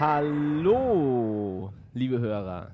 Hallo, 0.00 1.72
liebe 1.92 2.20
Hörer. 2.20 2.70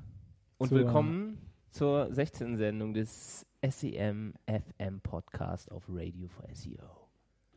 Und 0.59 0.69
Zur- 0.69 0.77
willkommen 0.79 1.39
zur 1.71 2.13
16. 2.13 2.59
Sendung 2.59 2.93
des 2.93 3.47
SEM 3.67 4.35
FM 4.47 5.01
Podcast 5.01 5.73
auf 5.73 5.85
Radio 5.89 6.29
for 6.29 6.45
SEO. 6.53 6.85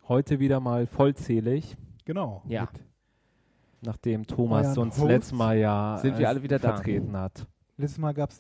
Heute 0.07 0.39
wieder 0.39 0.61
mal 0.61 0.87
vollzählig, 0.87 1.75
Genau. 2.05 2.43
Ja. 2.47 2.61
Mit, 2.61 2.81
nachdem 3.81 4.25
Thomas 4.25 4.67
Euren 4.67 4.87
uns 4.87 4.95
Hosts 4.99 5.09
letztes 5.09 5.33
Mal 5.33 5.57
ja 5.57 5.97
sind 5.97 6.17
wir 6.17 6.23
äh, 6.23 6.29
alle 6.29 6.43
wieder 6.43 6.59
da. 6.59 6.75
vertreten 6.75 7.17
hat. 7.17 7.45
letztes 7.75 7.99
Mal 7.99 8.13
gab 8.13 8.29
es 8.29 8.39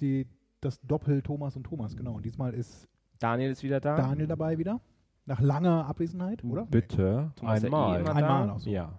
das 0.61 0.79
Doppel 0.79 1.21
Thomas 1.21 1.57
und 1.57 1.65
Thomas, 1.65 1.97
genau. 1.97 2.13
Und 2.13 2.23
diesmal 2.23 2.53
ist 2.53 2.87
Daniel 3.19 3.51
ist 3.51 3.63
wieder 3.63 3.81
da. 3.81 3.97
Daniel 3.97 4.27
dabei 4.27 4.57
wieder. 4.57 4.79
Nach 5.25 5.41
langer 5.41 5.87
Abwesenheit, 5.87 6.41
oder? 6.45 6.65
Bitte, 6.67 7.33
Thomas 7.35 7.57
ist 7.57 7.63
ja 7.63 7.69
eh 7.69 7.97
einmal. 7.97 8.07
Einmal 8.15 8.47
da. 8.47 8.59
so. 8.59 8.69
Ja, 8.69 8.97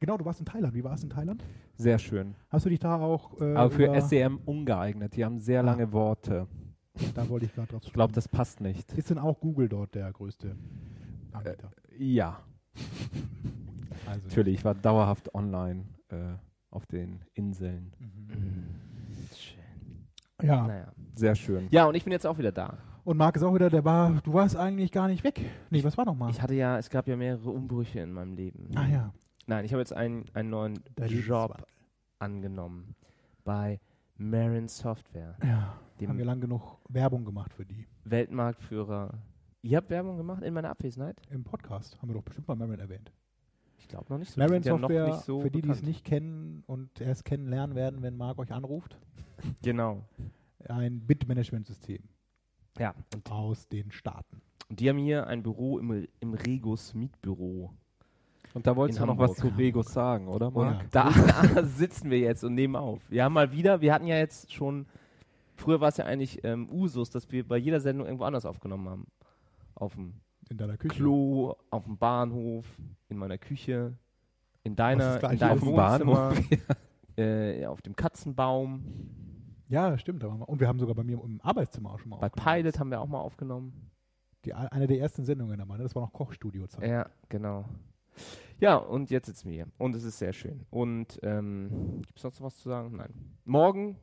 Genau, 0.00 0.16
du 0.16 0.24
warst 0.24 0.40
in 0.40 0.46
Thailand. 0.46 0.74
Wie 0.74 0.84
war 0.84 0.94
es 0.94 1.02
in 1.02 1.10
Thailand? 1.10 1.44
sehr 1.76 1.98
schön. 1.98 2.34
Hast 2.50 2.64
du 2.66 2.70
dich 2.70 2.80
da 2.80 2.96
auch. 2.96 3.40
Äh, 3.40 3.54
Aber 3.54 3.70
für 3.70 4.00
SEM 4.00 4.38
ungeeignet. 4.44 5.14
Die 5.16 5.24
haben 5.24 5.38
sehr 5.38 5.60
Ah. 5.60 5.64
lange 5.64 5.92
Worte. 5.92 6.46
Da 7.14 7.28
wollte 7.28 7.46
ich 7.46 7.54
gerade 7.54 7.68
drauf 7.68 7.82
Ich 7.84 7.92
glaube, 7.92 8.12
das 8.12 8.26
passt 8.28 8.60
nicht. 8.60 8.92
Ist 8.94 9.10
denn 9.10 9.18
auch 9.18 9.38
Google 9.40 9.68
dort 9.68 9.94
der 9.94 10.10
größte 10.12 10.56
Anbieter? 11.32 11.70
Ja, 11.96 12.40
also, 14.06 14.26
natürlich. 14.28 14.54
Ich 14.54 14.64
war 14.64 14.74
dauerhaft 14.74 15.32
online 15.34 15.84
äh, 16.08 16.16
auf 16.70 16.86
den 16.86 17.20
Inseln. 17.34 17.92
Mhm. 18.00 18.64
Schön. 19.36 20.48
Ja. 20.48 20.66
Naja. 20.66 20.92
Sehr 21.14 21.34
schön. 21.34 21.68
Ja, 21.70 21.86
und 21.86 21.94
ich 21.94 22.04
bin 22.04 22.12
jetzt 22.12 22.26
auch 22.26 22.38
wieder 22.38 22.52
da. 22.52 22.78
Und 23.04 23.16
Marc 23.16 23.36
ist 23.36 23.42
auch 23.42 23.54
wieder, 23.54 23.70
der 23.70 23.84
war. 23.84 24.20
Du 24.22 24.32
warst 24.34 24.56
eigentlich 24.56 24.92
gar 24.92 25.08
nicht 25.08 25.24
weg. 25.24 25.40
Nee, 25.70 25.82
was 25.84 25.96
war 25.96 26.04
nochmal? 26.04 26.30
Ich 26.30 26.42
hatte 26.42 26.54
ja, 26.54 26.78
es 26.78 26.90
gab 26.90 27.08
ja 27.08 27.16
mehrere 27.16 27.50
Umbrüche 27.50 28.00
in 28.00 28.12
meinem 28.12 28.34
Leben. 28.34 28.68
Ah 28.74 28.86
ja. 28.86 29.12
Nein, 29.48 29.64
ich 29.64 29.72
habe 29.72 29.80
jetzt 29.80 29.94
einen, 29.94 30.26
einen 30.34 30.50
neuen 30.50 30.78
Der 30.98 31.06
Job 31.08 31.66
angenommen 32.18 32.94
bei 33.44 33.80
Marin 34.18 34.68
Software, 34.68 35.36
Ja. 35.42 35.80
dem 35.98 36.10
Haben 36.10 36.18
wir 36.18 36.26
lang 36.26 36.40
genug 36.42 36.78
Werbung 36.90 37.24
gemacht 37.24 37.54
für 37.54 37.64
die. 37.64 37.86
Weltmarktführer. 38.04 39.14
Ihr 39.62 39.78
habt 39.78 39.88
Werbung 39.88 40.18
gemacht 40.18 40.42
in 40.42 40.52
meiner 40.52 40.68
Abwesenheit? 40.68 41.18
Im 41.30 41.44
Podcast 41.44 41.98
haben 42.02 42.10
wir 42.10 42.14
doch 42.14 42.22
bestimmt 42.22 42.46
mal 42.46 42.56
Marin 42.56 42.78
erwähnt. 42.78 43.10
Ich 43.78 43.88
glaube 43.88 44.04
noch 44.10 44.18
nicht 44.18 44.30
so. 44.32 44.38
Marin 44.38 44.62
ja 44.62 44.76
Software, 44.76 45.06
noch 45.06 45.14
nicht 45.14 45.24
so 45.24 45.40
für 45.40 45.50
die, 45.50 45.62
die 45.62 45.70
es 45.70 45.82
nicht 45.82 46.04
kennen 46.04 46.62
und 46.66 47.00
erst 47.00 47.24
kennenlernen 47.24 47.74
werden, 47.74 48.02
wenn 48.02 48.18
Marc 48.18 48.38
euch 48.38 48.52
anruft, 48.52 48.98
Genau. 49.62 50.04
ein 50.68 51.00
Bitmanagement-System 51.06 52.02
Ja. 52.78 52.94
Und, 53.14 53.30
aus 53.32 53.66
den 53.68 53.90
Staaten. 53.92 54.42
und 54.68 54.78
die 54.78 54.90
haben 54.90 54.98
hier 54.98 55.26
ein 55.26 55.42
Büro 55.42 55.78
im, 55.78 56.06
im 56.20 56.34
Regus 56.34 56.92
Mietbüro. 56.92 57.72
Und 58.54 58.66
da 58.66 58.76
wolltest 58.76 59.00
du 59.00 59.06
noch 59.06 59.18
was 59.18 59.34
zu. 59.34 59.48
Regos 59.48 59.92
sagen, 59.92 60.28
oder 60.28 60.50
Marc? 60.50 60.82
ja. 60.82 60.88
Da 60.90 61.12
sitzen 61.64 62.10
wir 62.10 62.18
jetzt 62.18 62.44
und 62.44 62.54
nehmen 62.54 62.76
auf. 62.76 63.00
Wir 63.08 63.24
haben 63.24 63.32
mal 63.32 63.52
wieder, 63.52 63.80
wir 63.80 63.92
hatten 63.92 64.06
ja 64.06 64.16
jetzt 64.16 64.52
schon, 64.52 64.86
früher 65.56 65.80
war 65.80 65.88
es 65.88 65.96
ja 65.96 66.04
eigentlich 66.04 66.42
ähm, 66.44 66.68
Usus, 66.70 67.10
dass 67.10 67.30
wir 67.30 67.46
bei 67.46 67.56
jeder 67.56 67.80
Sendung 67.80 68.06
irgendwo 68.06 68.24
anders 68.24 68.46
aufgenommen 68.46 68.88
haben. 68.88 69.06
Auf 69.74 69.94
dem 69.94 70.14
In 70.48 70.56
deiner 70.56 70.76
Küche. 70.76 70.94
Klo, 70.94 71.54
auf 71.70 71.84
dem 71.84 71.98
Bahnhof, 71.98 72.66
in 73.08 73.16
meiner 73.16 73.38
Küche, 73.38 73.96
in 74.62 74.76
deiner, 74.76 75.22
in 75.30 75.38
deinem 75.38 75.52
auf 75.52 75.60
dem 75.60 75.76
Bahnhof, 75.76 76.36
Wohnzimmer, 76.36 76.76
äh, 77.16 77.66
auf 77.66 77.82
dem 77.82 77.96
Katzenbaum. 77.96 78.84
Ja, 79.68 79.98
stimmt. 79.98 80.24
Und 80.24 80.60
wir 80.60 80.66
haben 80.66 80.78
sogar 80.78 80.94
bei 80.94 81.04
mir 81.04 81.22
im 81.22 81.40
Arbeitszimmer 81.42 81.92
auch 81.92 81.98
schon 81.98 82.10
mal 82.10 82.16
Bei 82.16 82.26
aufgenommen. 82.28 82.62
Pilot 82.62 82.80
haben 82.80 82.90
wir 82.90 83.00
auch 83.00 83.06
mal 83.06 83.20
aufgenommen. 83.20 83.90
Die, 84.44 84.54
eine 84.54 84.86
der 84.86 84.98
ersten 84.98 85.24
Sendungen 85.24 85.58
ne? 85.58 85.78
das 85.78 85.94
war 85.94 86.02
noch 86.02 86.12
Kochstudio-Zeit. 86.12 86.88
Ja, 86.88 87.10
genau. 87.28 87.66
Ja, 88.60 88.76
und 88.76 89.10
jetzt 89.10 89.26
sitzen 89.26 89.48
wir 89.48 89.54
hier. 89.54 89.66
Und 89.78 89.94
es 89.94 90.04
ist 90.04 90.18
sehr 90.18 90.32
schön. 90.32 90.66
Und 90.70 91.18
ähm, 91.22 92.02
gibt 92.06 92.18
es 92.18 92.24
noch 92.24 92.40
was 92.40 92.56
zu 92.56 92.68
sagen? 92.68 92.96
Nein. 92.96 93.14
Morgen 93.44 93.96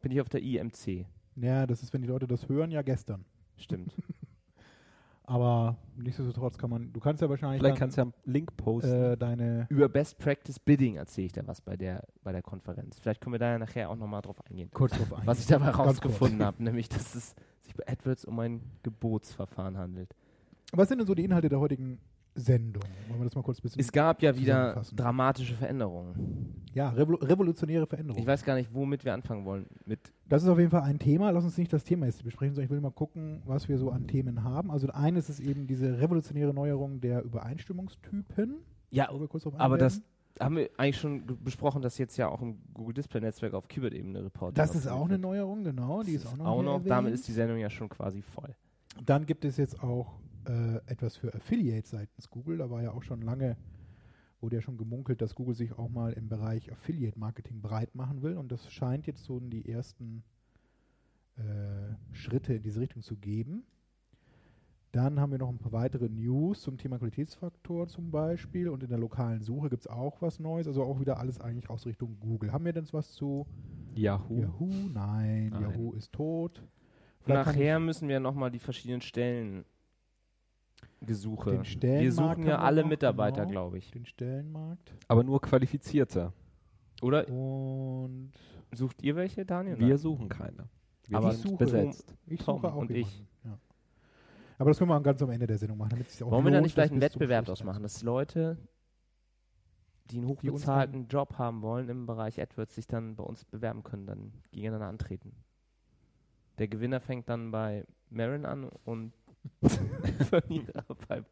bin 0.00 0.12
ich 0.12 0.20
auf 0.20 0.28
der 0.28 0.42
IMC. 0.42 1.06
Ja, 1.36 1.66
das 1.66 1.82
ist, 1.82 1.92
wenn 1.92 2.02
die 2.02 2.08
Leute 2.08 2.26
das 2.26 2.48
hören, 2.48 2.70
ja 2.70 2.82
gestern. 2.82 3.24
Stimmt. 3.56 3.94
Aber 5.28 5.76
nichtsdestotrotz 5.96 6.56
kann 6.56 6.70
man, 6.70 6.90
du 6.90 7.00
kannst 7.00 7.20
ja 7.20 7.28
wahrscheinlich 7.28 7.60
Vielleicht 7.60 7.74
dann, 7.74 7.78
kannst 7.78 7.96
du 7.98 8.00
ja 8.00 8.04
einen 8.04 8.14
Link 8.24 8.56
posten. 8.56 8.90
äh, 8.90 9.16
deine, 9.16 9.66
Über 9.68 9.88
Best 9.88 10.18
Practice 10.18 10.58
Bidding 10.58 10.96
erzähle 10.96 11.26
ich 11.26 11.32
da 11.32 11.46
was 11.46 11.60
bei 11.60 11.76
der, 11.76 12.02
bei 12.22 12.32
der 12.32 12.40
Konferenz. 12.40 12.98
Vielleicht 12.98 13.20
können 13.20 13.34
wir 13.34 13.38
da 13.38 13.50
ja 13.50 13.58
nachher 13.58 13.90
auch 13.90 13.96
nochmal 13.96 14.22
drauf 14.22 14.40
eingehen. 14.48 14.70
kurz 14.72 14.92
drauf 14.92 15.12
eingehen. 15.12 15.26
Was 15.26 15.40
ich 15.40 15.46
dabei 15.46 15.68
rausgefunden 15.68 16.42
habe, 16.42 16.62
nämlich, 16.64 16.88
dass 16.88 17.14
es 17.14 17.34
sich 17.60 17.74
bei 17.74 17.86
AdWords 17.86 18.24
um 18.24 18.38
ein 18.38 18.62
Gebotsverfahren 18.82 19.76
handelt. 19.76 20.14
Was 20.72 20.88
sind 20.88 20.98
denn 20.98 21.06
so 21.06 21.14
die 21.14 21.24
Inhalte 21.24 21.50
der 21.50 21.60
heutigen 21.60 22.00
Sendung? 22.38 22.82
Wollen 23.08 23.20
wir 23.20 23.24
das 23.24 23.34
mal 23.34 23.42
kurz 23.42 23.58
ein 23.58 23.62
bisschen... 23.62 23.80
Es 23.80 23.92
gab 23.92 24.22
ja 24.22 24.36
wieder 24.36 24.82
dramatische 24.94 25.54
Veränderungen. 25.54 26.64
ja, 26.72 26.90
revolu 26.90 27.16
revolutionäre 27.18 27.86
Veränderungen. 27.86 28.22
Ich 28.22 28.26
weiß 28.26 28.44
gar 28.44 28.54
nicht, 28.54 28.72
womit 28.72 29.04
wir 29.04 29.12
anfangen 29.14 29.44
wollen. 29.44 29.66
Mit 29.84 30.12
Das 30.28 30.42
ist 30.42 30.48
auf 30.48 30.58
jeden 30.58 30.70
Fall 30.70 30.82
ein 30.82 30.98
Thema. 30.98 31.30
Lass 31.30 31.44
uns 31.44 31.58
nicht 31.58 31.72
das 31.72 31.84
Thema 31.84 32.06
jetzt 32.06 32.22
besprechen, 32.24 32.54
sondern 32.54 32.66
ich 32.66 32.70
will 32.70 32.80
mal 32.80 32.90
gucken, 32.90 33.42
was 33.44 33.68
wir 33.68 33.78
so 33.78 33.90
an 33.90 34.06
Themen 34.06 34.44
haben. 34.44 34.70
Also 34.70 34.88
eines 34.88 35.28
ist 35.28 35.40
eben 35.40 35.66
diese 35.66 36.00
revolutionäre 36.00 36.54
Neuerung 36.54 37.00
der 37.00 37.22
Übereinstimmungstypen. 37.24 38.56
ja, 38.90 39.10
aber 39.56 39.78
das 39.78 40.02
haben 40.40 40.56
wir 40.56 40.70
eigentlich 40.76 40.98
schon 40.98 41.24
besprochen, 41.42 41.82
dass 41.82 41.98
jetzt 41.98 42.16
ja 42.16 42.28
auch 42.28 42.40
im 42.42 42.58
Google 42.72 42.94
Display 42.94 43.20
Netzwerk 43.20 43.54
auf 43.54 43.66
Keyword-Ebene 43.68 44.24
Reporting. 44.24 44.54
Das 44.54 44.74
ist 44.74 44.86
auch 44.86 45.06
eine 45.06 45.18
Neuerung, 45.18 45.64
genau. 45.64 46.02
Die 46.02 46.12
ist 46.12 46.24
Das 46.26 46.32
auch 46.34 46.36
noch, 46.36 46.46
auch 46.46 46.62
noch. 46.62 46.84
Damit 46.84 47.12
ist 47.14 47.26
die 47.26 47.32
Sendung 47.32 47.58
ja 47.58 47.68
schon 47.70 47.88
quasi 47.88 48.22
voll. 48.22 48.54
Dann 49.04 49.26
gibt 49.26 49.44
es 49.44 49.56
jetzt 49.56 49.82
auch 49.82 50.14
äh, 50.48 50.76
etwas 50.86 51.16
für 51.16 51.34
Affiliates 51.34 51.90
seitens 51.90 52.30
Google. 52.30 52.58
Da 52.58 52.70
war 52.70 52.82
ja 52.82 52.92
auch 52.92 53.02
schon 53.02 53.22
lange, 53.22 53.56
wurde 54.40 54.56
ja 54.56 54.62
schon 54.62 54.76
gemunkelt, 54.76 55.20
dass 55.20 55.34
Google 55.34 55.54
sich 55.54 55.72
auch 55.72 55.88
mal 55.88 56.12
im 56.12 56.28
Bereich 56.28 56.70
Affiliate-Marketing 56.72 57.60
breit 57.60 57.94
machen 57.94 58.22
will. 58.22 58.36
Und 58.36 58.52
das 58.52 58.70
scheint 58.70 59.06
jetzt 59.06 59.24
so 59.24 59.38
in 59.38 59.50
die 59.50 59.68
ersten 59.68 60.22
äh, 61.36 61.94
Schritte 62.12 62.54
in 62.54 62.62
diese 62.62 62.80
Richtung 62.80 63.02
zu 63.02 63.16
geben. 63.16 63.64
Dann 64.92 65.20
haben 65.20 65.32
wir 65.32 65.38
noch 65.38 65.50
ein 65.50 65.58
paar 65.58 65.72
weitere 65.72 66.08
News 66.08 66.62
zum 66.62 66.78
Thema 66.78 66.98
Qualitätsfaktor 66.98 67.88
zum 67.88 68.10
Beispiel. 68.10 68.68
Und 68.68 68.82
in 68.82 68.88
der 68.88 68.98
lokalen 68.98 69.42
Suche 69.42 69.68
gibt 69.68 69.82
es 69.82 69.86
auch 69.86 70.22
was 70.22 70.40
Neues. 70.40 70.66
Also 70.66 70.82
auch 70.82 70.98
wieder 70.98 71.18
alles 71.18 71.40
eigentlich 71.40 71.68
aus 71.68 71.84
Richtung 71.86 72.18
Google. 72.20 72.52
Haben 72.52 72.64
wir 72.64 72.72
denn 72.72 72.86
was 72.92 73.12
zu 73.12 73.46
Yahoo. 73.94 74.40
Yahoo? 74.40 74.70
Nein, 74.92 75.50
Nein. 75.50 75.62
Yahoo 75.62 75.92
ist 75.92 76.12
tot. 76.12 76.62
Vielleicht 77.20 77.46
Nachher 77.46 77.78
müssen 77.80 78.08
wir 78.08 78.20
nochmal 78.20 78.50
die 78.50 78.58
verschiedenen 78.58 79.02
Stellen 79.02 79.64
Gesuche. 81.00 81.50
Den 81.50 81.58
Wir 81.60 81.64
Stellenmarkt 81.64 82.12
suchen 82.14 82.28
haben 82.30 82.42
ja 82.42 82.46
wir 82.48 82.60
alle 82.60 82.84
Mitarbeiter, 82.84 83.40
genau. 83.42 83.50
glaube 83.52 83.78
ich. 83.78 83.90
den 83.90 84.04
Stellenmarkt. 84.06 84.94
Aber 85.06 85.22
nur 85.24 85.40
qualifizierte. 85.40 86.32
Oder 87.02 87.28
Und 87.28 88.32
sucht 88.74 89.02
ihr 89.02 89.14
welche, 89.16 89.46
Daniel? 89.46 89.78
Wir 89.78 89.96
suchen 89.98 90.28
keine. 90.28 90.68
Wir 91.06 91.16
Aber 91.18 91.30
ich 91.30 91.38
suche- 91.38 91.56
besetzt. 91.56 92.14
ich 92.26 92.40
Tom 92.40 92.56
suche 92.56 92.72
auch 92.72 92.76
und 92.76 92.90
jemanden. 92.90 93.08
ich. 93.08 93.24
Ja. 93.44 93.58
Aber 94.58 94.70
das 94.70 94.78
können 94.78 94.90
wir 94.90 95.00
ganz 95.00 95.22
am 95.22 95.30
Ende 95.30 95.46
der 95.46 95.56
Sendung 95.58 95.78
machen. 95.78 95.90
Damit 95.90 96.22
auch 96.22 96.30
Wollen 96.32 96.44
wir 96.44 96.50
da 96.52 96.60
nicht 96.60 96.72
vielleicht 96.74 96.88
das 96.90 96.92
einen 96.92 97.00
Wettbewerb 97.00 97.48
ausmachen, 97.48 97.82
dass 97.84 98.02
Leute, 98.02 98.58
die 100.10 100.18
einen 100.18 100.26
Die 100.26 100.32
hochbezahlten 100.32 101.06
Job 101.08 101.38
haben 101.38 101.62
wollen 101.62 101.88
im 101.88 102.06
Bereich 102.06 102.40
AdWords, 102.40 102.74
sich 102.74 102.86
dann 102.88 103.14
bei 103.14 103.22
uns 103.22 103.44
bewerben 103.44 103.84
können, 103.84 104.06
dann 104.06 104.32
gegeneinander 104.50 104.88
antreten? 104.88 105.32
Der 106.58 106.66
Gewinner 106.66 106.98
fängt 107.00 107.28
dann 107.28 107.52
bei 107.52 107.86
Marin 108.10 108.44
an 108.44 108.68
und 108.84 109.12
Bei. 111.08 111.22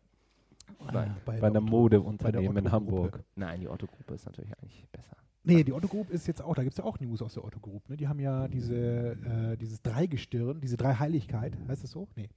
Nein, 0.93 1.11
Ah, 1.11 1.17
bei, 1.25 1.39
Bei 1.41 1.51
der 1.51 1.61
einem 1.61 1.65
Modeunternehmen 1.65 2.55
bei 2.55 2.61
in. 2.61 2.73
Hamburg. 2.73 3.23
nein, 3.37 3.61
die 3.61 3.69
Otto-Gruppe 3.69 4.15
ist 4.15 4.27
natürlich 4.27 4.53
eigentlich 4.59 4.87
besser. 4.91 5.17
Nee, 5.45 5.63
die 5.63 5.73
Otto 5.73 5.87
Group 5.87 6.11
ist 6.11 6.27
jetzt 6.27 6.43
auch, 6.43 6.57
da 6.57 6.63
gibt 6.65 6.73
es 6.75 6.79
ja 6.79 6.85
auch 6.85 6.99
News 6.99 7.23
aus 7.23 7.35
der 7.35 7.45
Otto 7.45 7.61
Group. 7.61 7.89
Ne? 7.89 7.97
Die 7.97 8.09
haben 8.09 8.19
ja 8.19 8.49
diese, 8.49 8.75
äh, 9.13 9.57
dieses 9.57 9.81
Dreigestirn, 9.81 10.61
diese 10.61 10.77
Dreiheiligkeit, 10.77 11.57
heißt 11.69 11.85
das 11.85 11.93
so? 11.93 12.09
Nee. 12.17 12.29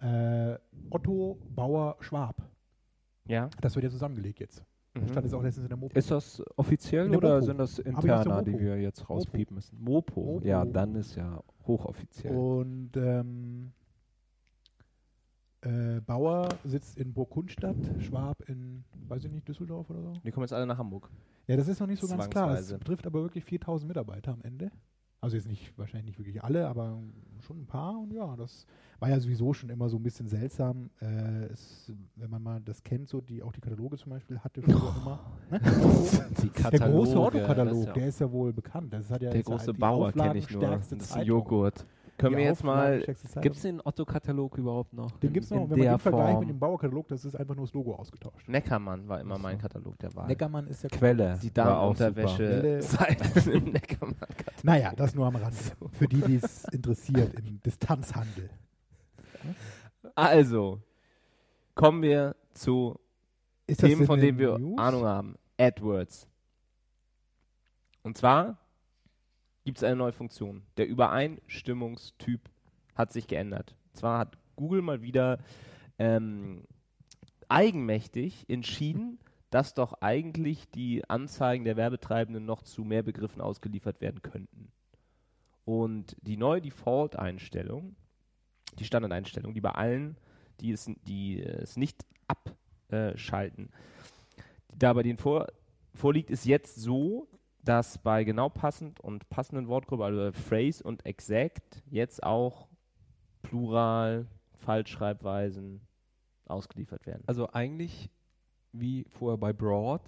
Äh, 0.00 0.58
Otto, 0.90 1.38
Bauer, 1.54 1.96
Schwab. 2.00 2.42
Ja? 3.26 3.48
Das 3.62 3.74
wird 3.76 3.84
ja 3.84 3.90
zusammengelegt 3.90 4.40
jetzt. 4.40 4.62
Mhm. 4.94 5.08
Stand 5.08 5.24
jetzt 5.24 5.32
auch 5.34 5.42
letztens 5.42 5.64
in 5.64 5.68
der 5.70 5.78
Mopo. 5.78 5.98
Ist 5.98 6.10
das 6.10 6.42
offiziell 6.56 7.14
oder 7.14 7.34
Mopo. 7.36 7.46
sind 7.46 7.58
das 7.58 7.78
Interna, 7.78 8.42
die 8.42 8.58
wir 8.58 8.78
jetzt 8.78 9.08
rauspiepen 9.08 9.54
müssen? 9.54 9.82
Mopo. 9.82 10.20
Mopo. 10.20 10.46
Ja, 10.46 10.66
dann 10.66 10.94
ist 10.96 11.14
ja 11.16 11.42
hochoffiziell. 11.66 12.34
Und 12.36 12.90
ähm, 12.96 13.72
Äh, 15.66 16.00
Bauer 16.00 16.48
sitzt 16.64 16.96
in 16.96 17.12
Burgkundstadt, 17.12 17.76
Schwab 17.98 18.40
in, 18.48 18.84
weiß 19.08 19.24
ich 19.24 19.32
nicht, 19.32 19.48
Düsseldorf 19.48 19.90
oder 19.90 20.00
so. 20.02 20.12
Die 20.24 20.30
kommen 20.30 20.44
jetzt 20.44 20.52
alle 20.52 20.66
nach 20.66 20.78
Hamburg. 20.78 21.10
Ja, 21.48 21.56
das 21.56 21.66
ist 21.66 21.80
noch 21.80 21.88
nicht 21.88 22.00
so 22.00 22.06
ganz 22.06 22.30
klar. 22.30 22.56
Es 22.56 22.72
betrifft 22.72 23.06
aber 23.06 23.22
wirklich 23.22 23.44
4000 23.44 23.88
Mitarbeiter 23.88 24.32
am 24.32 24.42
Ende. 24.42 24.70
Also 25.20 25.36
jetzt 25.36 25.48
nicht, 25.48 25.76
wahrscheinlich 25.76 26.06
nicht 26.06 26.18
wirklich 26.18 26.44
alle, 26.44 26.68
aber 26.68 27.00
schon 27.40 27.62
ein 27.62 27.66
paar. 27.66 27.98
Und 27.98 28.12
ja, 28.12 28.36
das 28.36 28.64
war 29.00 29.08
ja 29.08 29.18
sowieso 29.18 29.54
schon 29.54 29.70
immer 29.70 29.88
so 29.88 29.96
ein 29.96 30.02
bisschen 30.02 30.28
seltsam. 30.28 30.90
Äh, 31.00 31.46
es, 31.46 31.92
wenn 32.14 32.30
man 32.30 32.42
mal 32.42 32.60
das 32.60 32.82
kennt, 32.84 33.08
so 33.08 33.20
die 33.20 33.42
auch 33.42 33.52
die 33.52 33.60
Kataloge 33.60 33.96
zum 33.96 34.10
Beispiel 34.10 34.38
hatte 34.38 34.62
früher 34.62 34.94
immer. 35.02 35.20
Ne? 35.50 35.60
Der 36.70 36.80
große 36.80 37.16
Autokatalog, 37.16 37.72
ist 37.72 37.86
ja 37.86 37.92
der 37.92 38.06
ist 38.08 38.20
ja 38.20 38.30
wohl 38.30 38.52
bekannt. 38.52 38.92
Das 38.92 39.10
hat 39.10 39.22
ja 39.22 39.30
Der 39.30 39.40
ist 39.40 39.48
ja 39.48 39.56
große 39.56 39.72
die 39.72 39.78
Bauer 39.78 40.12
kenne 40.12 40.38
ich 40.38 40.50
nur. 40.50 40.60
Das 40.60 40.92
ist 40.92 41.02
Zeitung. 41.02 41.26
Joghurt. 41.26 41.86
Können 42.18 42.36
wir 42.36 42.44
jetzt 42.44 42.64
mal. 42.64 43.02
Gibt 43.40 43.56
es 43.56 43.62
den 43.62 43.80
Otto-Katalog 43.84 44.56
überhaupt 44.58 44.92
noch? 44.92 45.10
Den 45.18 45.32
gibt 45.32 45.44
es 45.44 45.50
noch, 45.50 45.64
in 45.64 45.70
wenn 45.70 45.78
man 45.78 45.86
der 45.86 45.92
den 45.94 45.98
vergleicht 45.98 46.30
Form? 46.32 46.40
mit 46.40 46.48
dem 46.48 46.58
Bauerkatalog, 46.58 47.08
das 47.08 47.24
ist 47.24 47.34
einfach 47.36 47.54
nur 47.54 47.66
das 47.66 47.74
Logo 47.74 47.94
ausgetauscht. 47.94 48.48
Neckermann 48.48 49.06
war 49.08 49.20
immer 49.20 49.38
mein 49.38 49.58
Katalog 49.58 49.98
der 49.98 50.14
Wahl. 50.14 50.26
Neckermann 50.26 50.66
ist 50.66 50.82
ja 50.82 50.88
Quelle. 50.88 51.38
Die. 51.42 51.52
Damenunterwäsche 51.52 52.80
im 53.52 53.64
Neckermann. 53.72 54.14
Naja, 54.62 54.92
das 54.96 55.14
nur 55.14 55.26
am 55.26 55.36
Rande. 55.36 55.56
Für 55.92 56.08
die, 56.08 56.20
die 56.20 56.36
es 56.36 56.64
interessiert 56.64 57.34
im 57.38 57.60
Distanzhandel. 57.62 58.50
Also, 60.14 60.80
kommen 61.74 62.02
wir 62.02 62.36
zu 62.54 62.98
Ist 63.66 63.82
das 63.82 63.90
Themen, 63.90 64.06
von 64.06 64.18
den 64.20 64.36
denen 64.36 64.38
wir 64.38 64.58
News? 64.58 64.78
Ahnung 64.78 65.04
haben. 65.04 65.34
AdWords. 65.58 66.26
Und 68.02 68.16
zwar 68.16 68.58
gibt 69.66 69.78
es 69.78 69.84
eine 69.84 69.96
neue 69.96 70.12
Funktion. 70.12 70.62
Der 70.76 70.86
Übereinstimmungstyp 70.86 72.40
hat 72.94 73.12
sich 73.12 73.26
geändert. 73.26 73.74
Zwar 73.94 74.20
hat 74.20 74.38
Google 74.54 74.80
mal 74.80 75.02
wieder 75.02 75.40
ähm, 75.98 76.62
eigenmächtig 77.48 78.48
entschieden, 78.48 79.18
dass 79.50 79.74
doch 79.74 79.94
eigentlich 80.00 80.70
die 80.70 81.02
Anzeigen 81.10 81.64
der 81.64 81.76
Werbetreibenden 81.76 82.44
noch 82.44 82.62
zu 82.62 82.84
mehr 82.84 83.02
Begriffen 83.02 83.40
ausgeliefert 83.40 84.00
werden 84.00 84.22
könnten. 84.22 84.70
Und 85.64 86.16
die 86.22 86.36
neue 86.36 86.62
Default-Einstellung, 86.62 87.96
die 88.78 88.84
Standardeinstellung, 88.84 89.52
die 89.52 89.60
bei 89.60 89.72
allen, 89.72 90.16
die 90.60 90.70
es, 90.70 90.88
die 91.08 91.42
es 91.42 91.76
nicht 91.76 92.06
abschalten, 92.28 93.70
da 94.72 94.92
bei 94.92 95.02
denen 95.02 95.18
vor, 95.18 95.48
vorliegt, 95.92 96.30
ist 96.30 96.44
jetzt 96.44 96.76
so, 96.76 97.26
dass 97.66 97.98
bei 97.98 98.22
genau 98.22 98.48
passend 98.48 99.00
und 99.00 99.28
passenden 99.28 99.66
Wortgruppe, 99.66 100.04
also 100.04 100.32
Phrase 100.32 100.82
und 100.84 101.04
Exact, 101.04 101.82
jetzt 101.90 102.22
auch 102.22 102.68
Plural, 103.42 104.26
Falschschreibweisen 104.54 105.80
ausgeliefert 106.46 107.06
werden. 107.06 107.24
Also 107.26 107.50
eigentlich 107.52 108.08
wie 108.72 109.04
vorher 109.10 109.36
bei 109.36 109.52
Broad, 109.52 110.00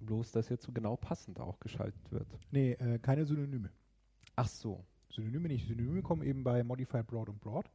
bloß 0.00 0.30
dass 0.32 0.48
jetzt 0.48 0.64
so 0.64 0.72
genau 0.72 0.96
passend 0.96 1.40
auch 1.40 1.58
geschaltet 1.58 2.10
wird. 2.12 2.26
Nee, 2.52 2.72
äh, 2.72 2.98
keine 3.00 3.24
Synonyme. 3.24 3.70
Ach 4.36 4.48
so. 4.48 4.84
Synonyme 5.10 5.48
nicht. 5.48 5.66
Synonyme 5.66 6.02
kommen 6.02 6.22
eben 6.22 6.44
bei 6.44 6.62
Modified 6.62 7.06
Broad 7.06 7.28
und 7.28 7.40
Broad. 7.40 7.68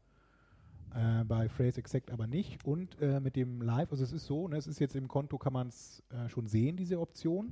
Äh, 0.96 1.26
bei 1.26 1.50
Phrase 1.50 1.80
Exact 1.80 2.12
aber 2.12 2.28
nicht. 2.28 2.64
Und 2.66 3.00
äh, 3.02 3.20
mit 3.20 3.36
dem 3.36 3.62
Live, 3.62 3.92
also 3.92 4.04
es 4.04 4.14
ist 4.14 4.26
so, 4.26 4.48
ne, 4.48 4.56
es 4.56 4.68
ist 4.68 4.80
jetzt 4.80 4.96
im 4.96 5.10
Konto, 5.10 5.38
kann 5.38 5.54
man 5.54 5.68
es 5.68 6.02
äh, 6.10 6.30
schon 6.30 6.48
sehen, 6.48 6.78
diese 6.78 7.00
Option. 7.00 7.52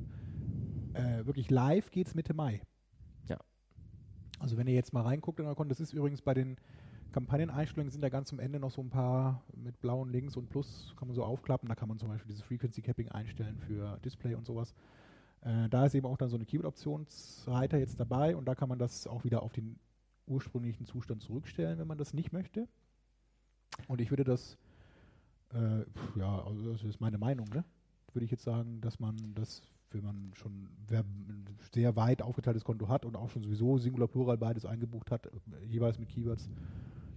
Äh, 0.95 1.25
wirklich 1.25 1.49
live 1.49 1.91
geht 1.91 2.07
es 2.07 2.15
Mitte 2.15 2.33
Mai. 2.33 2.61
Ja. 3.27 3.37
Also 4.39 4.57
wenn 4.57 4.67
ihr 4.67 4.73
jetzt 4.73 4.93
mal 4.93 5.01
reinguckt 5.01 5.39
in 5.39 5.45
euer 5.45 5.65
das 5.65 5.79
ist 5.79 5.93
übrigens 5.93 6.21
bei 6.21 6.33
den 6.33 6.57
Kampagneneinstellungen 7.11 7.91
sind 7.91 8.01
da 8.01 8.09
ganz 8.09 8.33
am 8.33 8.39
Ende 8.39 8.59
noch 8.59 8.71
so 8.71 8.81
ein 8.81 8.89
paar 8.89 9.41
mit 9.55 9.79
blauen 9.79 10.09
Links 10.09 10.35
und 10.35 10.49
Plus, 10.49 10.93
kann 10.97 11.07
man 11.07 11.15
so 11.15 11.23
aufklappen. 11.23 11.69
Da 11.69 11.75
kann 11.75 11.87
man 11.87 11.97
zum 11.97 12.09
Beispiel 12.09 12.27
dieses 12.27 12.43
Frequency 12.43 12.81
Capping 12.81 13.09
einstellen 13.09 13.57
für 13.57 13.97
Display 14.03 14.35
und 14.35 14.45
sowas. 14.45 14.73
Äh, 15.41 15.69
da 15.69 15.85
ist 15.85 15.95
eben 15.95 16.07
auch 16.07 16.17
dann 16.17 16.29
so 16.29 16.35
eine 16.35 16.45
Keyword-Optionsreiter 16.45 17.77
jetzt 17.77 17.99
dabei 17.99 18.35
und 18.35 18.45
da 18.45 18.55
kann 18.55 18.67
man 18.67 18.79
das 18.79 19.07
auch 19.07 19.23
wieder 19.23 19.43
auf 19.43 19.53
den 19.53 19.79
ursprünglichen 20.27 20.85
Zustand 20.85 21.21
zurückstellen, 21.21 21.77
wenn 21.79 21.87
man 21.87 21.97
das 21.97 22.13
nicht 22.13 22.33
möchte. 22.33 22.67
Und 23.87 24.01
ich 24.01 24.09
würde 24.09 24.23
das, 24.23 24.57
äh, 25.53 25.85
ja, 26.15 26.43
also 26.45 26.71
das 26.71 26.83
ist 26.83 26.99
meine 26.99 27.17
Meinung, 27.17 27.47
ne? 27.49 27.63
Würde 28.13 28.25
ich 28.25 28.31
jetzt 28.31 28.43
sagen, 28.43 28.81
dass 28.81 28.99
man 28.99 29.15
das, 29.35 29.61
wenn 29.95 30.03
man 30.03 30.31
schon 30.35 30.69
wer 30.87 30.99
ein 31.01 31.45
sehr 31.73 31.95
weit 31.95 32.21
aufgeteiltes 32.21 32.63
Konto 32.63 32.87
hat 32.87 33.05
und 33.05 33.15
auch 33.15 33.29
schon 33.29 33.43
sowieso 33.43 33.77
Singular 33.77 34.07
Plural 34.07 34.37
beides 34.37 34.65
eingebucht 34.65 35.11
hat, 35.11 35.25
äh, 35.25 35.31
jeweils 35.65 35.97
mit 35.97 36.09
Keywords, 36.09 36.49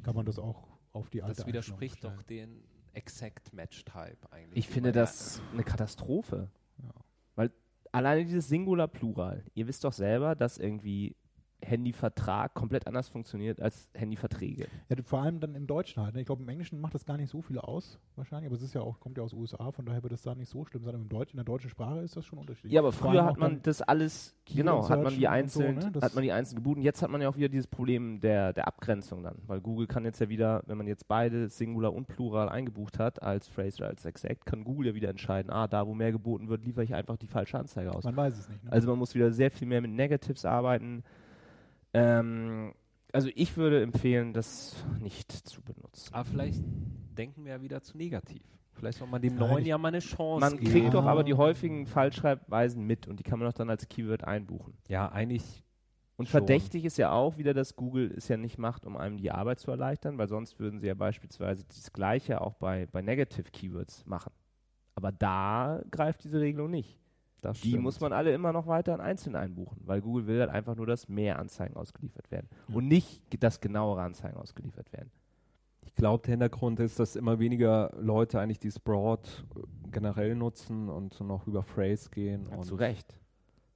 kann 0.03 0.15
man 0.15 0.25
das 0.25 0.39
auch 0.39 0.67
auf 0.93 1.11
die 1.11 1.23
alte 1.23 1.37
Das 1.37 1.47
widerspricht 1.47 2.03
doch 2.05 2.23
den 2.23 2.63
Exact 2.95 3.53
Match 3.53 3.85
Type 3.85 4.19
eigentlich. 4.31 4.59
Ich 4.59 4.69
finde 4.69 4.93
das 4.93 5.43
eine 5.53 5.63
Katastrophe. 5.63 6.51
Ja. 6.83 6.91
Weil 7.37 7.53
alleine 7.93 8.25
dieses 8.25 8.49
Singular 8.49 8.89
Plural, 8.89 9.45
ihr 9.55 9.67
wisst 9.67 9.85
doch 9.85 9.93
selber, 9.93 10.35
dass 10.35 10.59
irgendwie 10.59 11.15
Handyvertrag 11.63 12.55
komplett 12.55 12.87
anders 12.87 13.09
funktioniert 13.09 13.61
als 13.61 13.89
Handyverträge. 13.95 14.67
Ja, 14.89 14.97
vor 15.03 15.23
allem 15.23 15.41
dann 15.41 15.55
im 15.55 15.67
Deutschen 15.67 16.03
halt. 16.03 16.15
Ne? 16.15 16.21
Ich 16.21 16.27
glaube, 16.27 16.43
im 16.43 16.49
Englischen 16.49 16.81
macht 16.81 16.95
das 16.95 17.05
gar 17.05 17.17
nicht 17.17 17.31
so 17.31 17.43
viel 17.43 17.59
aus, 17.59 17.99
wahrscheinlich, 18.17 18.47
aber 18.47 18.57
es 18.57 18.63
ist 18.63 18.75
ja 18.75 18.81
auch, 18.81 19.01
kommt 19.01 19.19
ja 19.19 19.25
aus 19.25 19.31
den 19.31 19.41
USA, 19.41 19.71
von 19.71 19.85
daher 19.87 20.03
wird 20.03 20.13
es 20.13 20.23
da 20.23 20.35
nicht 20.35 20.49
so 20.49 20.65
schlimm 20.65 20.83
sein. 20.85 20.95
Aber 20.95 21.03
im 21.03 21.09
Deutsch, 21.09 21.33
in 21.33 21.37
der 21.37 21.45
deutschen 21.45 21.71
Sprache 21.71 22.01
ist 22.01 22.17
das 22.17 22.25
schon 22.25 22.39
unterschiedlich. 22.39 22.73
Ja, 22.73 22.81
aber 22.81 22.93
früher 22.93 23.25
hat 23.25 23.39
man 23.39 23.61
das 23.63 23.83
alles, 23.83 24.35
Keyword 24.45 24.57
genau, 24.57 24.89
hat 24.89 25.03
man 25.03 25.15
die 25.15 25.27
und 25.27 25.51
so, 25.51 25.63
ne? 25.63 25.91
Das- 25.93 26.03
hat 26.03 26.15
man 26.15 26.23
die 26.25 26.33
einzeln 26.33 26.57
gebucht. 26.57 26.77
Und 26.77 26.83
jetzt 26.83 27.03
hat 27.03 27.11
man 27.11 27.21
ja 27.21 27.29
auch 27.29 27.37
wieder 27.37 27.49
dieses 27.49 27.67
Problem 27.67 28.21
der, 28.21 28.53
der 28.53 28.67
Abgrenzung 28.69 29.23
dann, 29.23 29.37
weil 29.47 29.61
Google 29.61 29.87
kann 29.87 30.05
jetzt 30.05 30.21
ja 30.21 30.29
wieder, 30.29 30.63
wenn 30.67 30.79
man 30.79 30.87
jetzt 30.87 31.09
beide 31.09 31.49
Singular 31.49 31.93
und 31.93 32.07
Plural 32.09 32.49
eingebucht 32.49 32.99
hat, 32.99 33.23
als 33.23 33.49
Phrase 33.49 33.79
oder 33.79 33.89
als 33.89 34.05
Exact, 34.05 34.47
kann 34.47 34.65
Google 34.65 34.89
ja 34.89 34.95
wieder 34.95 35.09
entscheiden, 35.11 35.51
ah, 35.51 35.67
da 35.67 35.87
wo 35.87 35.95
mehr 35.95 36.13
geboten 36.13 36.49
wird, 36.49 36.65
liefere 36.65 36.85
ich 36.85 36.95
einfach 36.95 37.17
die 37.17 37.27
falsche 37.27 37.59
Anzeige 37.59 37.95
aus. 37.95 38.05
Man 38.05 38.17
weiß 38.17 38.39
es 38.39 38.49
nicht. 38.49 38.65
Ne? 38.65 38.73
Also 38.73 38.89
man 38.89 38.99
muss 38.99 39.15
wieder 39.15 39.31
sehr 39.33 39.51
viel 39.51 39.67
mehr 39.69 39.81
mit 39.81 39.91
Negatives 39.91 40.45
arbeiten. 40.45 41.03
Ähm, 41.95 42.75
also 43.13 43.31
ich 43.35 43.57
würde 43.57 43.83
empfehlen, 43.83 44.33
das 44.33 44.77
nicht 45.01 45.33
zu 45.33 45.63
benutzen. 45.63 46.13
Aber 46.13 46.25
vielleicht 46.25 46.63
denken 47.17 47.45
wir 47.45 47.53
ja 47.53 47.63
wieder 47.63 47.83
zu 47.83 47.97
negativ. 47.97 48.43
Vielleicht 48.73 48.99
soll 48.99 49.09
man 49.09 49.21
dem 49.23 49.35
Nein, 49.35 49.49
neuen 49.49 49.65
ja 49.67 49.77
mal 49.79 49.89
eine 49.89 49.99
Chance 49.99 50.41
Man 50.41 50.57
geben. 50.59 50.71
kriegt 50.71 50.95
doch 50.95 51.05
aber 51.05 51.25
die 51.25 51.35
häufigen 51.35 51.87
Falschschreibweisen 51.87 52.85
mit 52.85 53.09
und 53.09 53.19
die 53.19 53.25
kann 53.25 53.39
man 53.41 53.49
doch 53.49 53.55
dann 53.55 53.71
als 53.71 53.89
Keyword 53.89 54.23
einbuchen. 54.25 54.75
Ja, 54.89 55.11
eigentlich 55.11 55.65
Und 56.17 56.27
Schon. 56.27 56.41
verdächtig 56.41 56.85
ist 56.85 56.97
ja 56.97 57.11
auch 57.11 57.39
wieder, 57.39 57.55
dass 57.55 57.75
Google 57.75 58.13
es 58.17 58.29
ja 58.29 58.37
nicht 58.37 58.59
macht, 58.59 58.87
um 58.87 58.97
einem 58.97 59.17
die 59.17 59.33
Arbeit 59.33 59.59
zu 59.59 59.71
erleichtern, 59.71 60.17
weil 60.19 60.29
sonst 60.29 60.61
würden 60.61 60.79
sie 60.79 60.87
ja 60.87 60.95
beispielsweise 60.95 61.65
das 61.65 61.93
Gleiche 61.93 62.41
auch 62.41 62.55
bei, 62.55 62.87
bei 62.87 63.03
Negative 63.03 63.51
Keywords 63.51 64.05
machen. 64.07 64.33
Aber 64.95 65.11
da 65.13 65.83
greift 65.91 66.23
diese 66.25 66.41
Regelung 66.41 66.71
nicht. 66.71 67.01
Das 67.41 67.61
Die 67.61 67.69
stimmt. 67.69 67.85
muss 67.85 68.01
man 68.01 68.13
alle 68.13 68.33
immer 68.33 68.53
noch 68.53 68.67
weiter 68.67 68.99
einzeln 69.01 69.37
einbuchen, 69.37 69.81
weil 69.85 70.01
Google 70.01 70.27
will 70.27 70.41
halt 70.41 70.51
einfach 70.51 70.75
nur, 70.77 70.87
dass 70.87 71.09
mehr 71.09 71.39
Anzeigen 71.39 71.77
ausgeliefert 71.77 72.31
werden 72.31 72.49
Ja. 72.69 72.77
und 72.77 72.89
nicht 72.89 73.23
dass 73.43 73.61
genauere 73.61 74.03
Anzeigen 74.03 74.37
ausgeliefert 74.37 74.93
werden. 74.93 75.11
Ich 75.85 75.95
glaube, 75.95 76.23
der 76.25 76.33
Hintergrund 76.33 76.81
ist, 76.81 76.99
dass 77.01 77.17
immer 77.17 77.39
weniger 77.39 77.91
Leute 77.99 78.41
eigentlich 78.41 78.59
dieses 78.61 78.79
Broad 78.81 79.45
äh, 79.57 79.61
generell 79.91 80.35
nutzen 80.35 80.89
und 80.89 81.15
so 81.15 81.25
noch 81.25 81.47
über 81.47 81.63
Phrase 81.63 82.11
gehen. 82.11 82.47
Ja, 82.51 82.57
und 82.57 82.65
zu 82.65 82.75
Recht. 82.75 83.19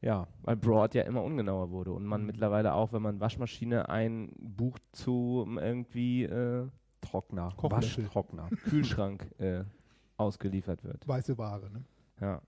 Ja, 0.00 0.26
Weil 0.42 0.56
Broad 0.56 0.94
ja 0.94 1.02
immer 1.02 1.22
ungenauer 1.22 1.70
wurde 1.70 1.92
und 1.92 2.04
man 2.04 2.22
Mhm. 2.22 2.26
mittlerweile 2.26 2.74
auch, 2.74 2.92
wenn 2.92 3.02
man 3.02 3.20
Waschmaschine 3.20 3.88
einbucht 3.88 4.82
zu 4.92 5.44
ähm, 5.46 5.58
irgendwie 5.58 6.24
äh, 6.24 6.66
Trockner. 7.00 7.52
Waschtrockner. 7.56 8.48
Kühlschrank 8.68 9.30
äh, 9.38 9.64
ausgeliefert 10.16 10.82
wird. 10.84 11.06
Weiße 11.06 11.38
Ware, 11.38 11.70
ne? 11.70 11.84
Ja. 12.20 12.40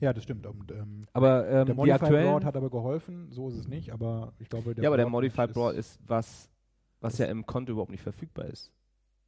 Ja, 0.00 0.12
das 0.12 0.22
stimmt. 0.24 0.46
Und, 0.46 0.70
ähm, 0.70 1.06
Aber 1.12 1.48
ähm, 1.48 1.66
der 1.66 1.74
Modified 1.74 2.08
Broad 2.10 2.44
hat 2.44 2.56
aber 2.56 2.70
geholfen, 2.70 3.28
so 3.30 3.48
ist 3.48 3.56
es 3.56 3.68
nicht, 3.68 3.90
aber 3.92 4.32
ich 4.38 4.48
glaube, 4.48 4.74
der 4.74 4.84
ja, 4.84 4.90
aber 4.90 4.96
der 4.96 5.08
Modified 5.08 5.48
ist- 5.50 5.54
Broad 5.54 5.74
ist 5.74 5.98
was, 6.06 6.50
was 7.00 7.14
ist- 7.14 7.18
ja 7.20 7.26
im 7.26 7.46
Konto 7.46 7.72
überhaupt 7.72 7.90
nicht 7.90 8.02
verfügbar 8.02 8.46
ist. 8.46 8.72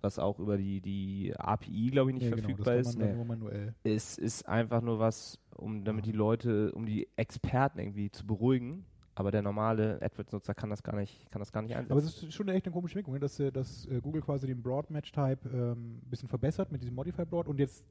Was 0.00 0.18
auch 0.18 0.38
über 0.38 0.58
die, 0.58 0.80
die 0.82 1.34
API, 1.36 1.88
glaube 1.90 2.10
ich, 2.10 2.14
nicht 2.16 2.24
ja, 2.24 2.30
genau, 2.36 2.48
verfügbar 2.48 2.76
das 2.76 2.88
ist. 2.88 2.98
manuell. 2.98 3.74
Es 3.82 4.18
ist 4.18 4.46
einfach 4.46 4.82
nur 4.82 4.98
was, 4.98 5.38
um 5.54 5.84
damit 5.84 6.04
die 6.04 6.12
Leute, 6.12 6.70
um 6.72 6.84
die 6.84 7.08
Experten 7.16 7.78
irgendwie 7.78 8.10
zu 8.10 8.26
beruhigen. 8.26 8.84
Aber 9.18 9.30
der 9.30 9.40
normale 9.40 9.98
AdWords-Nutzer 10.02 10.52
kann 10.54 10.68
das 10.68 10.82
gar 10.82 10.94
nicht, 10.94 11.30
kann 11.30 11.40
das 11.40 11.50
gar 11.50 11.62
nicht 11.62 11.74
einsetzen. 11.74 11.92
Aber 11.92 12.00
es 12.02 12.22
ist 12.22 12.34
schon 12.34 12.48
echt 12.50 12.66
eine 12.66 12.72
komische 12.74 12.96
Wirkung, 12.96 13.14
ne? 13.14 13.20
dass, 13.20 13.40
äh, 13.40 13.50
dass 13.50 13.86
äh, 13.86 13.98
Google 14.02 14.20
quasi 14.20 14.46
den 14.46 14.62
Broad 14.62 14.90
Match 14.90 15.10
Type 15.10 15.38
ähm, 15.48 16.02
ein 16.04 16.10
bisschen 16.10 16.28
verbessert 16.28 16.70
mit 16.70 16.82
diesem 16.82 16.94
Modified 16.94 17.30
Broad 17.30 17.48
und 17.48 17.58
jetzt 17.58 17.82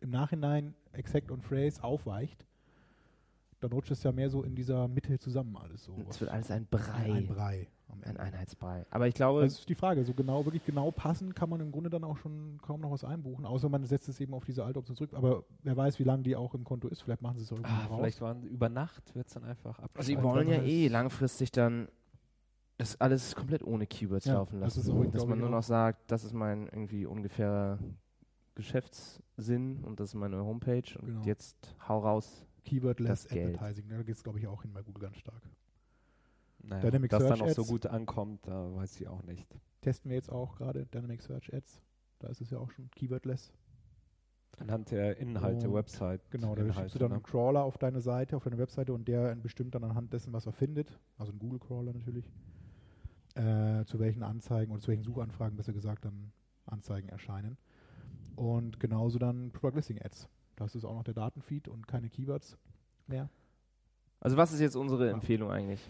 im 0.00 0.10
Nachhinein 0.10 0.74
Exact 0.92 1.30
und 1.30 1.42
Phrase 1.44 1.82
aufweicht. 1.84 2.44
Dann 3.60 3.72
rutscht 3.72 3.90
es 3.90 4.02
ja 4.02 4.10
mehr 4.12 4.30
so 4.30 4.42
in 4.42 4.54
dieser 4.54 4.88
Mitte 4.88 5.18
zusammen 5.18 5.56
alles 5.56 5.84
so. 5.84 5.94
es 6.08 6.20
wird 6.20 6.30
alles 6.30 6.50
ein 6.50 6.66
Brei. 6.66 7.12
Ein 7.12 7.26
Brei 7.26 7.68
am 7.88 8.00
Ein. 8.04 8.16
Einheitsbrei. 8.16 8.86
Aber 8.90 9.06
ich 9.08 9.14
glaube, 9.14 9.42
Das 9.42 9.58
ist 9.58 9.68
die 9.68 9.74
Frage. 9.74 10.04
So 10.04 10.14
genau, 10.14 10.44
wirklich 10.46 10.64
genau 10.64 10.90
passen 10.92 11.34
kann 11.34 11.50
man 11.50 11.60
im 11.60 11.70
Grunde 11.70 11.90
dann 11.90 12.04
auch 12.04 12.16
schon 12.16 12.58
kaum 12.62 12.80
noch 12.80 12.90
was 12.90 13.04
einbuchen, 13.04 13.44
außer 13.44 13.68
man 13.68 13.84
setzt 13.84 14.08
es 14.08 14.18
eben 14.20 14.32
auf 14.32 14.44
diese 14.44 14.64
alte 14.64 14.78
Option 14.78 14.96
zurück. 14.96 15.12
Aber 15.12 15.44
wer 15.62 15.76
weiß, 15.76 15.98
wie 15.98 16.04
lange 16.04 16.22
die 16.22 16.36
auch 16.36 16.54
im 16.54 16.64
Konto 16.64 16.88
ist. 16.88 17.02
Vielleicht 17.02 17.20
machen 17.20 17.36
sie 17.36 17.42
es 17.44 17.52
auch 17.52 17.56
irgendwann 17.56 17.74
ah, 17.80 17.86
raus. 17.86 17.98
vielleicht 17.98 18.20
waren 18.22 18.42
über 18.44 18.68
Nacht 18.70 19.14
wird 19.14 19.26
es 19.26 19.34
dann 19.34 19.44
einfach 19.44 19.76
sie 19.78 19.84
abgeschaltet. 19.84 20.22
wollen 20.22 20.48
ja 20.48 20.62
eh 20.62 20.88
langfristig 20.88 21.50
dann 21.52 21.88
das 22.78 22.98
alles 22.98 23.34
komplett 23.34 23.62
ohne 23.62 23.86
Keywords 23.86 24.24
Ja, 24.24 24.34
laufen 24.34 24.60
das 24.60 24.76
lassen. 24.76 24.88
ist 24.88 25.06
auch, 25.08 25.10
dass 25.12 25.26
man 25.26 25.38
nur 25.38 25.50
noch 25.50 25.58
auch- 25.58 25.62
sagt, 25.62 26.10
das 26.10 26.24
ist 26.24 26.32
mein 26.32 26.62
irgendwie 26.68 27.04
ungefährer 27.04 27.78
Geschäftssinn 28.54 29.84
und 29.84 30.00
das 30.00 30.10
ist 30.10 30.14
meine 30.14 30.44
Homepage 30.44 30.98
und 30.98 31.06
Genau. 31.06 31.22
jetzt 31.24 31.74
hau 31.88 31.98
raus. 32.00 32.46
Keyword-less 32.64 33.22
Das 33.24 33.28
Geld. 33.32 33.54
Advertising. 33.56 33.88
Da 33.88 34.02
geht 34.02 34.16
es, 34.16 34.22
glaube 34.22 34.38
ich, 34.38 34.46
auch 34.46 34.62
hin 34.62 34.72
bei 34.72 34.82
Google 34.82 35.04
ganz 35.04 35.16
stark. 35.18 35.42
Naja, 36.62 36.82
Dynamic 36.82 37.10
dass 37.10 37.22
Search 37.22 37.38
dann 37.38 37.48
auch 37.48 37.54
so 37.54 37.64
gut 37.64 37.86
ankommt, 37.86 38.46
da 38.46 38.74
weiß 38.74 39.00
ich 39.00 39.08
auch 39.08 39.22
nicht. 39.22 39.46
Testen 39.80 40.10
wir 40.10 40.16
jetzt 40.16 40.30
auch 40.30 40.56
gerade 40.56 40.84
Dynamic 40.86 41.22
Search 41.22 41.54
Ads. 41.54 41.80
Da 42.18 42.28
ist 42.28 42.40
es 42.42 42.50
ja 42.50 42.58
auch 42.58 42.70
schon 42.70 42.90
Keyword-less. 42.90 43.52
Anhand 44.58 44.90
der 44.90 45.16
Inhalte, 45.16 45.68
Und 45.68 45.74
Website. 45.74 46.30
Genau, 46.30 46.54
da 46.54 46.70
schickst 46.70 46.94
du 46.94 46.98
dann 46.98 47.08
ne? 47.10 47.14
einen 47.14 47.22
Crawler 47.22 47.64
auf 47.64 47.78
deine 47.78 48.02
Seite, 48.02 48.36
auf 48.36 48.44
deine 48.44 48.58
Webseite 48.58 48.92
und 48.92 49.08
der 49.08 49.34
bestimmt 49.36 49.74
dann 49.74 49.84
anhand 49.84 50.12
dessen, 50.12 50.34
was 50.34 50.44
er 50.44 50.52
findet, 50.52 50.98
also 51.16 51.32
ein 51.32 51.38
Google-Crawler 51.38 51.94
natürlich, 51.94 52.30
äh, 53.36 53.84
zu 53.86 53.98
welchen 53.98 54.22
Anzeigen 54.22 54.70
oder 54.72 54.80
zu 54.82 54.88
welchen 54.88 55.04
Suchanfragen, 55.04 55.56
besser 55.56 55.72
gesagt, 55.72 56.04
dann 56.04 56.32
Anzeigen 56.66 57.08
erscheinen. 57.08 57.56
Und 58.36 58.80
genauso 58.80 59.18
dann 59.18 59.50
Product 59.52 59.76
Listing 59.76 60.00
Ads. 60.02 60.28
Das 60.56 60.74
ist 60.74 60.84
auch 60.84 60.94
noch 60.94 61.04
der 61.04 61.14
Datenfeed 61.14 61.68
und 61.68 61.86
keine 61.88 62.08
Keywords 62.08 62.56
mehr. 63.06 63.30
Also 64.20 64.36
was 64.36 64.52
ist 64.52 64.60
jetzt 64.60 64.76
unsere 64.76 65.06
Ja. 65.08 65.12
Empfehlung 65.12 65.50
eigentlich? 65.50 65.80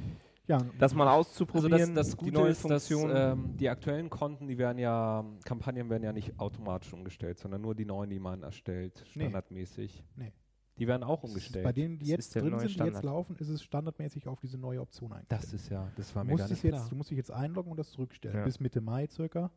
Ja, 0.47 0.59
Das 0.79 0.95
mal 0.95 1.07
Also 1.07 1.21
auszuprobieren, 1.21 1.95
das, 1.95 2.09
das 2.09 2.17
die 2.17 2.25
Gute 2.25 2.33
neue 2.39 2.51
ist, 2.51 2.65
dass 2.69 2.89
Funktion. 2.89 3.13
ähm, 3.15 3.57
die 3.57 3.69
aktuellen 3.69 4.11
Konten, 4.11 4.49
die 4.49 4.59
werden 4.59 4.79
ja, 4.79 5.25
Kampagnen 5.45 5.89
werden 5.91 6.03
ja 6.03 6.13
nicht 6.13 6.39
automatisch 6.41 6.93
umgestellt, 6.93 7.39
sondern 7.39 7.61
nur 7.61 7.75
die 7.75 7.85
neuen, 7.85 8.11
die 8.11 8.19
man 8.19 8.43
erstellt, 8.43 9.05
Nee. 9.15 9.25
standardmäßig. 9.25 10.03
Nee. 10.17 10.33
Die 10.79 10.89
werden 10.89 11.03
auch 11.05 11.21
das 11.21 11.31
umgestellt. 11.31 11.65
bei 11.65 11.73
denen, 11.73 11.99
die 11.99 12.07
Das 12.07 12.11
jetzt 12.11 12.35
drin 12.35 12.45
sind, 12.45 12.59
die 12.59 12.63
jetzt 12.65 12.73
Standard. 12.73 13.05
laufen, 13.05 13.37
ist 13.37 13.49
es 13.49 13.63
standardmäßig 13.63 14.27
auf 14.27 14.41
diese 14.41 14.57
neue 14.59 14.81
Option 14.81 15.13
eingestellt. 15.13 15.43
das 15.43 15.53
ist 15.53 15.69
ja, 15.69 15.89
das 15.97 16.15
war 16.17 16.25
mir 16.25 16.37
gar 16.37 16.49
nicht 16.49 16.63
jetzt, 16.65 16.73
klar. 16.75 16.89
Du 16.89 16.97
musst 16.97 17.11
dich 17.11 17.19
jetzt 17.19 17.31
einloggen 17.31 17.71
und 17.71 17.77
das 17.77 17.91
zurückstellen. 17.91 18.39
Ja. 18.39 18.45
Bis 18.45 18.59
Mitte 18.61 18.81
Mai 18.81 19.07
circa. 19.07 19.51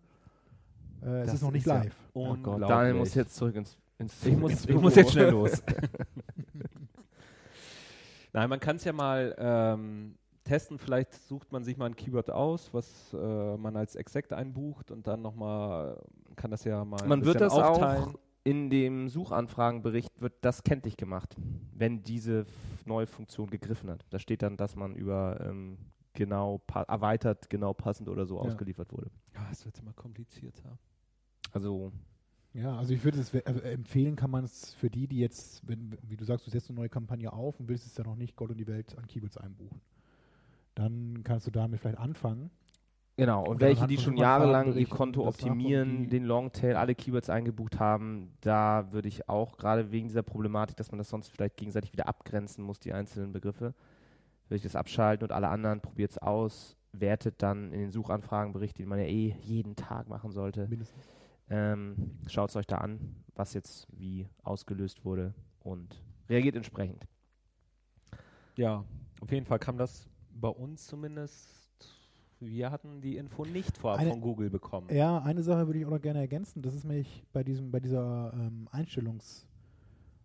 Äh, 1.04 1.22
es 1.22 1.26
Das 1.28 1.36
ist 1.36 1.42
noch 1.42 1.52
nicht 1.52 1.66
ist 1.66 1.72
ja 1.72 1.80
live. 1.84 1.96
oh 2.14 2.26
Gott, 2.26 2.38
unglaublich. 2.38 2.68
Daniel 2.70 2.94
muss 2.96 3.14
jetzt 3.16 3.36
zurück 3.36 3.56
ins, 3.56 3.78
ins 3.98 4.26
Ich 4.26 4.38
muss, 4.38 4.52
ins 4.52 4.66
ich 4.66 4.76
muss 4.76 4.96
jetzt 4.96 5.12
schnell 5.12 5.30
los. 5.32 5.62
Nein, 8.34 8.50
man 8.50 8.60
kann 8.60 8.78
es 8.78 8.84
ja 8.84 8.94
mal 8.94 9.36
ähm, 9.38 10.16
testen. 10.44 10.80
Vielleicht 10.80 11.14
sucht 11.14 11.52
man 11.52 11.64
sich 11.64 11.78
mal 11.78 11.86
ein 11.86 11.96
Keyword 11.96 12.32
aus, 12.32 12.74
was 12.74 13.14
äh, 13.14 13.58
man 13.58 13.76
als 13.76 13.96
Exakt 13.96 14.34
einbucht 14.34 14.92
und 14.92 15.06
dann 15.08 15.22
nochmal 15.22 16.02
kann 16.36 16.52
das 16.52 16.64
ja 16.64 16.84
mal 16.84 17.06
Man 17.08 17.20
ein 17.22 17.26
wird 17.26 17.42
das 17.42 17.54
aufteilen. 17.54 18.04
auch 18.04 18.14
in 18.44 18.70
dem 18.70 19.08
Suchanfragenbericht 19.08 20.20
wird 20.20 20.34
das 20.42 20.64
kenntlich 20.64 20.98
gemacht, 20.98 21.36
wenn 21.74 22.04
diese 22.04 22.46
neue 22.86 23.08
Funktion 23.08 23.50
gegriffen 23.50 23.90
hat. 23.90 24.06
Da 24.10 24.20
steht 24.20 24.42
dann, 24.42 24.58
dass 24.58 24.76
man 24.76 24.96
über 24.96 25.40
ähm, 25.42 25.78
genau 26.13 26.62
erweitert, 26.88 27.50
genau 27.50 27.74
passend 27.74 28.10
oder 28.10 28.25
so 28.25 28.36
Ja. 28.36 28.41
ausgeliefert 28.41 28.91
wurde. 28.91 29.10
Ja, 29.34 29.48
es 29.51 29.65
wird 29.65 29.77
immer 29.79 29.93
komplizierter. 29.93 30.77
Also 31.51 31.91
Ja, 32.53 32.77
also 32.77 32.93
ich 32.93 33.03
würde 33.03 33.20
es 33.20 33.34
we- 33.34 33.46
äh, 33.46 33.74
empfehlen, 33.74 34.15
kann 34.15 34.29
man 34.29 34.43
es 34.43 34.74
für 34.75 34.89
die, 34.89 35.08
die 35.08 35.17
jetzt, 35.20 35.67
wenn, 35.67 35.98
wie 36.03 36.15
du 36.17 36.24
sagst, 36.24 36.46
du 36.46 36.51
setzt 36.51 36.70
eine 36.70 36.77
neue 36.79 36.89
Kampagne 36.89 37.34
auf 37.34 37.60
und 37.60 37.67
willst 37.67 37.88
es 37.88 37.98
ja 37.98 38.03
noch 38.03 38.15
nicht 38.15 38.36
Gott 38.36 38.51
und 38.51 38.58
die 38.58 38.67
Welt 38.67 38.96
an 38.98 39.08
Keywords 39.08 39.38
einbuchen. 39.38 39.82
Dann 40.75 41.24
kannst 41.24 41.48
du 41.48 41.51
damit 41.51 41.79
vielleicht 41.79 41.98
anfangen. 42.00 42.50
Genau, 43.15 43.41
und, 43.43 43.48
Und 43.55 43.62
welche, 43.62 43.86
die 43.86 43.98
schon 44.00 44.17
jahrelang 44.17 44.75
ihr 44.75 44.88
Konto 44.88 45.27
optimieren, 45.27 46.10
den 46.10 46.24
Longtail, 46.25 46.75
alle 46.75 46.96
Keywords 46.96 47.29
eingebucht 47.29 47.79
haben, 47.79 48.32
da 48.41 48.91
würde 48.91 49.08
ich 49.08 49.29
auch 49.29 49.58
gerade 49.58 49.91
wegen 49.91 50.08
dieser 50.08 50.24
Problematik, 50.24 50.77
dass 50.77 50.91
man 50.91 50.98
das 50.98 51.10
sonst 51.10 51.29
vielleicht 51.29 51.58
gegenseitig 51.58 51.91
wieder 51.91 52.08
abgrenzen 52.08 52.63
muss, 52.63 52.79
die 52.79 52.91
einzelnen 52.91 53.32
Begriffe, 53.32 53.75
würde 54.48 54.58
ich 54.58 54.64
das 54.64 54.76
abschalten 54.76 55.26
und 55.28 55.32
alle 55.32 55.50
anderen 55.50 55.82
probiert 55.82 56.12
es 56.12 56.18
aus, 56.18 56.76
wertet 56.92 57.42
dann 57.42 57.72
in 57.72 57.80
den 57.80 57.92
Suchanfragenbericht, 57.92 58.78
den 58.78 58.88
man 58.88 59.00
ja 59.00 59.06
eh 59.06 59.36
jeden 59.42 59.76
Tag 59.76 60.08
machen 60.08 60.32
sollte, 60.32 60.68
Mindestens. 60.68 61.04
ähm, 61.50 62.20
schaut 62.28 62.50
es 62.50 62.56
euch 62.56 62.68
da 62.68 62.78
an, 62.78 63.16
was 63.36 63.54
jetzt 63.54 63.88
wie 63.98 64.28
ausgelöst 64.44 65.04
wurde 65.06 65.34
und 65.62 66.02
reagiert 66.30 66.56
entsprechend. 66.56 67.06
Ja, 68.58 68.84
auf 69.22 69.32
jeden 69.32 69.46
Fall 69.46 69.60
kam 69.60 69.78
das 69.78 70.08
bei 70.32 70.50
uns 70.50 70.86
zumindest. 70.88 71.50
Wir 72.40 72.72
hatten 72.72 73.02
die 73.02 73.16
Info 73.18 73.46
nicht 73.46 73.78
vorab 73.78 74.00
Eine- 74.00 74.12
von 74.12 74.22
Google 74.22 74.50
bekommen. 74.50 74.88
Ja, 74.94 75.20
eine 75.20 75.42
Sache 75.44 75.66
würde 75.66 75.80
ich 75.80 75.86
auch 75.86 75.92
noch 75.92 76.02
gerne 76.02 76.20
ergänzen. 76.20 76.62
Das 76.62 76.76
ist 76.76 76.84
nämlich 76.84 77.24
bei 77.32 77.44
diesem, 77.44 77.72
bei 77.72 77.80
dieser 77.80 78.32
ähm, 78.34 78.68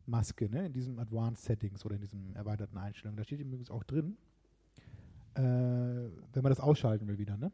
Einstellungsmaske, 0.08 0.48
ne, 0.50 0.66
in 0.66 0.72
diesem 0.72 0.98
Advanced 0.98 1.44
Settings 1.44 1.84
oder 1.84 1.94
in 1.96 2.00
diesem 2.00 2.34
erweiterten 2.34 2.78
Einstellungen, 2.78 3.16
da 3.16 3.24
steht 3.24 3.40
übrigens 3.40 3.70
auch 3.70 3.84
drin, 3.84 4.16
äh, 5.34 5.40
wenn 5.40 6.42
man 6.42 6.50
das 6.50 6.60
ausschalten 6.60 7.06
will 7.06 7.18
wieder, 7.18 7.36
ne? 7.36 7.52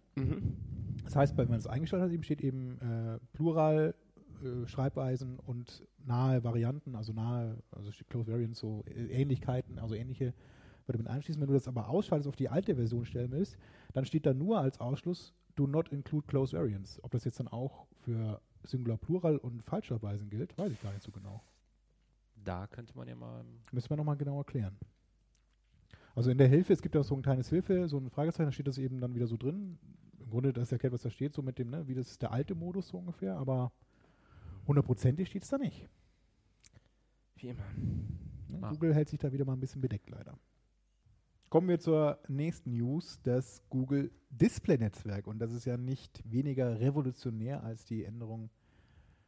Das 1.05 1.17
heißt, 1.17 1.37
wenn 1.37 1.49
man 1.49 1.59
es 1.59 1.67
eingeschaltet 1.67 2.09
hat, 2.09 2.15
eben 2.15 2.23
steht 2.23 2.41
eben 2.41 2.79
äh, 2.81 3.19
Plural, 3.33 3.95
äh, 4.43 4.67
Schreibweisen 4.67 5.39
und 5.39 5.83
nahe 6.07 6.45
Varianten, 6.45 6.95
also 6.95 7.13
nahe, 7.13 7.59
also 7.73 7.91
steht 7.91 8.09
Close 8.09 8.31
Variants, 8.31 8.59
so 8.59 8.85
äh, 8.87 9.07
Ähnlichkeiten, 9.07 9.79
also 9.79 9.95
ähnliche 9.95 10.33
würde 10.87 11.03
man 11.03 11.13
einschließen. 11.13 11.41
Wenn 11.41 11.49
du 11.49 11.55
das 11.55 11.69
aber 11.69 11.89
ausschaltest, 11.89 12.29
auf 12.29 12.37
die 12.37 12.49
alte 12.49 12.77
Version 12.77 13.07
stellen 13.07 13.33
willst, 13.33 13.57
dann 13.95 14.05
steht 14.05 14.27
da 14.27 14.35
nur 14.35 14.61
als 14.61 14.81
Ausschluss 14.81 15.35
Do 15.57 15.67
not 15.67 15.89
include 15.89 16.27
Close 16.27 16.57
Variants. 16.57 17.03
Ob 17.03 17.13
das 17.13 17.25
jetzt 17.25 17.41
dann 17.41 17.49
auch 17.49 17.87
für 18.03 18.41
Singular 18.65 18.99
Plural 18.99 19.39
und 19.39 19.63
Falschschreibweisen 19.63 20.29
gilt, 20.29 20.57
weiß 20.59 20.73
ich 20.73 20.83
gar 20.83 20.93
nicht 20.93 21.03
so 21.03 21.11
genau. 21.11 21.43
Da 22.37 22.67
könnte 22.67 22.97
man 22.97 23.09
ja 23.09 23.15
mal. 23.15 23.45
Müssen 23.73 23.91
wir 23.91 23.97
nochmal 23.97 24.17
genau 24.17 24.39
erklären. 24.39 24.77
Also 26.15 26.31
in 26.31 26.39
der 26.39 26.49
Hilfe, 26.49 26.73
es 26.73 26.83
gibt 26.83 26.95
ja 26.95 27.03
so 27.03 27.17
ein 27.17 27.23
kleines 27.23 27.49
Hilfe, 27.49 27.89
so 27.89 27.99
ein 27.99 28.11
Fragezeichen, 28.11 28.47
da 28.47 28.53
steht 28.53 28.69
das 28.69 28.79
eben 28.79 29.01
dann 29.01 29.15
wieder 29.15 29.27
so 29.27 29.37
drin. 29.37 29.79
Im 30.21 30.31
Grunde, 30.31 30.53
das 30.53 30.71
erklärt, 30.71 30.93
was 30.93 31.03
da 31.03 31.11
steht, 31.11 31.35
so 31.35 31.43
mit 31.43 31.59
dem, 31.59 31.71
ne, 31.71 31.87
wie 31.89 31.95
das 31.95 32.11
ist 32.11 32.23
der 32.23 32.33
alte 32.33 32.55
Modus 32.55 32.89
so 32.89 32.99
ungefähr, 32.99 33.37
aber 33.37 33.73
hundertprozentig 34.67 35.29
steht 35.29 35.43
es 35.43 35.49
da 35.49 35.59
nicht. 35.59 35.89
Wie 37.37 37.49
immer. 37.49 37.65
Ne? 38.49 38.59
Ah. 38.63 38.71
Google 38.71 38.95
hält 38.95 39.09
sich 39.09 39.19
da 39.19 39.33
wieder 39.33 39.45
mal 39.45 39.55
ein 39.55 39.61
bisschen 39.61 39.81
bedeckt, 39.81 40.09
leider. 40.09 40.39
Kommen 41.51 41.69
wir 41.69 41.79
zur 41.79 42.19
nächsten 42.29 42.71
News, 42.71 43.21
das 43.23 43.63
Google 43.69 44.11
Display-Netzwerk. 44.31 45.27
Und 45.27 45.39
das 45.39 45.53
ist 45.53 45.65
ja 45.65 45.77
nicht 45.77 46.23
weniger 46.31 46.81
revolutionär 46.81 47.63
als 47.63 47.85
die 47.85 48.05
Änderung 48.05 48.51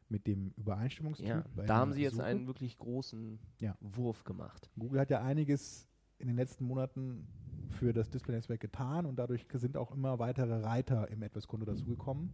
mit 0.09 0.27
dem 0.27 0.53
Übereinstimmungstyp. 0.57 1.29
Ja, 1.29 1.45
da 1.67 1.77
haben 1.77 1.93
sie 1.93 2.03
jetzt 2.03 2.15
Suche. 2.15 2.25
einen 2.25 2.47
wirklich 2.47 2.79
großen 2.79 3.39
Ja. 3.61 3.77
Wurf 3.81 4.25
gemacht. 4.25 4.71
Google 4.79 5.01
hat 5.01 5.11
ja 5.11 5.23
einiges 5.23 5.89
in 6.19 6.29
den 6.29 6.37
letzten 6.37 6.65
Monaten 6.65 7.27
für 7.71 7.93
das 7.93 8.09
Display-Netzwerk 8.11 8.61
getan 8.61 9.05
und 9.07 9.17
dadurch 9.19 9.47
sind 9.55 9.77
auch 9.77 9.93
immer 9.93 10.19
weitere 10.19 10.61
Reiter 10.63 11.09
im 11.11 11.23
AdWords-Konto 11.23 11.67
dazugekommen. 11.67 12.31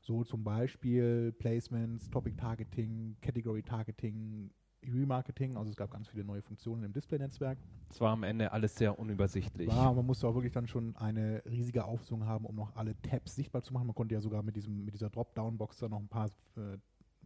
So 0.00 0.22
zum 0.24 0.44
Beispiel 0.44 1.32
Placements, 1.32 2.10
Topic-Targeting, 2.10 3.16
Category-Targeting, 3.20 4.50
Remarketing, 4.84 5.56
also 5.56 5.70
es 5.70 5.76
gab 5.76 5.90
ganz 5.90 6.06
viele 6.08 6.24
neue 6.24 6.42
Funktionen 6.42 6.84
im 6.84 6.92
Display-Netzwerk. 6.92 7.58
Es 7.90 8.00
war 8.00 8.12
am 8.12 8.22
Ende 8.22 8.52
alles 8.52 8.76
sehr 8.76 8.96
unübersichtlich. 8.98 9.68
War, 9.68 9.94
man 9.94 10.06
musste 10.06 10.28
auch 10.28 10.34
wirklich 10.34 10.52
dann 10.52 10.68
schon 10.68 10.94
eine 10.96 11.42
riesige 11.46 11.84
Aufsung 11.84 12.24
haben, 12.24 12.44
um 12.44 12.54
noch 12.54 12.76
alle 12.76 12.94
Tabs 13.02 13.34
sichtbar 13.34 13.62
zu 13.62 13.72
machen. 13.72 13.86
Man 13.86 13.94
konnte 13.96 14.14
ja 14.14 14.20
sogar 14.20 14.42
mit, 14.42 14.54
diesem, 14.54 14.84
mit 14.84 14.94
dieser 14.94 15.10
Dropdown-Box 15.10 15.78
dann 15.78 15.90
noch 15.90 15.98
ein 15.98 16.08
paar 16.08 16.26
äh, 16.56 16.76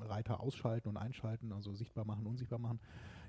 Reiter 0.02 0.40
ausschalten 0.40 0.88
und 0.88 0.96
einschalten, 0.96 1.52
also 1.52 1.74
sichtbar 1.74 2.04
machen, 2.04 2.26
unsichtbar 2.26 2.58
machen. 2.58 2.80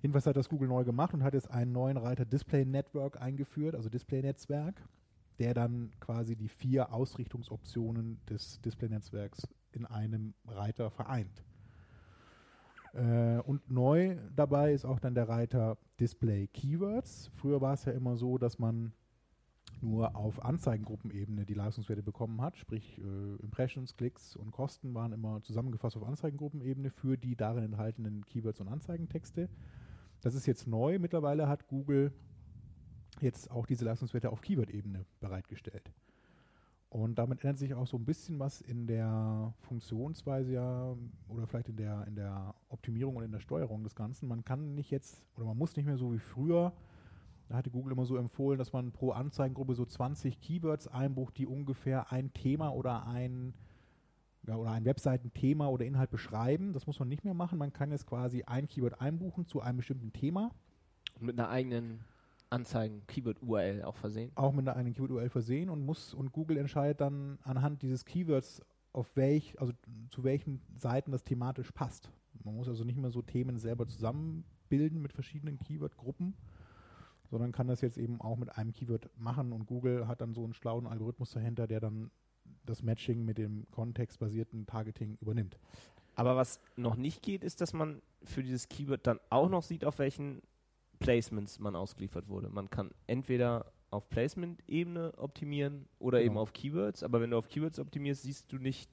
Jedenfalls 0.02 0.26
hat 0.26 0.36
das 0.36 0.50
Google 0.50 0.68
neu 0.68 0.84
gemacht 0.84 1.14
und 1.14 1.24
hat 1.24 1.34
jetzt 1.34 1.52
einen 1.52 1.72
neuen 1.72 1.98
Reiter 1.98 2.26
Display 2.26 2.66
Network 2.66 3.22
eingeführt, 3.22 3.76
also 3.76 3.90
Display-Netzwerk, 3.90 4.82
der 5.40 5.54
dann 5.54 5.92
quasi 6.00 6.36
die 6.36 6.50
vier 6.50 6.94
Ausrichtungsoptionen 6.94 8.20
des 8.28 8.62
Display-Netzwerks 8.62 9.48
in 9.74 9.86
einem 9.86 10.34
Reiter 10.46 10.90
vereint. 10.90 11.44
Äh, 12.94 13.38
und 13.40 13.70
neu 13.70 14.18
dabei 14.36 14.74
ist 14.74 14.86
auch 14.86 15.00
dann 15.00 15.16
der 15.16 15.30
Reiter 15.30 15.78
Display 16.00 16.48
Keywords. 16.48 17.32
Früher 17.36 17.62
war 17.62 17.74
es 17.74 17.86
ja 17.86 17.92
immer 17.94 18.18
so, 18.18 18.38
dass 18.38 18.60
man 18.60 18.94
nur 19.82 20.16
auf 20.16 20.44
Anzeigengruppenebene 20.44 21.46
die 21.46 21.54
Leistungswerte 21.54 22.04
bekommen 22.04 22.42
hat, 22.42 22.58
sprich 22.58 22.98
äh, 23.00 23.44
Impressions, 23.44 23.96
Klicks 23.96 24.36
und 24.36 24.52
Kosten 24.52 24.94
waren 24.94 25.12
immer 25.12 25.42
zusammengefasst 25.42 25.98
auf 25.98 26.04
Anzeigengruppenebene 26.04 26.90
für 26.90 27.18
die 27.18 27.36
darin 27.36 27.64
enthaltenen 27.64 28.26
Keywords 28.26 28.60
und 28.60 28.68
Anzeigentexte. 28.68 29.50
Das 30.22 30.36
ist 30.36 30.46
jetzt 30.46 30.68
neu. 30.68 31.00
Mittlerweile 31.00 31.48
hat 31.48 31.68
Google 31.68 32.12
jetzt 33.20 33.52
auch 33.52 33.66
diese 33.66 33.86
Leistungswerte 33.86 34.30
auf 34.30 34.42
Keyword-Ebene 34.42 35.06
bereitgestellt. 35.20 35.92
Und 36.90 37.16
damit 37.18 37.42
ändert 37.42 37.58
sich 37.58 37.74
auch 37.74 37.88
so 37.88 37.98
ein 37.98 38.04
bisschen 38.04 38.38
was 38.40 38.60
in 38.60 38.86
der 38.86 39.54
Funktionsweise 39.62 40.54
ja 40.54 40.98
oder 41.30 41.48
vielleicht 41.48 41.70
in 41.70 41.78
der, 41.78 42.06
in 42.06 42.16
der 42.16 42.54
Optimierung 42.68 43.16
und 43.16 43.24
in 43.24 43.32
der 43.32 43.40
Steuerung 43.40 43.84
des 43.84 43.96
Ganzen. 43.96 44.28
Man 44.28 44.44
kann 44.44 44.76
nicht 44.76 44.92
jetzt 44.92 45.26
oder 45.38 45.46
man 45.46 45.58
muss 45.58 45.78
nicht 45.78 45.86
mehr 45.86 45.98
so 45.98 46.12
wie 46.12 46.20
früher, 46.20 46.74
da 47.52 47.58
hatte 47.58 47.70
Google 47.70 47.92
immer 47.92 48.06
so 48.06 48.16
empfohlen, 48.16 48.58
dass 48.58 48.72
man 48.72 48.94
pro 48.94 49.12
Anzeigengruppe 49.12 49.76
so 49.76 49.86
20 49.86 50.40
Keywords 50.40 50.88
einbucht, 50.88 51.38
die 51.38 51.46
ungefähr 51.46 52.10
ein 52.10 52.32
Thema 52.32 52.70
oder 52.70 53.06
ein 53.06 53.54
ja, 54.48 54.56
oder 54.56 54.72
ein 54.72 54.86
Webseitenthema 54.86 55.68
oder 55.68 55.84
Inhalt 55.84 56.10
beschreiben. 56.10 56.72
Das 56.72 56.88
muss 56.88 56.98
man 56.98 57.10
nicht 57.10 57.26
mehr 57.26 57.34
machen. 57.34 57.60
Man 57.60 57.74
kann 57.74 57.92
jetzt 57.92 58.08
quasi 58.08 58.44
ein 58.44 58.70
Keyword 58.70 59.02
einbuchen 59.02 59.48
zu 59.48 59.60
einem 59.60 59.78
bestimmten 59.78 60.14
Thema 60.14 60.52
Und 61.20 61.26
mit 61.26 61.38
einer 61.38 61.50
eigenen 61.50 62.00
Anzeigen, 62.50 63.02
Keyword-URL 63.08 63.84
auch 63.84 63.98
versehen. 63.98 64.32
auch 64.36 64.54
mit 64.54 64.66
einer 64.66 64.78
eigenen 64.78 64.94
Keyword-URL 64.94 65.30
versehen 65.30 65.70
und 65.70 65.86
muss 65.86 66.14
und 66.14 66.32
Google 66.32 66.56
entscheidet 66.56 67.02
dann 67.02 67.38
anhand 67.44 67.82
dieses 67.82 68.06
Keywords, 68.06 68.62
auf 68.94 69.14
welch, 69.18 69.60
also 69.60 69.74
zu 70.10 70.24
welchen 70.24 70.62
Seiten 70.78 71.12
das 71.12 71.26
thematisch 71.26 71.72
passt. 71.74 72.10
Man 72.46 72.56
muss 72.56 72.70
also 72.70 72.86
nicht 72.86 72.98
mehr 72.98 73.12
so 73.12 73.22
Themen 73.22 73.58
selber 73.58 73.88
zusammenbilden 73.88 75.02
mit 75.02 75.12
verschiedenen 75.12 75.60
Keyword-Gruppen, 75.60 76.34
sondern 77.32 77.52
kann 77.52 77.68
das 77.68 77.82
jetzt 77.82 77.98
eben 77.98 78.22
auch 78.22 78.38
mit 78.38 78.56
einem 78.58 78.74
Keyword 78.74 79.10
machen 79.18 79.52
und 79.54 79.66
Google 79.66 80.08
hat 80.08 80.22
dann 80.22 80.34
so 80.34 80.44
einen 80.44 80.54
schlauen 80.54 80.86
Algorithmus 80.86 81.32
dahinter, 81.32 81.66
der 81.66 81.80
dann 81.80 82.12
das 82.66 82.84
Matching 82.84 83.24
mit 83.26 83.38
dem 83.38 83.66
kontextbasierten 83.72 84.68
Targeting 84.68 85.18
übernimmt. 85.22 85.58
Aber 86.16 86.36
was 86.36 86.60
noch 86.76 86.98
nicht 86.98 87.24
geht, 87.24 87.44
ist, 87.44 87.62
dass 87.62 87.72
man 87.74 88.02
für 88.24 88.44
dieses 88.44 88.68
Keyword 88.68 89.08
dann 89.08 89.20
auch 89.30 89.50
noch 89.50 89.64
sieht, 89.64 89.86
auf 89.86 89.98
welchen 90.00 90.42
Placements 91.00 91.58
man 91.60 91.76
ausgeliefert 91.76 92.28
wurde. 92.28 92.50
Man 92.50 92.70
kann 92.70 92.92
entweder 93.08 93.72
auf 93.90 94.08
Placement-Ebene 94.10 95.14
optimieren 95.18 95.88
oder 96.00 96.20
Genau. 96.20 96.32
eben 96.32 96.38
auf 96.38 96.54
Keywords, 96.54 97.02
aber 97.04 97.22
wenn 97.22 97.32
du 97.32 97.38
auf 97.38 97.48
Keywords 97.48 97.80
optimierst, 97.80 98.24
siehst 98.24 98.52
du 98.52 98.58
nicht, 98.58 98.90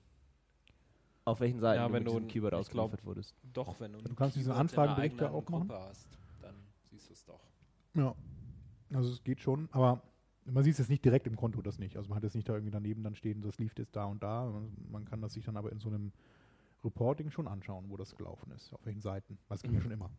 auf 1.25 1.41
welchen 1.41 1.61
Seiten 1.61 1.81
Ja, 1.81 1.89
du 1.89 1.93
wenn 1.93 2.05
mit 2.05 2.13
du- 2.13 2.17
diesem 2.17 2.29
Keyword 2.29 2.55
ich 2.61 2.71
glaub- 2.71 2.85
ausgeliefert 2.87 3.05
wurdest. 3.05 3.35
Doch, 3.53 3.79
wenn 3.81 3.93
du, 3.93 3.99
Du 4.01 4.15
kannst 4.15 4.37
diesen 4.37 4.53
Keyword 4.53 4.57
in 4.57 4.61
Anfragenbericht 4.61 5.15
einer 5.21 5.31
ja 5.31 5.35
auch 5.37 5.49
machen. 5.49 5.69
Gruppe 5.69 5.81
hast, 5.89 6.07
dann 6.41 6.55
siehst 6.91 7.09
du 7.11 7.13
es 7.13 7.25
doch. 7.25 7.41
Ja. 7.95 8.15
Also 8.93 9.11
es 9.13 9.23
geht 9.25 9.41
schon, 9.41 9.69
aber 9.73 10.03
man 10.47 10.65
sieht 10.65 10.73
es 10.73 10.79
jetzt 10.79 10.89
nicht 10.89 11.05
direkt 11.05 11.27
im 11.27 11.37
Konto, 11.37 11.61
das 11.63 11.79
nicht. 11.79 11.97
Also 11.97 12.09
man 12.09 12.17
hat 12.17 12.23
jetzt 12.25 12.35
nicht 12.35 12.49
da 12.49 12.55
irgendwie 12.55 12.71
daneben 12.71 13.03
dann 13.03 13.15
stehen, 13.15 13.43
das 13.43 13.59
lief 13.59 13.73
jetzt 13.77 13.95
da 13.97 14.05
und 14.07 14.23
da. 14.23 14.47
Man- 14.47 14.73
Man 14.91 15.05
kann 15.05 15.21
das 15.21 15.35
sich 15.35 15.45
dann 15.45 15.57
aber 15.57 15.71
in 15.73 15.79
so 15.79 15.89
einem 15.89 16.13
Reporting 16.85 17.31
schon 17.31 17.47
anschauen, 17.49 17.87
wo 17.89 17.97
das 17.97 18.15
gelaufen 18.17 18.51
ist, 18.53 18.73
auf 18.73 18.85
welchen 18.87 19.01
Seiten. 19.01 19.37
Das 19.49 19.63
ging 19.63 19.75
ja 19.75 19.81
schon 19.81 19.91
immer. 19.91 20.11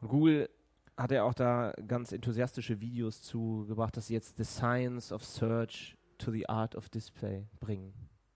Und 0.00 0.08
Google 0.08 0.48
hat 0.96 1.10
ja 1.10 1.22
auch 1.24 1.34
da 1.34 1.72
ganz 1.86 2.12
enthusiastische 2.12 2.80
Videos 2.80 3.22
zugebracht, 3.22 3.96
dass 3.96 4.08
sie 4.08 4.14
jetzt 4.14 4.36
The 4.36 4.44
Science 4.44 5.10
of 5.12 5.24
Search 5.24 5.96
to 6.18 6.30
the 6.30 6.48
Art 6.48 6.74
of 6.76 6.88
Display 6.88 7.46
bringen. 7.60 7.92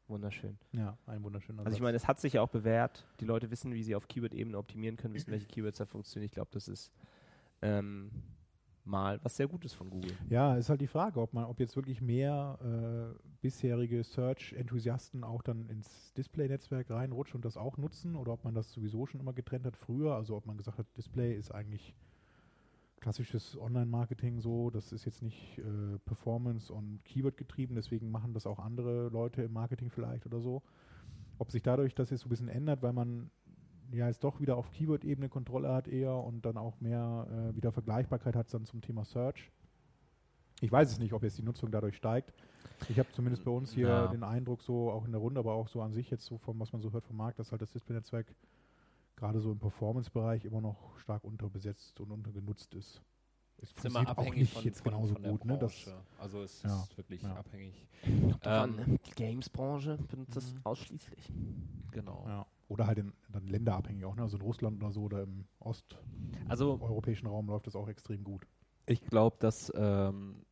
Wunderschön. 0.06 0.56
Ja, 0.73 0.97
ein 1.06 1.23
wunderschöner 1.23 1.64
Also 1.66 1.76
ich 1.76 1.82
meine, 1.82 1.97
es 1.97 2.08
hat 2.08 2.18
sich 2.18 2.32
ja 2.32 2.40
auch 2.40 2.49
bewährt. 2.49 3.04
Die 3.20 3.26
Leute 3.26 3.50
wissen, 3.50 3.75
wie 3.75 3.82
sie 3.82 3.94
auf 3.94 4.08
Keyword-Ebene 4.08 4.56
optimieren 4.56 4.97
können, 4.97 5.12
wissen, 5.12 5.30
welche 5.30 5.47
Keywords 5.47 5.76
da 5.78 5.85
funktionieren. 5.85 6.25
Ich 6.26 6.32
glaube, 6.32 6.49
das 6.52 6.66
ist 6.66 6.90
ähm, 7.61 8.11
mal 8.88 9.21
was 9.23 9.37
sehr 9.37 9.47
Gutes 9.47 9.73
von 9.73 9.90
Google. 9.90 10.12
Ja, 10.28 10.57
ist 10.57 10.68
halt 10.68 10.80
die 10.80 10.87
Frage, 10.87 11.21
ob 11.21 11.33
man, 11.33 11.45
ob 11.45 11.61
jetzt 11.61 11.76
wirklich 11.76 12.00
mehr 12.00 12.59
äh, 12.62 13.18
bisherige 13.40 14.02
Search-Enthusiasten 14.02 15.25
auch 15.25 15.42
dann 15.42 15.68
ins 15.68 16.12
Display-Netzwerk 16.14 16.90
reinrutschen 16.90 17.37
und 17.37 17.45
das 17.45 17.57
auch 17.57 17.76
nutzen 17.76 18.16
oder 18.16 18.33
ob 18.33 18.45
man 18.45 18.54
das 18.54 18.73
sowieso 18.73 19.07
schon 19.07 19.21
immer 19.21 19.33
getrennt 19.33 19.66
hat 19.66 19.76
früher. 19.76 20.14
Also 20.14 20.37
ob 20.37 20.47
man 20.47 20.57
gesagt 20.57 20.78
hat, 20.78 20.87
Display 20.97 21.35
ist 21.35 21.52
eigentlich 21.52 21.95
klassisches 23.00 23.57
Online-Marketing 23.57 24.40
so, 24.40 24.71
das 24.71 24.92
ist 24.92 25.04
jetzt 25.04 25.23
nicht 25.23 25.59
äh, 25.59 25.99
Performance 26.04 26.73
und 26.73 27.04
Keyword 27.04 27.37
getrieben, 27.37 27.76
deswegen 27.76 28.11
machen 28.11 28.35
das 28.35 28.47
auch 28.47 28.59
andere 28.59 29.09
Leute 29.09 29.42
im 29.42 29.52
Marketing 29.52 29.90
vielleicht 29.90 30.26
oder 30.26 30.40
so. 30.40 30.62
Ob 31.38 31.52
sich 31.52 31.62
dadurch 31.62 31.95
das 31.95 32.11
jetzt 32.11 32.23
so 32.23 32.26
ein 32.26 32.30
bisschen 32.30 32.49
ändert, 32.49 32.83
weil 32.83 32.92
man 32.92 33.30
ja 33.92 34.07
jetzt 34.09 34.23
doch 34.25 34.40
wieder 34.40 34.57
auf 34.57 34.71
Keyword-Ebene 34.71 35.28
Kontrolle 35.28 35.73
hat 35.73 35.88
eher 35.88 36.14
und 36.14 36.45
dann 36.45 36.57
auch 36.57 36.80
mehr 36.80 37.26
äh, 37.52 37.57
wieder 37.57 37.73
Vergleichbarkeit 37.73 38.37
hat 38.37 38.52
dann 38.52 38.64
zum 38.64 38.80
Thema 38.80 39.04
Search. 39.04 39.50
Ich 40.61 40.73
weiß 40.73 40.90
es 40.90 40.99
nicht, 40.99 41.12
ob 41.12 41.23
jetzt 41.23 41.38
die 41.38 41.42
Nutzung 41.42 41.71
dadurch 41.71 41.97
steigt. 41.97 42.33
Ich 42.88 42.99
habe 42.99 43.09
zumindest 43.12 43.45
bei 43.45 43.50
uns 43.50 43.73
hier 43.73 43.88
Ja. 43.88 44.07
den 44.09 44.25
Eindruck, 44.25 44.62
so 44.62 44.90
auch 44.90 45.04
in 45.04 45.12
der 45.12 45.21
Runde, 45.21 45.38
aber 45.40 45.54
auch 45.54 45.68
so 45.68 45.80
an 45.83 45.92
sich 45.92 46.11
jetzt 46.11 46.25
so 46.26 46.37
von 46.38 46.59
was 46.59 46.73
man 46.73 46.80
so 46.83 46.92
hört 46.92 47.04
vom 47.04 47.16
Markt, 47.16 47.38
dass 47.38 47.50
halt 47.52 47.62
das 47.62 47.71
Display-Netzwerk 47.73 48.35
gerade 49.16 49.40
so 49.40 49.50
im 49.52 49.59
Performance-Bereich 49.59 50.45
immer 50.45 50.61
noch 50.61 50.99
stark 50.99 51.25
unterbesetzt 51.25 52.00
und 52.00 52.11
untergenutzt 52.11 52.75
ist. 52.75 53.00
Es 53.61 53.71
ist 53.73 53.85
immer 53.85 54.04
funktioniert 54.04 54.09
auch 54.09 54.11
abhängig 54.18 54.38
nicht 54.40 54.52
von, 54.54 54.64
jetzt 54.64 54.80
von, 54.83 54.92
genauso 54.92 55.12
von 55.14 55.23
der 55.23 55.33
gut. 55.33 55.45
Ne? 55.45 55.59
Das, 55.59 55.73
Branche. 55.73 55.97
also 56.21 56.42
es 56.42 56.62
Ja, 56.62 56.83
ist 56.83 56.97
wirklich 56.97 57.23
ja. 57.23 57.35
abhängig. 57.37 57.88
Ähm, 58.04 58.35
Ähm, 58.45 58.99
die 59.07 59.11
Games-Branche 59.12 59.99
benutzt 60.09 60.37
das 60.37 60.52
Mhm. 60.54 60.61
ausschließlich. 60.64 61.33
Genau. 61.90 62.25
ja. 62.28 62.47
Oder 62.68 62.87
halt 62.87 62.98
in, 62.98 63.12
dann 63.30 63.46
länderabhängig 63.46 64.04
auch, 64.04 64.14
ne? 64.14 64.22
also 64.22 64.37
in 64.37 64.42
Russland 64.42 64.83
oder 64.83 64.92
so 64.92 65.02
oder 65.02 65.22
im 65.22 65.46
Also 66.48 66.74
osteuropäischen 66.74 67.26
Raum 67.26 67.46
läuft 67.48 67.66
das 67.66 67.74
auch 67.74 67.88
extrem 67.88 68.22
gut. 68.24 68.46
ich 68.87 69.02
glaube, 69.07 69.37
dass 69.40 69.72
ähm, 69.74 70.44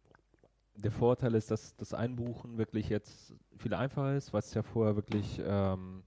der 0.76 0.92
Vorteil 0.92 1.34
ist, 1.34 1.50
dass 1.50 1.76
das 1.76 1.94
Einbuchen 1.94 2.58
wirklich 2.58 2.88
jetzt 2.88 3.34
viel 3.56 3.74
einfacher 3.74 4.16
ist, 4.16 4.32
was 4.32 4.54
ja 4.54 4.62
vorher 4.62 4.96
wirklich 4.96 5.40
ähm, 5.44 6.02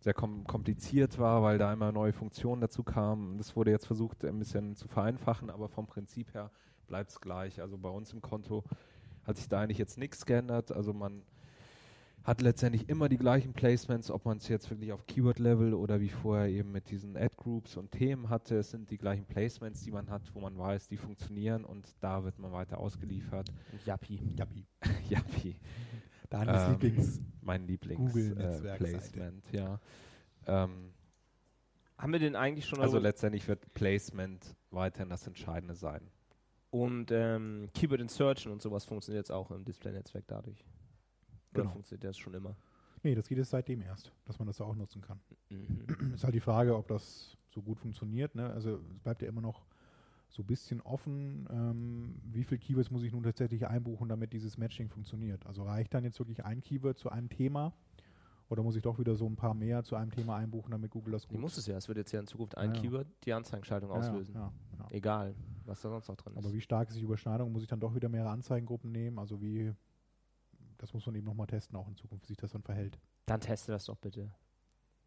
sehr 0.00 0.14
kom 0.14 0.44
kompliziert 0.44 1.18
war, 1.18 1.42
weil 1.42 1.58
da 1.58 1.72
immer 1.72 1.92
neue 1.92 2.12
Funktionen 2.12 2.60
dazu 2.60 2.82
kamen. 2.82 3.36
Das 3.38 3.54
wurde 3.54 3.70
jetzt 3.70 3.86
versucht, 3.86 4.24
ein 4.24 4.38
bisschen 4.38 4.74
zu 4.74 4.88
vereinfachen, 4.88 5.50
aber 5.50 5.68
vom 5.68 5.86
Prinzip 5.86 6.32
her 6.34 6.50
bleibt 6.86 7.10
es 7.10 7.20
gleich. 7.20 7.60
Also 7.60 7.78
bei 7.78 7.90
uns 7.90 8.12
im 8.12 8.20
Konto 8.20 8.64
hat 9.24 9.36
sich 9.36 9.48
da 9.48 9.60
eigentlich 9.60 9.78
jetzt 9.78 9.98
nichts 9.98 10.26
geändert. 10.26 10.72
Also 10.72 10.92
man 10.92 11.22
hat 12.22 12.42
letztendlich 12.42 12.88
immer 12.88 13.08
die 13.08 13.16
gleichen 13.16 13.52
Placements, 13.54 14.10
ob 14.10 14.24
man 14.26 14.36
es 14.38 14.48
jetzt 14.48 14.68
wirklich 14.70 14.92
auf 14.92 15.06
Keyword-Level 15.06 15.72
oder 15.74 16.00
wie 16.00 16.10
vorher 16.10 16.48
eben 16.48 16.70
mit 16.70 16.90
diesen 16.90 17.16
Ad-Groups 17.16 17.76
und 17.76 17.90
Themen 17.92 18.28
hatte. 18.28 18.56
Es 18.58 18.70
sind 18.70 18.90
die 18.90 18.98
gleichen 18.98 19.24
Placements, 19.24 19.82
die 19.82 19.90
man 19.90 20.10
hat, 20.10 20.22
wo 20.34 20.40
man 20.40 20.56
weiß, 20.58 20.88
die 20.88 20.96
funktionieren 20.98 21.64
und 21.64 21.86
da 22.00 22.22
wird 22.24 22.38
man 22.38 22.52
weiter 22.52 22.78
ausgeliefert. 22.78 23.50
Jappi. 23.86 24.20
ja, 25.08 25.18
wie 25.42 25.56
Deines 26.28 26.62
Ähm, 26.62 26.72
Lieblings. 26.72 27.20
mein. 27.40 27.66
Lieblings-Placement, 27.66 29.44
ja. 29.52 29.80
Ähm, 30.46 30.92
Haben 31.98 32.12
wir 32.12 32.20
denn 32.20 32.36
eigentlich 32.36 32.66
schon 32.66 32.80
also 32.80 32.92
darüber- 32.94 33.08
letztendlich 33.08 33.48
wird 33.48 33.72
Placement 33.74 34.54
weiterhin 34.70 35.08
das 35.10 35.26
Entscheidende 35.26 35.74
sein. 35.74 36.02
und 36.70 37.10
ähm, 37.10 37.68
Keyword 37.74 38.00
Insertion 38.00 38.52
und 38.52 38.62
sowas 38.62 38.84
funktioniert 38.84 39.24
jetzt 39.24 39.32
auch 39.32 39.50
im 39.50 39.64
Display-Netzwerk 39.64 40.24
dadurch. 40.28 40.64
Oder 41.52 41.62
Genau. 41.62 41.72
funktioniert 41.72 42.04
das 42.04 42.18
schon 42.18 42.34
immer? 42.34 42.56
Nee, 43.02 43.14
das 43.14 43.28
geht 43.28 43.38
jetzt 43.38 43.50
seitdem 43.50 43.80
erst, 43.82 44.12
dass 44.26 44.38
man 44.38 44.46
das 44.46 44.58
da 44.58 44.64
auch 44.64 44.74
nutzen 44.74 45.00
kann. 45.00 45.20
Mhm. 45.48 45.86
Ist 46.14 46.24
halt 46.24 46.34
die 46.34 46.40
Frage, 46.40 46.76
ob 46.76 46.86
das 46.88 47.36
so 47.48 47.62
gut 47.62 47.78
funktioniert. 47.78 48.34
Ne? 48.34 48.50
Also 48.50 48.78
es 48.94 49.00
bleibt 49.00 49.22
ja 49.22 49.28
immer 49.28 49.40
noch 49.40 49.64
so 50.28 50.42
ein 50.42 50.46
bisschen 50.46 50.80
offen, 50.82 51.48
ähm, 51.50 52.14
wie 52.30 52.44
viel 52.44 52.58
Keywords 52.58 52.90
muss 52.90 53.02
ich 53.02 53.10
nun 53.12 53.22
tatsächlich 53.24 53.66
einbuchen, 53.66 54.08
damit 54.08 54.32
dieses 54.32 54.58
Matching 54.58 54.88
funktioniert. 54.88 55.44
Also 55.46 55.64
reicht 55.64 55.92
dann 55.94 56.04
jetzt 56.04 56.18
wirklich 56.20 56.44
ein 56.44 56.60
Keyword 56.60 56.98
zu 56.98 57.10
einem 57.10 57.28
Thema 57.28 57.72
oder 58.48 58.62
muss 58.62 58.76
ich 58.76 58.82
doch 58.82 58.98
wieder 59.00 59.16
so 59.16 59.26
ein 59.26 59.34
paar 59.34 59.54
mehr 59.54 59.82
zu 59.82 59.96
einem 59.96 60.12
Thema 60.12 60.36
einbuchen, 60.36 60.70
damit 60.70 60.90
Google 60.92 61.12
das 61.12 61.26
gut 61.26 61.40
muss 61.40 61.56
es 61.56 61.66
ja. 61.66 61.76
Es 61.76 61.88
wird 61.88 61.98
jetzt 61.98 62.12
ja 62.12 62.20
in 62.20 62.26
Zukunft 62.28 62.56
ein 62.56 62.74
Ja. 62.74 62.80
Keyword 62.80 63.06
die 63.24 63.32
Anzeigenschaltung 63.32 63.90
Ja, 63.90 63.96
auslösen. 63.96 64.34
Ja. 64.34 64.52
Egal, 64.90 65.34
was 65.64 65.80
da 65.80 65.88
sonst 65.88 66.06
noch 66.08 66.16
drin 66.16 66.34
ist. 66.34 66.44
Aber 66.44 66.52
wie 66.54 66.60
stark 66.60 66.88
ist 66.90 66.98
die 66.98 67.02
Überschneidung? 67.04 67.50
Muss 67.50 67.62
ich 67.62 67.68
dann 67.68 67.80
doch 67.80 67.94
wieder 67.94 68.08
mehrere 68.08 68.30
Anzeigengruppen 68.30 68.92
nehmen? 68.92 69.18
Also 69.18 69.40
wie, 69.40 69.72
das 70.80 70.94
muss 70.94 71.04
man 71.04 71.14
eben 71.14 71.26
nochmal 71.26 71.46
testen, 71.46 71.76
auch 71.76 71.86
in 71.88 71.96
Zukunft, 71.96 72.24
wie 72.24 72.28
sich 72.28 72.38
das 72.38 72.52
dann 72.52 72.62
verhält. 72.62 72.98
Dann 73.26 73.40
teste 73.40 73.70
das 73.72 73.84
doch 73.84 73.96
bitte. 73.96 74.32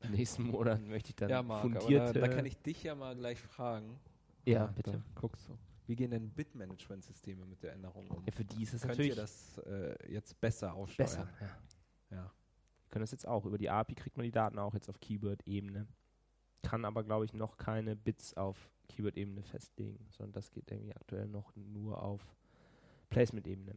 Im 0.02 0.12
nächsten 0.12 0.44
Monat 0.44 0.82
möchte 0.82 1.10
ich 1.10 1.16
dann 1.16 1.30
ja, 1.30 1.42
Marc, 1.42 1.64
aber 1.64 1.74
da, 1.74 1.80
fundierte... 1.80 2.20
da 2.20 2.28
kann 2.28 2.46
ich 2.46 2.58
dich 2.58 2.84
ja 2.84 2.94
mal 2.94 3.16
gleich 3.16 3.40
fragen. 3.40 4.00
ja, 4.46 4.68
bitte. 4.68 5.02
guckst 5.16 5.48
du. 5.50 5.58
Wie 5.88 5.96
gehen 5.96 6.12
denn 6.12 6.30
Bitmanagement-Systeme 6.30 7.46
mit 7.46 7.64
der 7.64 7.74
Änderung 7.74 8.08
um? 8.10 8.24
Ja, 8.26 8.32
für 8.32 8.46
die 8.46 8.64
ist 8.64 8.74
es 8.74 8.82
Könnt 8.82 8.94
natürlich 8.94 9.12
ihr 9.12 9.16
das 9.16 9.58
äh, 9.66 10.14
jetzt 10.14 10.40
besser 10.40 10.74
aussteuern? 10.74 11.10
besser. 11.10 11.28
Ja. 11.42 12.18
Ja. 12.18 12.24
Wir 12.24 12.90
können 12.90 13.04
das 13.04 13.12
jetzt 13.12 13.28
auch. 13.28 13.46
Über 13.46 13.58
die 13.58 13.70
API 13.70 13.96
kriegt 13.96 14.16
man 14.16 14.24
die 14.24 14.32
Daten 14.32 14.60
auch 14.60 14.74
jetzt 14.76 14.90
auf 14.90 15.00
Keyword-Ebene. 15.00 15.88
Kann 16.62 16.86
aber, 16.86 17.04
glaube 17.04 17.26
ich, 17.26 17.34
noch 17.34 17.58
keine 17.58 17.96
Bits 17.96 18.36
auf 18.36 18.72
Keyword-Ebene 18.88 19.42
festlegen, 19.44 20.06
sondern 20.12 20.34
das 20.34 20.52
geht 20.52 20.72
irgendwie 20.72 20.96
aktuell 20.96 21.28
noch 21.28 21.54
nur 21.56 22.02
auf 22.02 22.22
Placement-Ebene. 23.10 23.76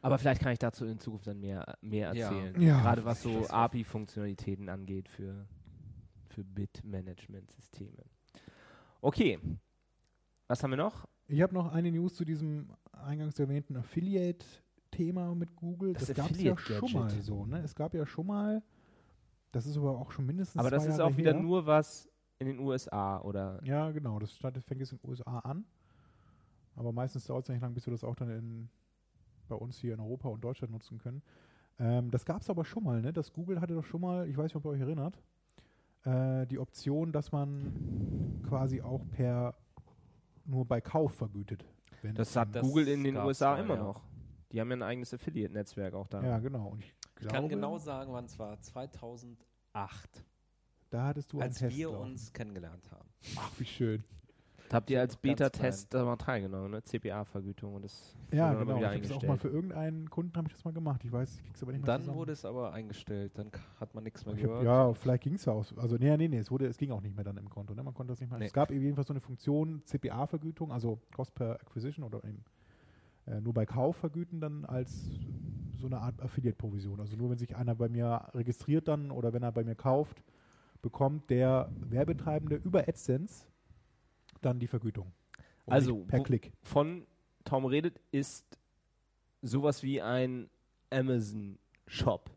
Aber 0.00 0.18
vielleicht 0.18 0.40
kann 0.42 0.52
ich 0.52 0.58
dazu 0.58 0.84
in 0.86 0.98
Zukunft 1.00 1.26
dann 1.26 1.40
mehr, 1.40 1.76
mehr 1.80 2.14
Ja. 2.14 2.26
erzählen. 2.30 2.60
Ja. 2.60 2.80
Gerade 2.80 3.04
was 3.04 3.22
so 3.22 3.48
API-Funktionalitäten 3.48 4.68
angeht 4.68 5.08
für, 5.08 5.46
für 6.28 6.44
Bit-Management-Systeme. 6.44 8.04
Okay. 9.00 9.38
Was 10.46 10.62
haben 10.62 10.70
wir 10.70 10.76
noch? 10.76 11.06
Ich 11.26 11.42
habe 11.42 11.52
noch 11.54 11.72
eine 11.72 11.90
News 11.90 12.14
zu 12.14 12.24
diesem 12.24 12.70
eingangs 12.92 13.38
erwähnten 13.38 13.76
Affiliate-Thema 13.76 15.34
mit 15.34 15.54
Google. 15.56 15.92
Das 15.94 16.06
Das, 16.06 16.16
gab 16.16 16.30
es 16.30 16.40
ja 16.40 16.56
schon 16.56 16.92
mal 16.92 17.10
so. 17.20 17.44
Ne? 17.46 17.60
Es 17.60 17.74
gab 17.74 17.92
ja 17.94 18.06
schon 18.06 18.26
mal, 18.26 18.62
das 19.52 19.66
ist 19.66 19.76
aber 19.76 19.98
auch 19.98 20.12
schon 20.12 20.26
mindestens 20.26 20.58
Aber 20.60 20.70
das 20.70 20.84
ist 20.86 20.98
Jahre 20.98 21.04
auch 21.12 21.16
wieder 21.16 21.32
her. 21.34 21.40
nur 21.42 21.66
was 21.66 22.08
in 22.38 22.46
den 22.46 22.60
USA, 22.60 23.20
oder? 23.20 23.60
Ja, 23.64 23.90
genau. 23.90 24.18
Das 24.20 24.32
startet, 24.34 24.64
fängt 24.64 24.80
jetzt 24.80 24.92
in 24.92 24.98
den 24.98 25.10
USA 25.10 25.40
an. 25.40 25.64
Aber 26.76 26.92
meistens 26.92 27.24
dauert 27.26 27.42
es 27.44 27.48
nicht 27.48 27.60
lang, 27.60 27.74
bis 27.74 27.84
wir 27.86 27.90
das 27.90 28.04
auch 28.04 28.14
dann 28.14 28.30
in, 28.30 28.70
bei 29.48 29.56
uns 29.56 29.78
hier 29.78 29.94
in 29.94 30.00
Europa 30.00 30.28
und 30.28 30.42
Deutschland 30.42 30.72
nutzen 30.72 30.98
können. 30.98 31.22
Ähm, 31.78 32.10
das 32.10 32.24
gab 32.24 32.42
es 32.42 32.50
aber 32.50 32.64
schon 32.64 32.84
mal, 32.84 33.00
ne? 33.00 33.12
Das 33.12 33.32
Google 33.32 33.60
hatte 33.60 33.74
doch 33.74 33.84
schon 33.84 34.00
mal, 34.00 34.28
ich 34.28 34.36
weiß 34.36 34.44
nicht, 34.44 34.56
ob 34.56 34.64
ihr 34.64 34.70
euch 34.70 34.80
erinnert, 34.80 35.20
äh, 36.04 36.46
die 36.46 36.58
Option, 36.58 37.12
dass 37.12 37.32
man 37.32 38.40
quasi 38.48 38.80
auch 38.82 39.04
per 39.10 39.54
nur 40.44 40.64
bei 40.64 40.80
Kauf 40.80 41.12
vergütet. 41.14 41.64
Wenn 42.02 42.14
Das 42.14 42.34
hat 42.36 42.54
Das 42.54 42.62
Google 42.62 42.88
in 42.88 43.04
den 43.04 43.16
USA 43.16 43.58
immer 43.58 43.74
ja. 43.74 43.82
noch. 43.82 44.02
Die 44.50 44.60
haben 44.60 44.70
ja 44.70 44.76
ein 44.76 44.82
eigenes 44.82 45.12
Affiliate-Netzwerk 45.12 45.92
auch 45.94 46.06
da. 46.06 46.22
Ja, 46.22 46.38
genau. 46.38 46.68
Und 46.68 46.80
ich, 46.80 46.94
Ich 47.20 47.26
kann 47.26 47.40
glaube, 47.40 47.48
genau 47.48 47.76
sagen, 47.78 48.12
wann 48.12 48.24
es 48.24 48.38
war. 48.38 48.58
2008, 48.60 49.36
Da 50.90 51.06
hattest 51.08 51.32
du 51.32 51.38
einen 51.38 51.48
als 51.50 51.58
Test. 51.58 51.76
wir 51.76 51.90
laufen. 51.90 52.10
uns 52.12 52.32
kennengelernt 52.32 52.90
haben. 52.90 53.08
Ach, 53.36 53.50
wie 53.58 53.64
schön. 53.66 54.04
Da 54.68 54.76
habt 54.76 54.90
ihr 54.90 55.00
als 55.00 55.16
Beta-Test 55.16 55.94
da 55.94 56.04
mal 56.04 56.16
teilgenommen, 56.16 56.70
ne? 56.70 56.82
CPA-Vergütung 56.82 57.74
und 57.74 57.82
das 57.84 58.14
Ja, 58.32 58.48
wurde 58.50 58.66
dann 58.66 58.66
genau. 58.66 58.78
Ich 58.78 58.84
habe 58.84 59.00
das 59.00 59.12
auch 59.12 59.22
mal 59.22 59.38
für 59.38 59.48
irgendeinen 59.48 60.10
Kunden 60.10 60.36
habe 60.36 60.48
ich 60.48 60.52
das 60.54 60.64
mal 60.64 60.72
gemacht. 60.74 61.02
Ich 61.04 61.10
weiß, 61.12 61.36
ich 61.36 61.42
krieg's 61.44 61.62
aber 61.62 61.72
nicht 61.72 61.80
mehr 61.80 61.86
Dann 61.86 62.02
zusammen. 62.02 62.18
wurde 62.18 62.32
es 62.32 62.44
aber 62.44 62.72
eingestellt, 62.74 63.32
dann 63.36 63.50
hat 63.80 63.94
man 63.94 64.04
nichts 64.04 64.26
mehr 64.26 64.34
Ich 64.34 64.42
hab, 64.42 64.48
gehört. 64.50 64.64
ja, 64.64 64.92
vielleicht 64.94 65.22
ging 65.22 65.34
es 65.34 65.44
ja 65.46 65.52
aus. 65.54 65.72
Also, 65.78 65.96
nee, 65.96 66.14
nee, 66.18 66.28
nee, 66.28 66.38
es, 66.38 66.50
wurde, 66.50 66.66
es 66.66 66.76
ging 66.76 66.90
auch 66.90 67.00
nicht 67.00 67.14
mehr 67.16 67.24
dann 67.24 67.38
im 67.38 67.48
Konto. 67.48 67.74
Ne? 67.74 67.82
Man 67.82 67.94
konnte 67.94 68.12
das 68.12 68.20
nicht 68.20 68.28
mehr. 68.28 68.38
Nee. 68.38 68.46
Es 68.46 68.52
gab 68.52 68.70
jedenfalls 68.70 69.08
so 69.08 69.14
eine 69.14 69.20
Funktion 69.20 69.80
CPA-Vergütung, 69.84 70.70
also 70.70 70.98
Cost 71.14 71.34
per 71.34 71.54
Acquisition 71.60 72.04
oder 72.04 72.22
eben, 72.24 72.44
äh, 73.26 73.40
nur 73.40 73.54
bei 73.54 73.64
Kauf 73.64 73.96
vergüten 73.96 74.40
dann 74.40 74.66
als 74.66 75.08
so 75.78 75.86
eine 75.86 75.98
Art 76.00 76.20
Affiliate-Provision. 76.20 77.00
Also 77.00 77.16
nur 77.16 77.30
wenn 77.30 77.38
sich 77.38 77.56
einer 77.56 77.74
bei 77.74 77.88
mir 77.88 78.28
registriert 78.34 78.86
dann 78.88 79.10
oder 79.10 79.32
wenn 79.32 79.42
er 79.42 79.52
bei 79.52 79.64
mir 79.64 79.76
kauft, 79.76 80.22
bekommt 80.82 81.30
der 81.30 81.70
Werbetreibende 81.88 82.56
über 82.56 82.80
AdSense 82.86 83.46
dann 84.40 84.58
die 84.58 84.66
Vergütung. 84.66 85.12
Und 85.66 85.72
Also, 85.72 86.04
per 86.04 86.22
Klick. 86.22 86.52
von 86.62 87.06
Tom 87.44 87.64
redet, 87.66 88.00
ist 88.10 88.58
sowas 89.42 89.82
wie 89.82 90.00
ein 90.02 90.48
Amazon-Shop. 90.90 92.30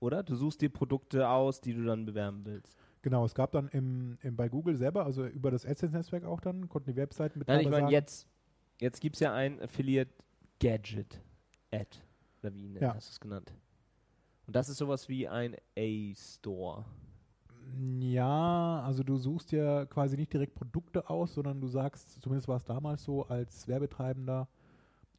Oder? 0.00 0.22
Du 0.22 0.34
suchst 0.34 0.60
dir 0.60 0.68
Produkte 0.68 1.28
aus, 1.28 1.60
die 1.60 1.74
du 1.74 1.84
dann 1.84 2.04
bewerben 2.04 2.44
willst. 2.44 2.76
Genau, 3.02 3.24
es 3.24 3.34
gab 3.34 3.52
dann 3.52 3.68
im, 3.68 4.16
im, 4.22 4.36
bei 4.36 4.48
Google 4.48 4.76
selber, 4.76 5.04
also 5.04 5.26
über 5.26 5.50
das 5.50 5.64
AdSense-Netzwerk 5.66 6.24
auch 6.24 6.40
dann, 6.40 6.68
konnten 6.68 6.90
die 6.90 6.96
Webseiten 6.96 7.38
mit 7.38 7.48
Nein, 7.48 7.60
ich 7.60 7.68
meine, 7.68 7.90
jetzt, 7.90 8.28
jetzt 8.80 9.00
gibt 9.00 9.16
es 9.16 9.20
ja 9.20 9.32
ein 9.34 9.60
Affiliate 9.60 10.10
Gadget 10.60 11.20
Ad. 11.72 11.98
Oder 12.42 12.54
wie 12.54 12.74
Ja. 12.74 12.94
hast 12.94 13.08
du 13.08 13.12
es 13.12 13.20
genannt? 13.20 13.52
Und 14.46 14.54
das 14.56 14.68
ist 14.68 14.76
sowas 14.78 15.08
wie 15.08 15.26
ein 15.28 15.56
A-Store. 15.76 16.84
Ja, 17.78 18.82
also 18.82 19.02
du 19.02 19.16
suchst 19.16 19.52
ja 19.52 19.86
quasi 19.86 20.16
nicht 20.16 20.32
direkt 20.32 20.54
Produkte 20.54 21.08
aus, 21.08 21.34
sondern 21.34 21.60
du 21.60 21.68
sagst, 21.68 22.20
zumindest 22.20 22.48
war 22.48 22.56
es 22.56 22.64
damals 22.64 23.04
so, 23.04 23.26
als 23.26 23.66
Werbetreibender, 23.68 24.48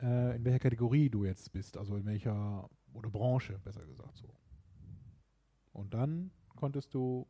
äh, 0.01 0.35
in 0.35 0.45
welcher 0.45 0.59
Kategorie 0.59 1.09
du 1.09 1.25
jetzt 1.25 1.51
bist, 1.51 1.77
also 1.77 1.95
in 1.95 2.05
welcher, 2.05 2.69
oder 2.93 3.09
Branche, 3.09 3.59
besser 3.63 3.85
gesagt 3.85 4.17
so. 4.17 4.27
Und 5.71 5.93
dann 5.93 6.31
konntest 6.55 6.93
du 6.93 7.27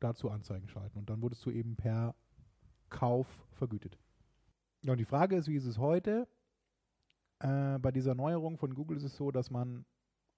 dazu 0.00 0.30
Anzeigen 0.30 0.68
schalten 0.68 0.98
und 0.98 1.10
dann 1.10 1.22
wurdest 1.22 1.44
du 1.46 1.50
eben 1.50 1.76
per 1.76 2.14
Kauf 2.88 3.26
vergütet. 3.52 3.98
Ja, 4.82 4.92
und 4.92 4.98
die 4.98 5.04
Frage 5.04 5.36
ist, 5.36 5.48
wie 5.48 5.56
ist 5.56 5.66
es 5.66 5.78
heute? 5.78 6.28
Äh, 7.40 7.78
bei 7.78 7.92
dieser 7.92 8.14
Neuerung 8.14 8.58
von 8.58 8.74
Google 8.74 8.96
ist 8.96 9.04
es 9.04 9.16
so, 9.16 9.30
dass 9.30 9.50
man 9.50 9.84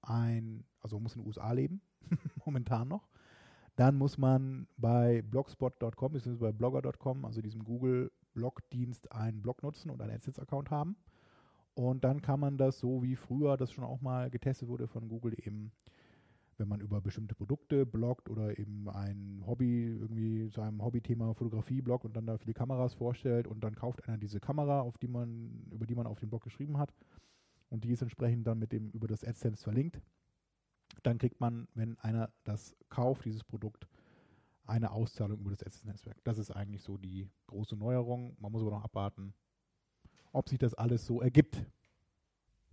ein, 0.03 0.65
also 0.81 0.97
man 0.97 1.05
muss 1.05 1.15
in 1.15 1.23
den 1.23 1.27
USA 1.27 1.53
leben, 1.53 1.81
momentan 2.45 2.89
noch, 2.89 3.09
dann 3.81 3.97
muss 3.97 4.19
man 4.19 4.67
bei 4.77 5.23
blogspot.com 5.23 6.13
bzw. 6.13 6.37
bei 6.37 6.53
blogger.com, 6.53 7.25
also 7.25 7.41
diesem 7.41 7.65
Google-Blog-Dienst, 7.65 9.11
einen 9.11 9.41
Blog 9.41 9.63
nutzen 9.63 9.89
und 9.89 10.03
einen 10.03 10.13
AdSense-Account 10.13 10.71
haben. 10.71 10.97
Und 11.73 12.05
dann 12.05 12.21
kann 12.21 12.41
man 12.41 12.59
das 12.59 12.79
so 12.79 13.03
wie 13.03 13.17
früher, 13.17 13.57
das 13.57 13.73
schon 13.73 13.85
auch 13.85 14.03
mal 14.03 14.29
getestet 14.29 14.69
wurde 14.69 14.87
von 14.87 15.09
Google, 15.09 15.33
eben, 15.39 15.73
wenn 16.59 16.69
man 16.69 16.83
über 16.83 17.01
bestimmte 17.01 17.35
Produkte 17.35 17.87
bloggt 17.87 18.29
oder 18.29 18.59
eben 18.59 18.87
ein 18.91 19.43
Hobby, 19.47 19.97
irgendwie 19.99 20.51
zu 20.51 20.61
einem 20.61 20.85
Hobbythema 20.85 21.33
Fotografie 21.33 21.81
bloggt 21.81 22.05
und 22.05 22.15
dann 22.15 22.27
da 22.27 22.37
viele 22.37 22.53
Kameras 22.53 22.93
vorstellt 22.93 23.47
und 23.47 23.65
dann 23.65 23.75
kauft 23.75 24.07
einer 24.07 24.19
diese 24.19 24.41
Kamera, 24.41 24.83
auf 24.83 24.99
die 24.99 25.09
man, 25.09 25.67
über 25.71 25.87
die 25.87 25.95
man 25.95 26.07
auf 26.07 26.21
dem 26.21 26.29
Blog 26.29 26.45
geschrieben 26.45 26.77
hat. 26.77 26.93
Und 27.71 27.85
die 27.85 27.93
ist 27.93 28.03
entsprechend 28.03 28.47
dann 28.47 28.59
mit 28.59 28.73
dem 28.73 28.91
über 28.91 29.09
das 29.09 29.25
AdSense 29.25 29.63
verlinkt 29.63 30.03
dann 31.07 31.19
kriegt 31.19 31.41
man, 31.41 31.69
wenn 31.75 31.99
einer 31.99 32.31
das 32.45 32.77
kauft, 32.89 33.25
dieses 33.25 33.45
Produkt, 33.45 33.87
eine 34.67 34.93
Auszahlung 34.93 35.41
über 35.41 35.51
das 35.51 35.63
AdSense-Netzwerk. 35.63 36.19
Das 36.25 36.39
ist 36.39 36.51
eigentlich 36.53 36.83
so 36.83 36.97
die 36.97 37.29
große 37.49 37.77
Neuerung. 37.77 38.37
Man 38.39 38.53
muss 38.53 38.63
aber 38.63 38.71
noch 38.71 38.85
abwarten, 38.85 39.35
ob 40.33 40.49
sich 40.49 40.59
das 40.59 40.75
alles 40.75 41.07
so 41.07 41.21
ergibt. 41.21 41.65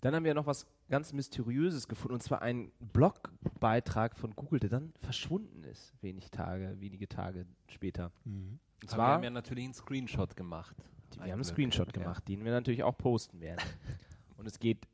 Dann 0.02 0.14
haben 0.14 0.24
wir 0.26 0.36
noch 0.36 0.46
was 0.46 0.68
ganz 0.90 1.12
Mysteriöses 1.12 1.88
gefunden, 1.88 2.14
und 2.16 2.22
zwar 2.22 2.44
einen 2.44 2.72
Blogbeitrag 2.94 4.16
von 4.16 4.36
Google, 4.36 4.60
der 4.60 4.70
dann 4.70 4.94
verschwunden 5.00 5.64
ist, 5.64 5.92
wenig 6.02 6.30
Tage, 6.30 6.76
wenige 6.80 7.08
Tage 7.08 7.48
später. 7.68 8.12
Und 8.26 8.60
Aber 8.60 8.82
wir 8.82 8.88
zwar, 8.90 9.14
haben 9.16 9.24
ja 9.24 9.30
natürlich 9.32 9.64
einen 9.66 9.74
Screenshot 9.74 10.36
gemacht. 10.36 10.76
die, 11.14 11.18
wir 11.18 11.24
haben 11.24 11.32
einen. 11.34 11.44
Screenshot 11.44 11.88
Ja. 11.88 11.94
gemacht, 12.04 12.28
den 12.28 12.46
wir 12.46 12.52
natürlich 12.52 12.84
auch 12.84 12.96
posten 12.96 13.40
werden. 13.42 13.58
und 14.38 14.46
es 14.46 14.60
geht 14.60 14.88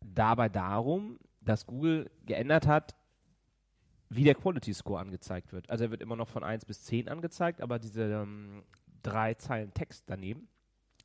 dabei 0.00 0.48
darum, 0.48 1.20
dass 1.44 1.66
Google 1.66 2.10
geändert 2.26 2.66
hat, 2.66 2.94
wie 4.08 4.24
der 4.24 4.34
Quality 4.34 4.74
Score 4.74 5.00
angezeigt 5.00 5.52
wird. 5.52 5.70
Also 5.70 5.84
er 5.84 5.90
wird 5.90 6.02
immer 6.02 6.16
noch 6.16 6.28
von 6.28 6.44
1 6.44 6.64
bis 6.66 6.82
10 6.82 7.08
angezeigt, 7.08 7.60
aber 7.60 7.78
diese 7.78 8.02
ähm, 8.02 8.62
drei 9.02 9.34
Zeilen 9.34 9.72
Text 9.72 10.04
daneben, 10.06 10.48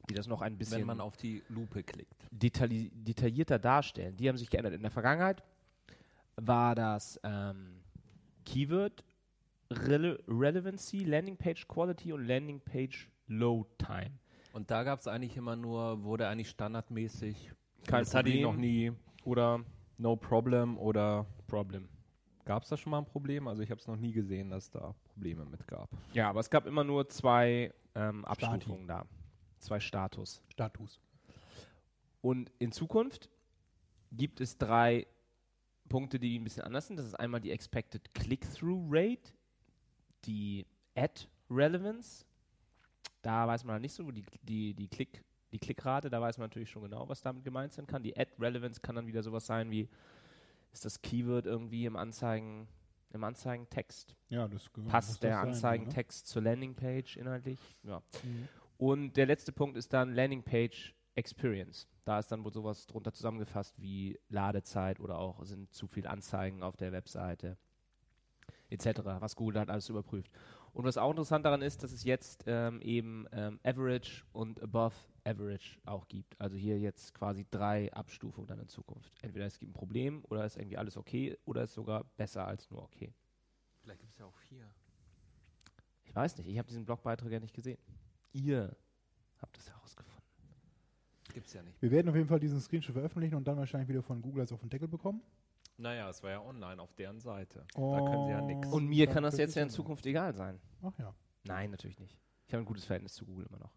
die 0.10 0.14
das 0.14 0.28
noch 0.28 0.42
ein 0.42 0.58
bisschen 0.58 0.80
Wenn 0.80 0.88
man 0.88 1.02
auf 1.02 1.16
die 1.18 1.42
Lupe 1.50 1.84
klickt. 1.84 2.28
detailli 2.32 2.92
detaillierter 2.94 3.60
darstellen. 3.60 4.18
Die 4.18 4.28
haben 4.28 4.38
sich 4.38 4.50
geändert. 4.50 4.74
In 4.74 4.82
der 4.82 4.92
Vergangenheit 4.92 5.44
war 6.36 6.76
das 6.76 7.20
ähm, 7.24 7.82
Keyword 8.46 9.04
Rele 9.72 10.20
Relevancy, 10.28 11.04
Landing 11.04 11.38
Page 11.38 11.68
Quality 11.68 12.14
und 12.14 12.26
Landing 12.26 12.62
Page 12.62 13.10
Load 13.28 13.70
Time. 13.78 14.12
Und 14.54 14.72
da 14.72 14.84
gab 14.84 15.00
es 15.00 15.08
eigentlich 15.08 15.36
immer 15.38 15.56
nur, 15.56 16.04
wurde 16.04 16.28
eigentlich 16.28 16.50
standardmäßig. 16.50 17.52
Kein 17.86 18.04
das 18.04 18.14
hatte 18.16 18.30
ich 18.30 18.42
noch 18.42 18.54
Problem. 18.54 18.70
nie. 18.70 18.92
Oder 19.24 19.64
No 19.98 20.16
problem 20.16 20.78
oder 20.78 21.26
Problem. 21.48 21.88
gab 22.46 22.64
es 22.64 22.70
da 22.70 22.78
schon 22.78 22.92
mal 22.92 23.00
ein 23.00 23.06
Problem? 23.06 23.48
Also 23.48 23.64
ich 23.64 23.72
habe 23.72 23.82
es 23.82 23.88
noch 23.88 23.96
nie 23.96 24.12
gesehen, 24.12 24.50
dass 24.50 24.70
da 24.70 24.94
Probleme 25.14 25.46
mit 25.46 25.68
gab. 25.68 25.90
Ja, 26.14 26.30
aber 26.30 26.40
es 26.40 26.50
gab 26.50 26.66
immer 26.66 26.84
nur 26.84 27.10
zwei 27.10 27.74
ähm, 27.96 28.24
Abstufungen 28.26 28.88
da. 28.88 29.06
Zwei 29.60 29.80
Status. 29.80 30.42
Status. 30.50 31.00
Und 32.22 32.52
in 32.60 32.72
Zukunft 32.72 33.30
gibt 34.12 34.40
es 34.42 34.58
drei 34.58 35.08
Punkte, 35.90 36.20
die 36.20 36.38
ein 36.38 36.44
bisschen 36.44 36.64
anders 36.64 36.88
sind. 36.88 36.98
Das 36.98 37.06
ist 37.06 37.16
einmal 37.16 37.42
die 37.42 37.52
Expected 37.52 38.14
Click-Through 38.14 38.88
Rate, 38.90 39.34
die 40.26 40.66
Ad 40.96 41.28
Relevance. 41.50 42.26
Da 43.22 43.48
weiß 43.48 43.64
man 43.64 43.74
halt 43.74 43.82
nicht 43.82 43.94
so, 43.94 44.12
die, 44.12 44.24
die, 44.44 44.74
die, 44.74 44.88
Klick, 44.88 45.24
die 45.58 45.66
Klickrate, 45.66 46.10
da 46.10 46.22
weiß 46.22 46.38
man 46.38 46.46
natürlich 46.46 46.70
schon 46.70 46.84
genau, 46.84 47.10
was 47.10 47.22
damit 47.22 47.44
gemeint 47.44 47.72
sein 47.72 47.88
kann. 47.88 48.04
Die 48.04 48.16
Ad 48.16 48.32
Relevance 48.40 48.80
kann 48.80 48.96
dann 48.96 49.08
wieder 49.08 49.24
sowas 49.24 49.46
sein 49.46 49.72
wie, 49.72 49.90
ist 50.72 50.86
das 50.86 51.02
Keyword 51.02 51.48
irgendwie 51.48 51.86
im 51.86 51.96
Anzeigen, 51.96 52.68
im 53.12 53.24
Anzeigentext? 53.24 54.16
Ja, 54.30 54.48
das 54.48 54.70
Passt 54.88 55.24
der 55.24 55.36
sein, 55.36 55.48
Anzeigentext 55.48 56.28
zur 56.28 56.44
Landingpage 56.44 57.18
inhaltlich? 57.18 57.60
Ja. 57.84 58.04
Mhm. 58.24 58.48
Und 58.78 59.18
der 59.18 59.26
letzte 59.26 59.52
Punkt 59.52 59.78
ist 59.78 59.92
dann 59.94 60.14
Landingpage 60.14 60.94
Experience. 61.16 61.88
Da 62.06 62.20
ist 62.20 62.32
dann 62.32 62.44
wohl 62.44 62.54
sowas 62.54 62.86
drunter 62.86 63.12
zusammengefasst 63.12 63.82
wie 63.82 64.20
Ladezeit 64.30 65.00
oder 65.00 65.18
auch 65.18 65.44
sind 65.44 65.74
zu 65.74 65.88
viele 65.88 66.10
Anzeigen 66.10 66.62
auf 66.62 66.78
der 66.78 66.92
Webseite 66.92 67.58
etc., 68.70 69.00
was 69.20 69.36
Google 69.36 69.60
hat 69.60 69.70
alles 69.70 69.90
überprüft. 69.90 70.32
Und 70.78 70.86
was 70.86 71.00
auch 71.00 71.10
interessant 71.10 71.44
daran 71.44 71.64
ist, 71.64 71.82
dass 71.82 71.92
es 71.92 72.04
jetzt 72.04 72.44
ähm, 72.46 72.80
eben 72.82 73.26
ähm, 73.32 73.60
Average 73.64 74.24
und 74.32 74.62
Above 74.62 74.94
Average 75.24 75.80
auch 75.86 76.08
gibt. 76.08 76.40
Also 76.40 76.56
hier 76.56 76.78
jetzt 76.78 77.16
quasi 77.16 77.48
drei 77.50 77.92
Abstufungen 77.94 78.46
dann 78.46 78.60
in 78.60 78.68
Zukunft. 78.68 79.12
Entweder 79.24 79.48
es 79.48 79.58
gibt 79.58 79.72
ein 79.72 79.74
Problem 79.74 80.24
oder 80.30 80.46
ist 80.46 80.56
irgendwie 80.56 80.78
alles 80.78 80.96
okay 80.96 81.36
oder 81.46 81.64
ist 81.64 81.74
sogar 81.74 82.04
besser 82.16 82.46
als 82.46 82.70
nur 82.70 82.84
okay. 82.84 83.12
Vielleicht 83.82 84.02
gibt 84.02 84.14
es 84.14 84.20
ja 84.20 84.26
auch 84.26 84.38
vier. 84.38 84.70
Ich 86.04 86.16
weiß 86.16 86.38
nicht, 86.38 86.48
ich 86.48 86.60
habe 86.60 86.68
diesen 86.68 86.86
Blogbeitrag 86.86 87.32
ja 87.32 87.40
nicht 87.40 87.56
gesehen. 87.56 87.80
Ihr 88.34 88.78
habt 89.40 89.58
es 89.58 89.68
herausgefunden. 89.72 90.22
Gibt 91.34 91.48
es 91.48 91.54
ja 91.54 91.64
nicht. 91.64 91.82
Wir 91.82 91.90
werden 91.90 92.08
auf 92.08 92.16
jeden 92.16 92.28
Fall 92.28 92.40
diesen 92.40 92.62
Screenshot 92.62 92.94
veröffentlichen 92.94 93.34
und 93.34 93.48
dann 93.48 93.58
wahrscheinlich 93.58 93.90
wieder 93.90 94.04
von 94.04 94.22
Google 94.22 94.42
als 94.42 94.52
auf 94.52 94.60
den 94.60 94.70
Deckel 94.70 94.88
bekommen. 94.88 95.24
Naja, 95.78 96.10
es 96.10 96.24
war 96.24 96.32
ja 96.32 96.42
online 96.42 96.82
auf 96.82 96.94
deren 96.96 97.20
Seite. 97.20 97.66
Da 97.74 98.02
können 98.02 98.26
sie 98.26 98.32
ja 98.32 98.42
nichts. 98.42 98.68
Und 98.68 98.88
mir 98.88 99.06
kann 99.08 99.24
das 99.24 99.38
jetzt 99.38 99.56
ja 99.56 99.62
in 99.62 99.70
sein. 99.70 99.76
Zukunft 99.76 100.06
egal 100.08 100.34
sein. 100.34 100.60
Ach 100.82 100.98
ja. 100.98 101.14
Nein, 101.44 101.70
natürlich 101.70 102.00
nicht. 102.00 102.18
Ich 102.48 102.54
habe 102.54 102.64
ein 102.64 102.66
gutes 102.66 102.86
Verhältnis 102.86 103.14
zu 103.14 103.26
Google 103.26 103.46
immer 103.46 103.60
noch. 103.60 103.74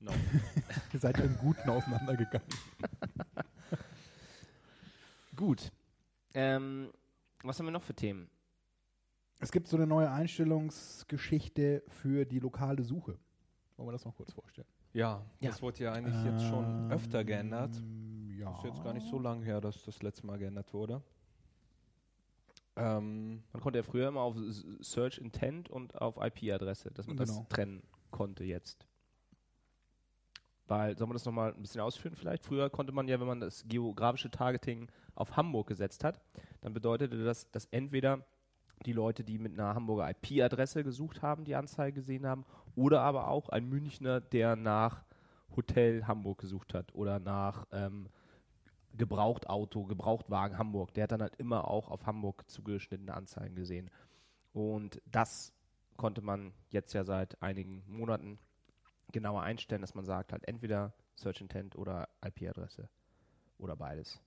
No. 0.00 0.12
Ihr 0.92 0.98
seid 1.00 1.18
ja 1.18 1.24
im 1.24 1.36
Guten 1.36 1.68
auseinandergegangen. 1.68 2.48
Gut. 5.36 5.72
Ähm, 6.32 6.90
was 7.42 7.58
haben 7.58 7.66
wir 7.66 7.72
noch 7.72 7.82
für 7.82 7.94
Themen? 7.94 8.30
Es 9.40 9.52
gibt 9.52 9.68
so 9.68 9.76
eine 9.76 9.86
neue 9.86 10.10
Einstellungsgeschichte 10.10 11.82
für 11.88 12.24
die 12.24 12.38
lokale 12.38 12.82
Suche. 12.82 13.18
Wollen 13.76 13.88
wir 13.88 13.92
das 13.92 14.04
noch 14.04 14.16
kurz 14.16 14.32
vorstellen? 14.32 14.68
Ja, 14.94 15.22
Ja. 15.40 15.50
das 15.50 15.60
wurde 15.60 15.84
ja 15.84 15.92
eigentlich 15.92 16.24
jetzt 16.24 16.44
schon 16.44 16.90
öfter 16.90 17.24
geändert. 17.24 17.76
Ähm, 17.76 18.36
Ja. 18.38 18.50
Das 18.50 18.58
ist 18.58 18.64
jetzt 18.64 18.82
gar 18.84 18.92
nicht 18.94 19.06
so 19.06 19.18
lange 19.18 19.44
her, 19.44 19.60
dass 19.60 19.84
das 19.84 20.02
letzte 20.02 20.26
Mal 20.26 20.38
geändert 20.38 20.72
wurde. 20.72 21.02
Ähm, 22.76 23.42
Man 23.52 23.62
konnte 23.62 23.78
ja 23.78 23.82
früher 23.82 24.08
immer 24.08 24.20
auf 24.20 24.36
Search 24.80 25.18
Intent 25.18 25.68
und 25.70 26.00
auf 26.00 26.16
IP-Adresse, 26.16 26.90
dass 26.90 27.06
man 27.06 27.16
Genau. 27.16 27.26
das 27.40 27.48
trennen 27.48 27.82
konnte 28.10 28.44
jetzt. 28.44 28.86
Weil, 30.66 30.96
soll 30.96 31.06
man 31.06 31.14
das 31.14 31.24
nochmal 31.26 31.52
ein 31.52 31.60
bisschen 31.62 31.80
ausführen 31.82 32.16
vielleicht? 32.16 32.42
Früher 32.44 32.70
konnte 32.70 32.92
man 32.92 33.06
ja, 33.06 33.20
wenn 33.20 33.26
man 33.26 33.40
das 33.40 33.64
geografische 33.68 34.30
Targeting 34.30 34.88
auf 35.14 35.36
Hamburg 35.36 35.68
gesetzt 35.68 36.02
hat, 36.04 36.20
dann 36.62 36.72
bedeutete 36.72 37.22
das, 37.22 37.50
dass 37.50 37.66
entweder 37.66 38.24
die 38.86 38.92
Leute, 38.92 39.22
die 39.24 39.38
mit 39.38 39.52
einer 39.52 39.74
Hamburger 39.74 40.10
IP-Adresse 40.10 40.82
gesucht 40.82 41.22
haben, 41.22 41.44
die 41.44 41.54
Anzeige 41.54 41.92
gesehen 41.94 42.26
haben, 42.26 42.44
oder 42.74 43.00
aber 43.02 43.28
auch 43.28 43.48
ein 43.48 43.68
Münchner, 43.68 44.20
der 44.20 44.56
nach 44.56 45.04
Hotel 45.56 46.06
Hamburg 46.06 46.38
gesucht 46.38 46.74
hat 46.74 46.94
oder 46.94 47.18
nach 47.20 47.66
ähm, 47.72 48.08
Gebrauchtauto, 48.96 49.84
Gebrauchtwagen 49.84 50.58
Hamburg. 50.58 50.94
Der 50.94 51.04
hat 51.04 51.12
dann 51.12 51.22
halt 51.22 51.36
immer 51.36 51.68
auch 51.68 51.88
auf 51.88 52.06
Hamburg 52.06 52.48
zugeschnittene 52.48 53.14
Anzeigen 53.14 53.54
gesehen. 53.54 53.90
Und 54.52 55.00
das 55.06 55.52
konnte 55.96 56.22
man 56.22 56.52
jetzt 56.70 56.92
ja 56.92 57.04
seit 57.04 57.40
einigen 57.42 57.82
Monaten 57.86 58.38
genauer 59.12 59.42
einstellen, 59.42 59.80
dass 59.80 59.94
man 59.94 60.04
sagt, 60.04 60.32
halt 60.32 60.46
entweder 60.48 60.92
Search 61.16 61.40
Intent 61.40 61.76
oder 61.76 62.08
IP-Adresse 62.24 62.88
oder 63.58 63.76
beides. 63.76 64.20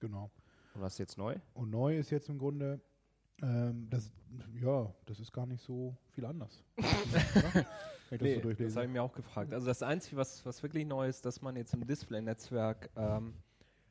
Genau. 0.00 0.30
Und 0.74 0.82
was 0.82 0.94
ist 0.94 0.98
jetzt 0.98 1.18
neu? 1.18 1.36
Und 1.54 1.70
neu 1.70 1.98
ist 1.98 2.10
jetzt 2.10 2.28
im 2.28 2.38
Grunde, 2.38 2.80
ähm, 3.42 3.88
das, 3.90 4.10
ja, 4.60 4.92
das 5.06 5.20
ist 5.20 5.32
gar 5.32 5.46
nicht 5.46 5.62
so 5.62 5.96
viel 6.10 6.24
anders. 6.24 6.64
Das 8.08 8.20
so 8.20 8.52
das 8.52 8.76
habe 8.76 8.86
ich 8.86 8.92
mir 8.92 9.02
auch 9.02 9.12
gefragt. 9.12 9.52
Also 9.52 9.66
das 9.66 9.82
Einzige, 9.82 10.16
was, 10.16 10.46
was 10.46 10.62
wirklich 10.62 10.86
neu 10.86 11.08
ist, 11.08 11.26
dass 11.26 11.42
man 11.42 11.56
jetzt 11.56 11.74
im 11.74 11.84
Display-Netzwerk 11.84 12.88
ähm, 12.94 13.34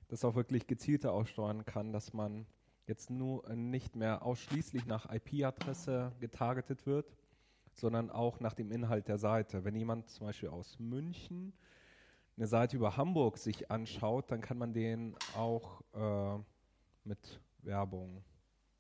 das 0.08 0.24
auch 0.24 0.36
wirklich 0.36 0.68
gezielter 0.68 1.12
aussteuern 1.12 1.66
kann, 1.66 1.92
dass 1.92 2.14
man 2.14 2.46
jetzt 2.88 3.10
nur 3.10 3.46
äh, 3.50 3.58
nicht 3.58 3.96
mehr 3.98 4.24
ausschließlich 4.24 4.86
nach 4.86 5.12
IP-Adresse 5.12 6.14
getargetet 6.22 6.86
wird, 6.86 7.14
sondern 7.74 8.10
auch 8.10 8.40
nach 8.40 8.54
dem 8.54 8.72
Inhalt 8.72 9.10
der 9.10 9.18
Seite. 9.18 9.66
Wenn 9.66 9.76
jemand 9.76 10.10
zum 10.10 10.28
Beispiel 10.28 10.50
aus 10.50 10.80
München 10.80 11.52
eine 12.38 12.48
Seite 12.48 12.78
über 12.78 12.96
Hamburg 12.96 13.38
sich 13.38 13.70
anschaut, 13.72 14.32
dann 14.32 14.42
kann 14.42 14.58
man 14.58 14.74
den 14.74 15.16
auch 15.36 15.82
äh, 15.94 16.40
mit 17.04 17.42
Werbung 17.64 18.24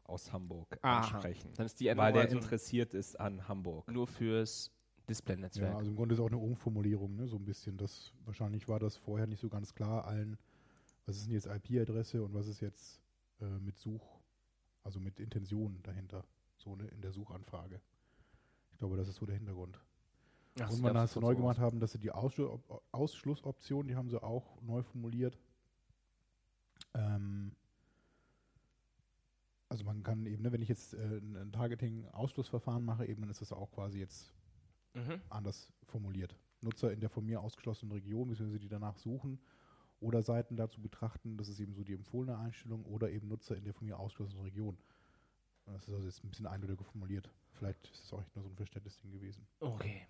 aus 0.05 0.31
Hamburg 0.31 0.77
Aha. 0.81 0.97
ansprechen, 0.99 1.53
Dann 1.55 1.65
ist 1.65 1.79
die 1.79 1.85
weil 1.85 1.91
Änderung 1.91 2.13
der 2.13 2.21
also 2.23 2.37
interessiert 2.37 2.93
ist 2.93 3.19
an 3.19 3.47
Hamburg. 3.47 3.87
nur 3.91 4.07
fürs 4.07 4.71
Display-Netzwerk. 5.09 5.71
Ja, 5.71 5.77
also 5.77 5.89
im 5.89 5.95
Grunde 5.95 6.15
ist 6.15 6.21
auch 6.21 6.27
eine 6.27 6.37
Umformulierung, 6.37 7.15
ne, 7.15 7.27
so 7.27 7.37
ein 7.37 7.45
bisschen. 7.45 7.77
Das, 7.77 8.13
wahrscheinlich 8.25 8.67
war 8.67 8.79
das 8.79 8.97
vorher 8.97 9.27
nicht 9.27 9.39
so 9.39 9.49
ganz 9.49 9.73
klar 9.73 10.05
allen, 10.05 10.37
was 11.05 11.17
ist 11.17 11.25
denn 11.27 11.33
jetzt 11.33 11.47
IP-Adresse 11.47 12.23
und 12.23 12.33
was 12.33 12.47
ist 12.47 12.59
jetzt 12.61 13.01
äh, 13.41 13.45
mit 13.59 13.77
Such, 13.77 14.19
also 14.83 14.99
mit 14.99 15.19
Intention 15.19 15.79
dahinter, 15.83 16.23
so 16.57 16.75
ne, 16.75 16.87
in 16.87 17.01
der 17.01 17.11
Suchanfrage. 17.11 17.81
Ich 18.71 18.77
glaube, 18.79 18.97
das 18.97 19.07
ist 19.07 19.15
so 19.17 19.25
der 19.25 19.35
Hintergrund. 19.35 19.79
Ach, 20.59 20.69
und 20.71 20.81
das 20.83 20.93
man 20.93 21.07
von 21.07 21.21
neu 21.21 21.33
so 21.33 21.37
gemacht 21.37 21.57
aus. 21.57 21.63
haben, 21.63 21.79
dass 21.79 21.91
sie 21.91 21.99
die 21.99 22.11
Ausschlu 22.11 22.59
Ausschlussoption, 22.91 23.87
die 23.87 23.95
haben 23.95 24.09
sie 24.09 24.21
auch 24.21 24.61
neu 24.61 24.81
formuliert. 24.83 25.37
Ähm, 26.93 27.51
also 29.75 29.83
man 29.83 30.03
kann 30.03 30.25
eben, 30.25 30.41
ne, 30.41 30.53
wenn 30.53 30.61
ich 30.61 30.69
jetzt 30.69 30.93
äh, 30.93 31.17
ein 31.17 31.51
Targeting-Ausschlussverfahren 31.51 32.83
mache, 32.85 33.05
eben, 33.05 33.19
dann 33.21 33.29
ist 33.29 33.41
das 33.41 33.51
auch 33.51 33.71
quasi 33.71 33.99
jetzt 33.99 34.31
Mhm. 34.93 35.21
anders 35.29 35.73
formuliert. 35.83 36.33
Nutzer 36.61 36.93
in 36.93 37.01
der 37.01 37.09
von 37.09 37.25
mir 37.25 37.41
ausgeschlossenen 37.41 37.91
Region, 37.91 38.29
beziehungsweise 38.29 38.61
die 38.61 38.69
danach 38.69 38.95
suchen 38.95 39.37
oder 39.99 40.21
Seiten 40.23 40.55
dazu 40.55 40.81
betrachten, 40.81 41.35
das 41.35 41.49
ist 41.49 41.59
eben 41.59 41.73
so 41.73 41.83
die 41.83 41.93
empfohlene 41.93 42.37
Einstellung, 42.37 42.85
oder 42.85 43.09
eben 43.11 43.27
Nutzer 43.27 43.57
in 43.57 43.65
der 43.65 43.73
von 43.73 43.85
mir 43.85 43.99
ausgeschlossenen 43.99 44.45
Region. 44.45 44.77
Das 45.65 45.85
ist 45.89 45.93
also 45.93 46.05
jetzt 46.07 46.23
ein 46.23 46.29
bisschen 46.29 46.47
eindeutiger 46.47 46.85
formuliert. 46.85 47.29
Vielleicht 47.51 47.85
ist 47.89 48.05
es 48.05 48.13
auch 48.13 48.21
echt 48.21 48.33
nur 48.33 48.43
so 48.43 48.49
ein 48.49 48.55
Verständnisding 48.55 49.11
gewesen. 49.11 49.45
Okay. 49.59 50.07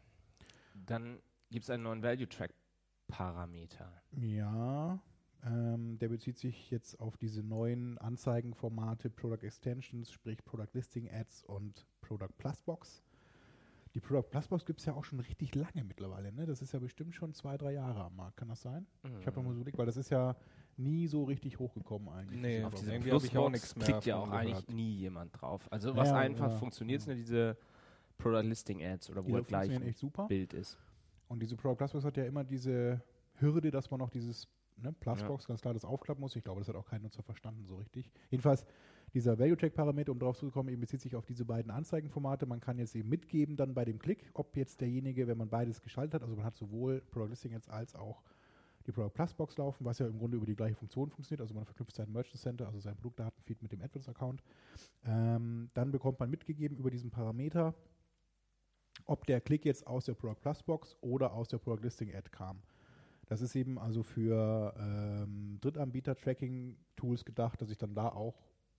Dann 0.86 1.20
gibt 1.50 1.64
es 1.64 1.70
einen 1.72 1.82
neuen 1.82 2.04
Value-Track-Parameter. 2.04 3.92
Ja, 4.12 5.00
ähm, 5.46 5.98
der 6.00 6.10
bezieht 6.10 6.38
sich 6.38 6.72
jetzt 6.72 7.00
auf 7.00 7.18
diese 7.18 7.44
neuen 7.44 7.98
Anzeigenformate 8.00 9.10
Product 9.10 9.44
Extensions, 9.46 10.12
sprich 10.12 10.44
Product 10.44 10.70
Listing 10.74 11.10
Ads 11.12 11.44
und 11.44 11.86
Product 12.02 12.34
Plus 12.38 12.62
Box. 12.64 13.04
Die 13.94 14.00
Product 14.02 14.30
Plus 14.30 14.48
Box 14.48 14.66
gibt 14.66 14.80
es 14.82 14.86
ja 14.86 14.94
auch 14.94 15.06
schon 15.06 15.20
richtig 15.22 15.56
lange 15.56 15.84
mittlerweile. 15.86 16.32
Ne? 16.34 16.46
Das 16.46 16.62
ist 16.62 16.74
ja 16.74 16.80
bestimmt 16.80 17.16
schon 17.16 17.34
zwei, 17.34 17.58
drei 17.58 17.74
Jahre 17.74 18.04
am 18.04 18.16
Markt. 18.16 18.38
Kann 18.38 18.50
das 18.50 18.62
sein? 18.62 18.86
Ich 19.22 19.28
habe 19.28 19.42
mal 19.42 19.50
so 19.54 19.56
überlegt, 19.56 19.78
weil 19.78 19.86
das 19.86 19.96
ist 19.98 20.10
ja 20.10 20.36
nie 20.78 21.08
so 21.08 21.24
richtig 21.24 21.60
hochgekommen 21.60 22.10
eigentlich. 22.10 22.42
Nee, 22.42 22.64
auf 22.64 22.74
diese 22.74 22.86
Plus 22.92 22.94
irgendwie 22.94 23.12
habe 23.12 23.26
ich 23.26 23.38
auch 23.38 23.50
Plusbox 23.50 23.52
nichts 23.54 23.76
mehr 23.78 23.86
klickt 23.86 24.06
ja 24.06 24.18
auch 24.18 24.30
eigentlich 24.32 24.58
gehört. 24.66 24.70
nie 24.74 24.96
jemand 24.96 25.42
drauf. 25.42 25.66
Also 25.72 25.96
was 25.96 26.10
Ja, 26.10 26.18
einfach 26.18 26.50
ja. 26.52 26.58
funktioniert, 26.58 27.02
sind 27.02 27.12
ja 27.12 27.16
diese 27.18 27.58
Product 28.18 28.42
Listing 28.44 28.84
Ads 28.84 29.10
oder 29.12 29.26
wo 29.26 29.34
halt 29.36 29.48
gleich 29.48 29.68
funktionieren 29.68 29.84
ein 29.84 29.90
echt 29.90 30.00
super. 30.00 30.28
Bild 30.28 30.54
ist. 30.54 30.78
Und 31.30 31.42
diese 31.42 31.56
Product 31.56 31.78
Plus 31.78 31.92
Box 31.94 32.04
hat 32.06 32.18
ja 32.18 32.26
immer 32.26 32.44
diese 32.44 33.02
Hürde, 33.36 33.72
dass 33.72 33.90
man 33.90 34.00
noch 34.02 34.10
dieses 34.10 34.50
ne, 34.78 34.94
Plusbox 34.94 35.48
ganz 35.48 35.62
klar 35.62 35.74
das 35.74 35.86
aufklappen 35.86 36.22
muss. 36.22 36.36
Ich 36.36 36.44
glaube, 36.44 36.62
das 36.62 36.68
hat 36.68 36.76
auch 36.76 36.88
kein 36.88 37.02
Nutzer 37.02 37.24
verstanden 37.24 37.66
so 37.66 37.76
richtig. 37.76 38.12
Jedenfalls, 38.30 38.66
dieser 39.14 39.40
Value-Check-Parameter, 39.40 40.12
um 40.12 40.20
darauf 40.20 40.38
zu 40.38 40.50
kommen, 40.50 40.70
eben 40.70 40.82
bezieht 40.82 41.02
sich 41.02 41.16
auf 41.16 41.26
diese 41.26 41.46
beiden 41.46 41.72
Anzeigenformate. 41.72 42.46
Man 42.46 42.60
kann 42.60 42.78
jetzt 42.78 42.96
eben 42.96 43.10
mitgeben 43.10 43.56
dann 43.56 43.74
bei 43.74 43.86
dem 43.86 44.00
Klick, 44.00 44.30
ob 44.34 44.56
jetzt 44.58 44.82
derjenige, 44.82 45.28
wenn 45.28 45.38
man 45.38 45.50
beides 45.50 45.82
geschaltet 45.82 46.16
hat, 46.16 46.24
also 46.24 46.36
man 46.36 46.46
hat 46.46 46.56
sowohl 46.56 47.02
Product 47.12 47.30
Listing 47.30 47.52
jetzt 47.54 47.70
als 47.70 47.96
auch 47.96 48.22
die 48.86 48.92
Product 48.92 49.14
Plus 49.14 49.34
Box 49.34 49.58
laufen, 49.58 49.86
was 49.86 50.00
ja 50.00 50.08
im 50.08 50.20
Grunde 50.20 50.38
über 50.38 50.46
die 50.46 50.56
gleiche 50.56 50.76
Funktion 50.76 51.10
funktioniert. 51.10 51.42
Also 51.42 51.54
man 51.54 51.66
verknüpft 51.66 51.96
sein 51.96 52.12
Merchant 52.12 52.40
Center, 52.40 52.68
also 52.68 52.80
sein 52.80 52.96
Produktdatenfeed 52.96 53.62
mit 53.62 53.72
dem 53.72 53.82
AdWords-Account. 53.82 54.44
Ähm, 55.06 55.70
dann 55.74 55.92
bekommt 55.92 56.20
man 56.20 56.30
mitgegeben 56.30 56.78
über 56.78 56.92
diesen 56.92 57.10
Parameter, 57.10 57.74
ob 59.06 59.26
der 59.26 59.42
Klick 59.42 59.66
jetzt 59.66 59.88
aus 59.88 60.06
der 60.06 60.14
Product 60.14 60.40
Plus 60.42 60.64
Box 60.64 60.98
oder 61.02 61.34
aus 61.34 61.48
der 61.48 61.58
Product 61.58 61.84
Listing 61.84 62.14
Ad 62.14 62.30
kam. 62.30 62.62
Das 63.26 63.42
ist 63.42 63.56
eben 63.56 63.80
also 63.80 64.04
für 64.04 64.74
ähm, 64.78 65.58
Drittanbieter-Tracking-Tools 65.62 67.26
gedacht, 67.26 67.62
dass 67.62 67.70
ich 67.70 67.78
dann 67.78 67.96
da 67.96 68.10
auch 68.10 68.36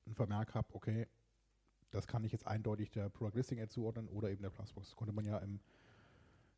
einen 0.07 0.15
Vermerk 0.15 0.55
habe, 0.55 0.69
okay, 0.73 1.09
das 1.91 2.07
kann 2.07 2.25
ich 2.25 2.33
jetzt 2.33 2.47
eindeutig 2.47 2.91
der 2.91 3.09
Product 3.09 3.37
Listing 3.37 3.61
Ad 3.61 3.71
zuordnen 3.71 4.09
oder 4.09 4.31
eben 4.31 4.43
der 4.43 4.51
Plusbox. 4.51 4.89
Das 4.89 4.97
konnte 4.97 5.13
man 5.13 5.25
ja 5.25 5.39
im, 5.39 5.61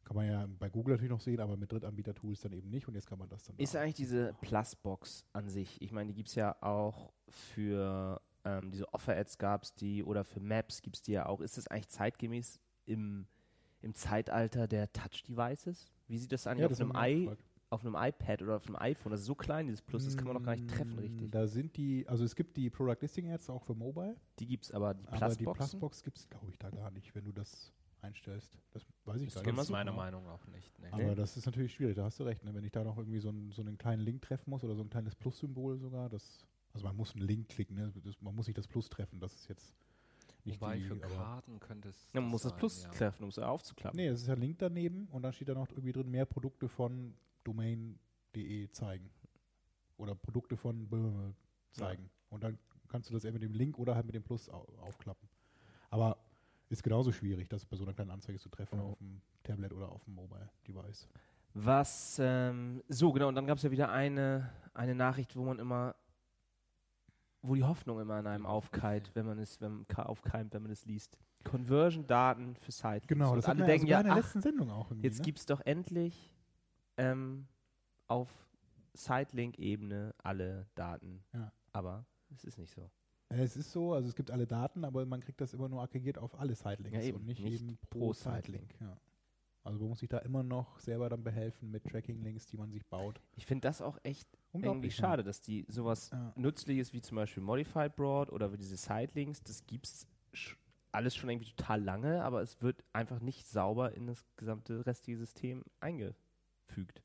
kann 0.05 0.17
man 0.17 0.27
ja 0.27 0.47
bei 0.59 0.69
Google 0.69 0.95
natürlich 0.95 1.11
noch 1.11 1.21
sehen, 1.21 1.41
aber 1.41 1.57
mit 1.57 1.71
Drittanbieter-Tools 1.71 2.41
dann 2.41 2.53
eben 2.53 2.71
nicht 2.71 2.89
und 2.89 2.95
jetzt 2.95 3.07
kann 3.07 3.19
man 3.19 3.29
das 3.29 3.45
dann 3.45 3.57
Ist 3.57 3.75
da 3.75 3.81
eigentlich 3.81 3.95
diese 3.95 4.35
Plusbox 4.41 5.25
an 5.33 5.49
sich, 5.49 5.81
ich 5.81 5.93
meine, 5.93 6.09
die 6.09 6.15
gibt 6.15 6.29
es 6.29 6.35
ja 6.35 6.57
auch 6.61 7.13
für 7.29 8.21
ähm, 8.45 8.71
diese 8.71 8.93
Offer-Ads 8.93 9.39
gab 9.39 9.65
es 9.65 9.75
die 9.75 10.03
oder 10.03 10.25
für 10.25 10.41
Maps 10.41 10.83
gibt 10.83 10.97
es 10.97 11.03
die 11.03 11.13
ja 11.13 11.27
auch. 11.27 11.41
Ist 11.41 11.59
das 11.59 11.69
eigentlich 11.69 11.89
zeitgemäß 11.89 12.61
im, 12.87 13.27
im 13.81 13.95
Zeitalter 13.95 14.67
der 14.67 14.93
Touch-Devices? 14.93 15.91
Wie 16.07 16.19
sieht 16.19 16.33
das 16.33 16.47
eigentlich 16.47 16.61
Ja, 16.61 16.67
auf, 16.67 16.71
das 16.71 16.81
einem 16.81 16.93
haben 16.95 16.97
wir 16.97 17.01
auch 17.01 17.07
I, 17.07 17.21
gefragt. 17.25 17.45
Auf 17.71 17.85
einem 17.85 17.95
iPad 17.97 18.43
oder 18.43 18.57
auf 18.57 18.67
einem 18.67 18.77
iPhone? 18.77 19.11
Das 19.13 19.21
ist 19.21 19.27
so 19.27 19.35
klein, 19.35 19.67
dieses 19.67 19.83
Plus, 19.83 20.05
das 20.05 20.17
kann 20.17 20.27
man 20.27 20.37
doch 20.37 20.43
gar 20.43 20.53
nicht 20.57 20.69
treffen 20.69 20.97
Mm, 20.97 21.01
richtig. 21.01 21.31
Da 21.31 21.47
sind 21.47 21.77
die, 21.77 22.07
also 22.09 22.25
es 22.25 22.35
gibt 22.35 22.57
die 22.57 22.71
Product 22.71 22.97
Listing 23.01 23.31
Ads 23.31 23.51
auch 23.51 23.63
für 23.63 23.75
Mobile, 23.75 24.17
Die 24.39 24.47
gibt 24.47 24.65
es 24.65 24.73
aber, 24.73 24.95
die 24.95 25.07
aber 25.09 25.35
die? 25.35 25.45
Plusbox 25.45 26.03
gibt 26.03 26.19
es, 26.19 26.29
glaube 26.29 26.49
ich, 26.51 26.59
da 26.59 26.71
gar 26.71 26.91
nicht, 26.91 27.15
wenn 27.15 27.25
du 27.25 27.33
das 27.33 27.73
einstellst. 28.01 28.57
Das 28.71 28.85
weiß 29.05 29.17
ich 29.17 29.27
Müsste 29.27 29.41
gar 29.43 29.47
nicht. 29.51 29.57
Gibt's 29.57 29.71
meiner 29.71 29.91
suchen. 29.91 29.97
Meinung 29.97 30.27
auch 30.29 30.47
nicht. 30.47 30.79
Nee. 30.79 30.89
Aber 30.93 31.15
das 31.15 31.37
ist 31.37 31.47
natürlich 31.47 31.75
schwierig, 31.75 31.97
da 31.97 32.05
hast 32.05 32.19
du 32.21 32.25
recht. 32.25 32.45
Ne? 32.45 32.55
Wenn 32.55 32.65
ich 32.65 32.71
da 32.73 32.85
noch 32.85 32.97
irgendwie 32.97 33.19
so, 33.19 33.29
einen- 33.29 33.51
so 33.53 33.61
einen 33.63 33.77
kleinen 33.77 34.03
Link 34.03 34.23
treffen 34.23 34.51
muss 34.51 34.63
oder 34.65 34.75
so 34.75 34.83
ein 34.83 34.89
kleines 34.91 35.15
Plus-Symbol 35.17 35.79
sogar, 35.79 36.09
das, 36.09 36.47
also 36.73 36.87
man 36.87 36.97
muss 36.97 37.15
einen 37.17 37.27
Link 37.27 37.49
klicken, 37.49 37.77
ne? 37.77 37.93
das, 38.05 38.21
man 38.23 38.35
muss 38.35 38.47
nicht 38.47 38.57
das 38.57 38.69
Plus 38.69 38.89
treffen, 38.89 39.19
das 39.21 39.35
ist 39.35 39.49
jetzt 39.49 39.75
nicht 40.45 40.61
Wobei 40.61 40.77
die, 40.79 40.85
für 40.85 40.97
Karten 41.01 41.59
könnte 41.59 41.89
es. 41.89 42.09
Ja, 42.15 42.21
man 42.21 42.31
muss 42.31 42.43
das 42.43 42.53
sein, 42.53 42.59
Plus 42.61 42.83
ja. 42.85 42.91
treffen, 42.91 43.25
um 43.25 43.29
es 43.31 43.39
aufzuklappen. 43.39 43.97
Nee, 43.99 44.07
es 44.07 44.23
ist 44.23 44.29
ja 44.29 44.35
ein 44.35 44.41
Link 44.41 44.59
daneben 44.61 45.09
und 45.11 45.23
dann 45.23 45.33
steht 45.33 45.49
da 45.49 45.55
noch 45.55 45.69
irgendwie 45.71 45.93
drin, 45.93 46.09
mehr 46.11 46.25
Produkte 46.25 46.69
von 46.69 47.15
domain.de 47.45 48.71
zeigen. 48.71 49.11
Oder 49.97 50.15
Produkte 50.15 50.57
von 50.57 50.89
zeigen. 51.73 52.11
Und 52.31 52.45
dann 52.45 52.59
kannst 52.89 53.11
du 53.11 53.15
das 53.15 53.25
entweder 53.25 53.47
mit 53.47 53.55
dem 53.55 53.59
Link 53.59 53.79
oder 53.79 53.95
halt 53.95 54.07
mit 54.07 54.15
dem 54.15 54.23
Plus 54.23 54.49
au 54.49 54.67
aufklappen. 54.81 55.29
Aber 55.91 56.19
ist 56.69 56.83
genauso 56.83 57.13
schwierig, 57.13 57.49
das 57.49 57.65
bei 57.65 57.77
so 57.77 57.85
einer 57.85 57.95
kleinen 57.95 58.11
Anzeige 58.11 58.39
zu 58.39 58.49
treffen 58.49 58.79
Ja. 58.79 58.85
auf 58.85 58.99
dem 58.99 59.21
Tablet 59.43 59.73
oder 59.73 59.91
auf 59.91 60.05
dem 60.05 60.15
Mobile-Device. 60.15 61.09
Was, 61.55 62.19
ähm, 62.23 62.83
so 62.89 63.11
genau, 63.13 63.29
und 63.29 63.35
dann 63.35 63.47
gab 63.47 63.57
es 63.57 63.63
ja 63.63 63.71
wieder 63.71 63.91
eine, 63.91 64.51
eine 64.75 64.95
Nachricht, 64.95 65.35
wo 65.35 65.45
man 65.45 65.59
immer, 65.59 65.97
wo 67.41 67.55
die 67.55 67.65
Hoffnung 67.65 68.01
immer 68.01 68.15
an 68.15 68.27
einem 68.27 68.47
aufkeimt, 68.47 69.11
wenn 69.15 69.27
man 69.27 69.39
es, 69.39 69.61
wenn, 69.61 69.87
aufkeimt, 69.97 70.53
wenn 70.53 70.63
man 70.63 70.71
es 70.71 70.85
liest. 70.85 71.19
Conversion-Daten 71.45 72.57
für 72.57 72.73
Sites. 72.73 73.07
Genau, 73.07 73.31
und 73.31 73.37
das 73.37 73.47
alle 73.47 73.65
denken 73.65 73.87
ja, 73.87 74.01
in 74.01 74.05
der 74.05 74.13
ach, 74.13 74.19
letzten 74.19 74.43
Sendung 74.43 74.71
auch 74.71 74.91
jetzt 75.01 75.19
ne? 75.19 75.25
gibt 75.25 75.39
es 75.39 75.47
doch 75.47 75.61
endlich 75.65 76.31
ähm, 76.99 77.47
auf 78.07 78.29
Sitelink-Ebene 78.95 80.15
alle 80.19 80.67
Daten. 80.75 81.25
Ja. 81.33 81.53
Aber 81.73 82.07
es 82.35 82.45
ist 82.45 82.59
nicht 82.59 82.73
so. 82.73 82.91
Es 83.31 83.57
ist 83.57 83.73
so, 83.73 83.93
also 83.93 84.09
es 84.09 84.15
gibt 84.15 84.31
alle 84.31 84.47
Daten, 84.47 84.85
aber 84.85 85.05
man 85.05 85.21
kriegt 85.21 85.41
das 85.41 85.53
immer 85.53 85.69
nur 85.69 85.83
aggregiert 85.83 86.19
auf 86.19 86.39
alle 86.39 86.55
Sitelinks 86.55 87.07
Ja, 87.07 87.15
und 87.15 87.27
nicht, 87.27 87.43
nicht 87.43 87.61
eben 87.63 87.79
pro 87.91 88.13
Sitelink. 88.13 88.45
Sitelink. 88.45 88.81
Ja. 88.81 88.97
Also 89.65 89.81
man 89.81 89.91
muss 89.91 89.99
sich 89.99 90.09
da 90.09 90.19
immer 90.19 90.43
noch 90.43 90.79
selber 90.79 91.11
dann 91.11 91.23
behelfen 91.23 91.71
mit 91.71 91.85
Tracking-Links, 91.85 92.47
die 92.47 92.57
man 92.57 92.71
sich 92.71 92.87
baut. 92.87 93.21
Ich 93.37 93.45
finde 93.45 93.69
das 93.69 93.83
auch 93.83 93.99
echt 94.03 94.27
irgendwie 94.55 94.91
schade, 94.91 95.23
dass 95.23 95.43
die 95.43 95.67
sowas 95.69 96.09
Ja. 96.11 96.33
Nützliches 96.37 96.95
wie 96.95 97.03
zum 97.03 97.17
Beispiel 97.17 97.43
Modified 97.43 97.95
Broad 97.95 98.31
oder 98.31 98.49
diese 98.57 98.79
Sitelinks, 98.79 99.43
das 99.43 99.67
gibt's 99.67 100.07
sch 100.33 100.57
alles 100.91 101.15
schon 101.15 101.29
irgendwie 101.29 101.51
total 101.55 101.83
lange, 101.83 102.25
aber 102.25 102.41
es 102.41 102.63
wird 102.63 102.83
einfach 102.95 103.21
nicht 103.21 103.47
sauber 103.47 103.93
in 103.93 104.07
das 104.07 104.25
gesamte 104.37 104.87
restliche 104.87 105.19
System 105.19 105.63
eingefügt. 106.69 107.03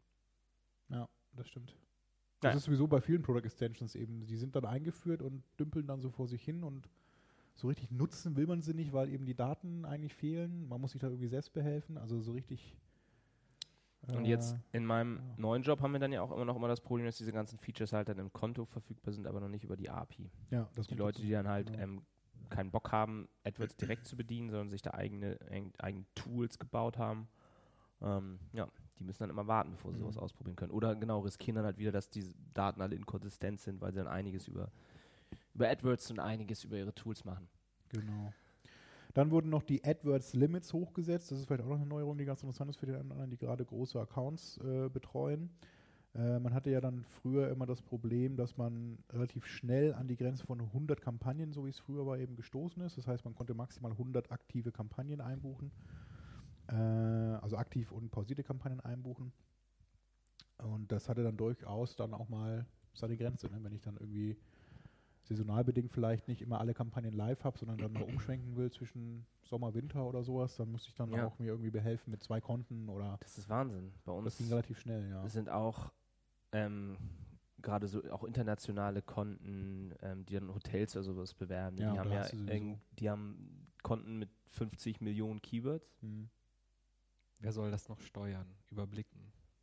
Ja, 0.90 1.08
das 1.34 1.48
stimmt. 1.48 1.76
Das 2.42 2.54
Ja. 2.54 2.58
ist 2.58 2.64
sowieso 2.66 2.88
bei 2.88 3.00
vielen 3.02 3.22
Product 3.22 3.46
Extensions 3.46 3.96
eben. 3.96 4.26
Die 4.28 4.36
sind 4.36 4.56
dann 4.56 4.66
eingeführt 4.66 5.22
und 5.22 5.44
dümpeln 5.60 5.88
dann 5.88 6.02
so 6.02 6.10
vor 6.10 6.28
sich 6.28 6.44
hin 6.44 6.64
und 6.64 6.90
so 7.56 7.68
richtig 7.68 7.92
nutzen 7.92 8.36
will 8.36 8.48
man 8.48 8.64
sie 8.64 8.74
nicht, 8.74 8.94
weil 8.94 9.10
eben 9.10 9.26
die 9.26 9.36
Daten 9.36 9.86
eigentlich 9.86 10.14
fehlen. 10.16 10.68
Man 10.68 10.82
muss 10.82 10.92
sich 10.94 11.02
da 11.02 11.08
irgendwie 11.08 11.28
selbst 11.28 11.54
behelfen. 11.54 11.98
Also 12.00 12.20
so 12.20 12.32
richtig. 12.32 12.76
Und 14.08 14.26
äh, 14.26 14.30
jetzt 14.30 14.58
in 14.72 14.86
meinem 14.86 15.18
ja. 15.18 15.36
neuen 15.38 15.62
Job 15.64 15.80
haben 15.82 15.94
wir 15.94 16.00
dann 16.00 16.12
ja 16.12 16.22
auch 16.22 16.32
immer 16.32 16.46
noch 16.46 16.56
immer 16.56 16.68
das 16.68 16.82
Problem, 16.82 17.06
dass 17.06 17.18
diese 17.18 17.32
ganzen 17.32 17.58
Features 17.60 17.94
halt 17.94 18.10
dann 18.10 18.18
im 18.18 18.34
Konto 18.34 18.66
verfügbar 18.66 19.14
sind, 19.14 19.28
aber 19.28 19.40
noch 19.40 19.48
nicht 19.50 19.64
über 19.64 19.78
die 19.78 19.90
API. 19.90 20.32
ja, 20.50 20.68
das 20.76 20.88
Die 20.88 20.96
Leute, 20.96 21.22
die 21.22 21.30
dann 21.30 21.48
halt 21.48 21.68
Genau. 21.68 21.80
ähm, 21.84 22.02
keinen 22.50 22.72
Bock 22.72 22.92
haben, 22.92 23.30
AdWords 23.46 23.78
direkt 23.78 24.06
zu 24.06 24.18
bedienen, 24.18 24.50
sondern 24.50 24.70
sich 24.70 24.82
da 24.82 24.92
eigene, 24.92 25.38
eig- 25.50 25.80
eigene 25.80 26.06
Tools 26.16 26.60
gebaut 26.60 26.98
haben, 26.98 27.28
ähm, 28.02 28.40
ja, 28.52 28.68
die 29.00 29.04
müssen 29.04 29.24
dann 29.24 29.30
immer 29.30 29.48
warten, 29.48 29.72
bevor 29.72 29.92
sie 29.94 30.00
sowas 30.00 30.18
Mhm. 30.18 30.22
ausprobieren 30.22 30.56
können. 30.56 30.72
Oder 30.72 30.96
genau, 30.96 31.20
riskieren 31.22 31.56
dann 31.56 31.66
halt 31.66 31.78
wieder, 31.78 31.92
dass 31.92 32.10
diese 32.10 32.34
Daten 32.54 32.82
alle 32.82 32.96
inkonsistent 32.96 33.60
sind, 33.60 33.82
weil 33.82 33.92
sie 33.92 34.00
dann 34.00 34.08
einiges 34.08 34.48
über, 34.48 34.72
über 35.54 35.70
AdWords 35.70 36.12
und 36.12 36.20
einiges 36.20 36.64
über 36.64 36.78
ihre 36.78 36.94
Tools 36.94 37.26
machen. 37.26 37.48
Genau. 37.90 38.34
Dann 39.14 39.32
wurden 39.32 39.50
noch 39.50 39.64
die 39.64 39.84
AdWords 39.84 40.34
Limits 40.34 40.74
hochgesetzt. 40.74 41.32
Das 41.32 41.40
ist 41.40 41.46
vielleicht 41.46 41.64
auch 41.64 41.68
noch 41.70 41.78
eine 41.78 41.86
Neuerung, 41.86 42.18
die 42.18 42.26
ganz 42.26 42.42
interessant 42.42 42.70
ist 42.72 42.78
für 42.78 42.88
die 42.88 42.96
anderen, 42.96 43.30
die 43.30 43.38
gerade 43.38 43.64
große 43.64 44.00
Accounts 44.00 44.58
äh, 44.58 44.90
betreuen. 44.90 45.52
Äh, 46.16 46.40
man 46.40 46.54
hatte 46.54 46.72
ja 46.72 46.82
dann 46.82 47.04
früher 47.22 47.50
immer 47.50 47.66
das 47.66 47.82
Problem, 47.82 48.36
dass 48.38 48.58
man 48.58 48.98
relativ 49.12 49.46
schnell 49.46 49.94
an 49.94 50.08
die 50.08 50.18
Grenze 50.18 50.46
von 50.46 50.60
100 50.62 51.02
Kampagnen, 51.02 51.54
so 51.54 51.66
wie 51.66 51.70
es 51.70 51.80
früher 51.80 52.06
war, 52.08 52.18
eben 52.18 52.36
gestoßen 52.36 52.82
ist. 52.84 52.98
Das 52.98 53.08
heißt, 53.08 53.26
man 53.26 53.36
konnte 53.36 53.54
maximal 53.54 53.92
100 53.92 54.32
aktive 54.32 54.72
Kampagnen 54.72 55.22
einbuchen. 55.22 55.72
Äh, 56.68 56.74
also 56.76 57.58
aktiv 57.58 57.92
und 57.92 58.10
pausierte 58.10 58.44
Kampagnen 58.44 58.80
einbuchen. 58.80 59.34
Und 60.58 60.92
das 60.92 61.10
hatte 61.10 61.24
dann 61.24 61.38
durchaus 61.38 61.96
dann 61.96 62.14
auch 62.14 62.30
mal 62.30 62.66
seine 62.94 63.18
Grenze. 63.18 63.48
Ne? 63.48 63.60
Wenn 63.62 63.74
ich 63.74 63.82
dann 63.82 63.98
irgendwie 63.98 64.38
saisonal 65.24 65.64
bedingt 65.64 65.92
vielleicht 65.92 66.28
nicht 66.28 66.42
immer 66.42 66.60
alle 66.60 66.74
Kampagnen 66.74 67.14
live 67.14 67.44
habe, 67.44 67.58
sondern 67.58 67.78
dann 67.80 67.94
mal 67.94 68.04
umschwenken 68.04 68.56
will 68.56 68.72
zwischen 68.72 69.26
Sommer, 69.44 69.74
Winter 69.74 70.06
oder 70.06 70.24
sowas, 70.24 70.56
dann 70.58 70.72
muss 70.72 70.88
ich 70.88 70.94
dann 70.96 71.12
Ja. 71.12 71.26
auch 71.26 71.40
mir 71.40 71.48
irgendwie 71.48 71.70
behelfen 71.72 72.12
mit 72.12 72.22
zwei 72.24 72.42
Konten 72.42 72.90
oder 72.90 73.18
Das 73.22 73.38
ist 73.38 73.50
Wahnsinn. 73.50 73.94
Bei 74.06 74.12
das 74.14 74.18
uns 74.18 74.38
ging 74.38 74.48
relativ 74.50 74.80
schnell, 74.80 75.10
ja. 75.10 75.28
sind 75.30 75.50
auch 75.50 75.92
ähm, 76.52 76.98
gerade 77.62 77.88
so 77.88 78.04
auch 78.12 78.24
internationale 78.24 79.02
Konten, 79.02 79.94
ähm, 80.02 80.26
die 80.26 80.36
dann 80.36 80.54
Hotels 80.54 80.96
oder 80.96 81.04
sowas 81.04 81.34
bewerben. 81.34 81.78
Ja, 81.78 81.94
die 81.94 82.00
haben 82.00 82.12
ja 82.12 82.28
die 83.00 83.10
haben 83.10 83.68
Konten 83.82 84.20
mit 84.20 84.30
50 84.50 85.02
Millionen 85.02 85.42
Keywords. 85.42 85.98
Hm. 86.02 86.30
Wer 87.44 87.52
soll 87.52 87.72
das 87.72 87.90
noch 87.90 88.00
steuern, 88.00 88.48
überblicken? 88.72 89.20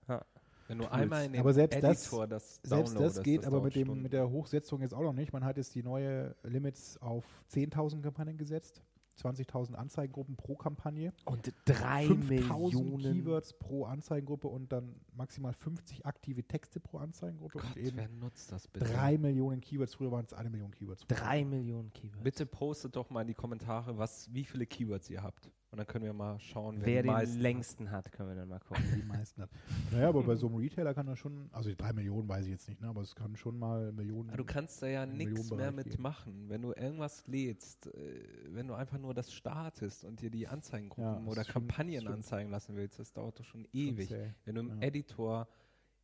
Ha. 0.06 0.24
Wenn 0.68 0.78
du 0.78 0.84
Tools. 0.84 0.94
einmal 0.94 1.24
in 1.24 1.32
den 1.32 1.40
Aber 1.40 1.52
selbst 1.54 1.82
das- 1.82 2.02
Editor 2.06 2.26
das, 2.28 2.60
Selbst 2.62 2.94
das 3.00 3.22
geht 3.22 3.40
aber 3.44 3.56
dauert 3.56 3.64
mit, 3.64 3.74
dem, 3.74 4.02
mit 4.02 4.12
der 4.12 4.30
Hochsetzung 4.30 4.82
jetzt 4.82 4.94
auch 4.94 5.02
noch 5.02 5.14
nicht. 5.14 5.32
Man 5.32 5.44
hat 5.44 5.56
jetzt 5.56 5.74
die 5.74 5.82
neue 5.82 6.36
Limits 6.44 6.96
auf 6.98 7.24
10.000 7.48 8.02
Kampagnen 8.02 8.36
gesetzt, 8.38 8.82
20.000 9.16 9.74
Anzeigengruppen 9.74 10.36
pro 10.36 10.54
Kampagne, 10.56 11.12
Und 11.24 11.52
drei 11.64 12.04
5.000 12.06 12.14
Millionen. 12.28 13.02
Keywords 13.14 13.54
pro 13.54 13.84
Anzeigengruppe 13.86 14.46
und 14.48 14.70
dann 14.72 14.94
maximal 15.14 15.52
50 15.54 16.06
aktive 16.06 16.44
Texte 16.44 16.78
pro 16.80 16.98
Anzeigengruppe 16.98 17.58
Gott, 17.58 17.76
und 17.76 17.76
eben 17.78 17.96
wer 17.96 18.08
nutzt 18.08 18.52
das 18.52 18.68
bitte? 18.68 18.84
drei 18.86 19.18
Millionen 19.18 19.60
Keywords. 19.60 19.94
Früher 19.94 20.12
waren 20.12 20.24
es 20.26 20.32
eine 20.34 20.50
Million 20.50 20.70
Keywords. 20.70 21.04
Drei 21.08 21.44
Millionen 21.44 21.90
Keywords. 21.92 22.22
Bitte 22.22 22.46
postet 22.46 22.94
doch 22.94 23.10
mal 23.10 23.22
in 23.22 23.28
die 23.28 23.34
Kommentare, 23.34 23.98
was, 23.98 24.32
wie 24.32 24.44
viele 24.44 24.66
Keywords 24.66 25.10
ihr 25.10 25.22
habt. 25.22 25.50
Und 25.72 25.78
dann 25.78 25.86
können 25.86 26.04
wir 26.04 26.12
mal 26.12 26.36
schauen, 26.40 26.78
wer, 26.80 26.86
Wer 26.86 27.02
die 27.02 27.06
den 27.08 27.12
meisten 27.14 27.34
hat. 27.36 27.42
längsten 27.42 27.90
hat, 27.92 28.10
können 28.10 28.28
wir 28.30 28.34
dann 28.34 28.48
mal 28.48 28.58
gucken. 28.58 28.82
die 28.96 29.04
meisten 29.04 29.42
hat. 29.42 29.50
Naja, 29.92 30.08
aber 30.08 30.24
bei 30.24 30.34
so 30.34 30.48
einem 30.48 30.56
Retailer 30.56 30.92
kann 30.94 31.06
das 31.06 31.16
schon, 31.20 31.48
also 31.52 31.68
die 31.70 31.76
drei 31.76 31.92
Millionen 31.92 32.28
weiß 32.28 32.44
ich 32.46 32.50
jetzt 32.50 32.68
nicht, 32.68 32.80
ne, 32.80 32.88
aber 32.88 33.02
es 33.02 33.14
kann 33.14 33.36
schon 33.36 33.56
mal 33.56 33.92
Millionen. 33.92 34.30
Aber 34.30 34.38
du 34.38 34.44
kannst 34.44 34.82
da 34.82 34.88
ja 34.88 35.06
nichts 35.06 35.48
mehr 35.52 35.70
mitmachen. 35.70 36.48
Wenn 36.48 36.62
du 36.62 36.72
irgendwas 36.72 37.24
lädst, 37.28 37.86
äh, 37.86 38.20
wenn 38.48 38.66
du 38.66 38.74
einfach 38.74 38.98
nur 38.98 39.14
das 39.14 39.32
startest 39.32 40.04
und 40.04 40.20
dir 40.20 40.30
die 40.30 40.48
Anzeigengruppen 40.48 41.24
Ja, 41.24 41.30
oder 41.30 41.44
schon- 41.44 41.52
Kampagnen 41.68 42.08
anzeigen 42.08 42.50
lassen 42.50 42.74
willst, 42.74 42.98
das 42.98 43.12
dauert 43.12 43.38
doch 43.38 43.44
schon 43.44 43.60
Schon 43.66 43.70
ewig. 43.72 44.08
zäh. 44.08 44.32
Wenn 44.44 44.56
du 44.56 44.60
im 44.62 44.68
Ja. 44.80 44.88
Editor 44.88 45.46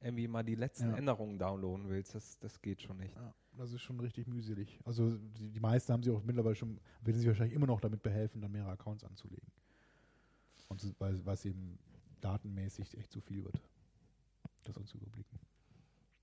irgendwie 0.00 0.28
mal 0.28 0.44
die 0.44 0.54
letzten 0.54 0.90
Ja. 0.90 0.96
Änderungen 0.96 1.38
downloaden 1.40 1.88
willst, 1.88 2.14
das, 2.14 2.38
das 2.38 2.62
geht 2.62 2.82
schon 2.82 2.98
nicht. 2.98 3.16
Ja, 3.16 3.34
das 3.56 3.72
ist 3.72 3.82
schon 3.82 3.98
richtig 4.00 4.26
mühselig. 4.26 4.78
Also 4.84 5.16
die, 5.16 5.50
die 5.50 5.60
meisten 5.60 5.92
haben 5.92 6.02
sich 6.02 6.12
auch 6.12 6.22
mittlerweile 6.22 6.54
schon, 6.54 6.78
werden 7.02 7.16
sich 7.18 7.26
wahrscheinlich 7.26 7.54
immer 7.54 7.66
noch 7.66 7.80
damit 7.80 8.02
behelfen, 8.02 8.40
dann 8.40 8.52
mehrere 8.52 8.70
Accounts 8.72 9.04
anzulegen. 9.04 9.50
Und 10.68 10.80
so, 10.80 10.92
weil 10.98 11.24
was 11.24 11.44
eben 11.44 11.78
datenmäßig 12.20 12.96
echt 12.98 13.12
zu 13.12 13.20
viel 13.20 13.44
wird, 13.44 13.60
das 14.64 14.76
uns 14.76 14.90
zu 14.90 14.96
überblicken. 14.98 15.38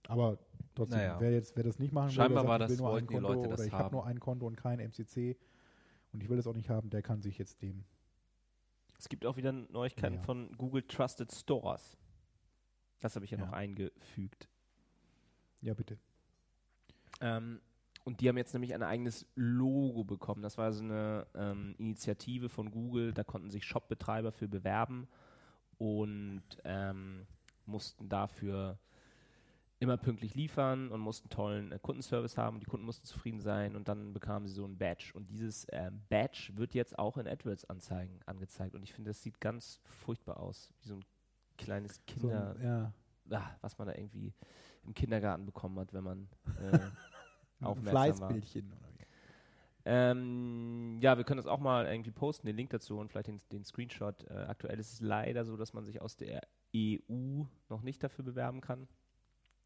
Aber 0.07 0.37
trotzdem, 0.75 0.97
Naja. 0.99 1.19
wer 1.19 1.31
jetzt, 1.31 1.55
wer 1.55 1.63
das 1.63 1.79
nicht 1.79 1.93
machen 1.93 2.07
will, 2.07 2.13
Scheinbar 2.15 2.43
wer 2.43 2.49
war 2.49 2.59
sagt, 2.59 2.71
ich 2.71 2.77
das- 2.77 2.85
will 2.85 2.89
nur 2.91 2.97
ein 2.97 3.07
Konto 3.07 3.53
oder 3.53 3.65
ich 3.65 3.71
habe 3.73 3.95
nur 3.95 4.05
ein 4.05 4.19
Konto 4.19 4.45
und 4.47 4.55
kein 4.57 4.79
MCC 4.79 5.37
und 6.11 6.21
ich 6.21 6.29
will 6.29 6.37
das 6.37 6.45
auch 6.47 6.55
nicht 6.55 6.69
haben, 6.69 6.89
der 6.89 7.01
kann 7.01 7.21
sich 7.21 7.37
jetzt 7.37 7.61
dem 7.61 7.85
Es 8.97 9.09
gibt 9.09 9.25
auch 9.25 9.37
wieder 9.37 9.51
Neuigkeiten 9.51 10.15
Ja. 10.15 10.21
von 10.21 10.51
Google 10.57 10.83
Trusted 10.83 11.31
Stores. 11.31 11.97
Das 12.99 13.15
habe 13.15 13.25
ich 13.25 13.31
ja, 13.31 13.37
Ja. 13.37 13.45
noch 13.45 13.53
eingefügt. 13.53 14.47
Ja, 15.61 15.73
bitte. 15.73 15.97
Ähm, 17.23 17.61
und 18.03 18.19
die 18.19 18.27
haben 18.27 18.35
jetzt 18.37 18.53
nämlich 18.53 18.73
ein 18.75 18.83
eigenes 18.83 19.25
Logo 19.35 20.03
bekommen. 20.03 20.41
Das 20.41 20.57
war 20.57 20.73
so 20.73 20.83
eine 20.83 21.25
ähm, 21.35 21.73
Initiative 21.77 22.49
von 22.49 22.69
Google. 22.69 23.13
Da 23.13 23.23
konnten 23.23 23.49
sich 23.49 23.63
Shopbetreiber 23.65 24.33
für 24.33 24.49
bewerben 24.49 25.07
und 25.77 26.43
ähm, 26.65 27.25
mussten 27.65 28.09
dafür 28.09 28.77
immer 29.79 29.95
pünktlich 29.97 30.35
liefern 30.35 30.89
und 30.91 30.99
mussten 30.99 31.29
tollen 31.29 31.71
äh, 31.71 31.79
Kundenservice 31.81 32.37
haben. 32.37 32.59
Die 32.59 32.65
Kunden 32.65 32.85
mussten 32.85 33.05
zufrieden 33.05 33.39
sein 33.39 33.75
und 33.77 33.87
dann 33.87 34.11
bekamen 34.13 34.47
sie 34.47 34.53
so 34.53 34.65
ein 34.65 34.77
Badge. 34.77 35.11
Und 35.13 35.29
dieses 35.29 35.65
ähm, 35.71 36.01
Badge 36.09 36.51
wird 36.55 36.73
jetzt 36.73 36.99
auch 36.99 37.17
in 37.17 37.25
AdWords-Anzeigen 37.27 38.19
angezeigt. 38.25 38.75
Und 38.75 38.83
ich 38.83 38.93
finde, 38.93 39.11
das 39.11 39.21
sieht 39.21 39.39
ganz 39.39 39.79
furchtbar 39.85 40.37
aus. 40.41 40.73
Wie 40.81 40.87
so 40.89 40.95
ein 40.95 41.05
kleines 41.57 41.95
So, 41.95 42.01
Kinder, 42.05 42.55
ein- 42.57 42.61
ja, 42.63 42.93
ah, 43.31 43.57
was 43.61 43.77
man 43.77 43.87
da 43.87 43.95
irgendwie 43.95 44.33
im 44.85 44.93
Kindergarten 44.93 45.45
bekommen 45.45 45.79
hat, 45.79 45.93
wenn 45.93 46.03
man 46.03 46.27
äh, 46.59 46.79
aufmerksam 47.65 47.93
war. 47.93 48.29
Fleißbildchen. 48.29 48.71
Oder 48.71 48.89
wie. 48.97 49.05
Ähm, 49.85 50.97
ja, 51.01 51.17
wir 51.17 51.23
können 51.23 51.37
das 51.37 51.47
auch 51.47 51.59
mal 51.59 51.85
irgendwie 51.85 52.11
posten, 52.11 52.47
den 52.47 52.55
Link 52.55 52.69
dazu 52.69 52.99
und 52.99 53.09
vielleicht 53.09 53.27
den, 53.27 53.41
den 53.51 53.65
Screenshot. 53.65 54.23
Äh, 54.29 54.45
aktuell 54.47 54.79
ist 54.79 54.93
es 54.93 55.01
leider 55.01 55.43
so, 55.45 55.57
dass 55.57 55.73
man 55.73 55.83
sich 55.83 56.01
aus 56.01 56.15
der 56.15 56.41
EU 56.75 57.43
noch 57.69 57.81
nicht 57.81 58.01
dafür 58.03 58.23
bewerben 58.23 58.61
kann. 58.61 58.87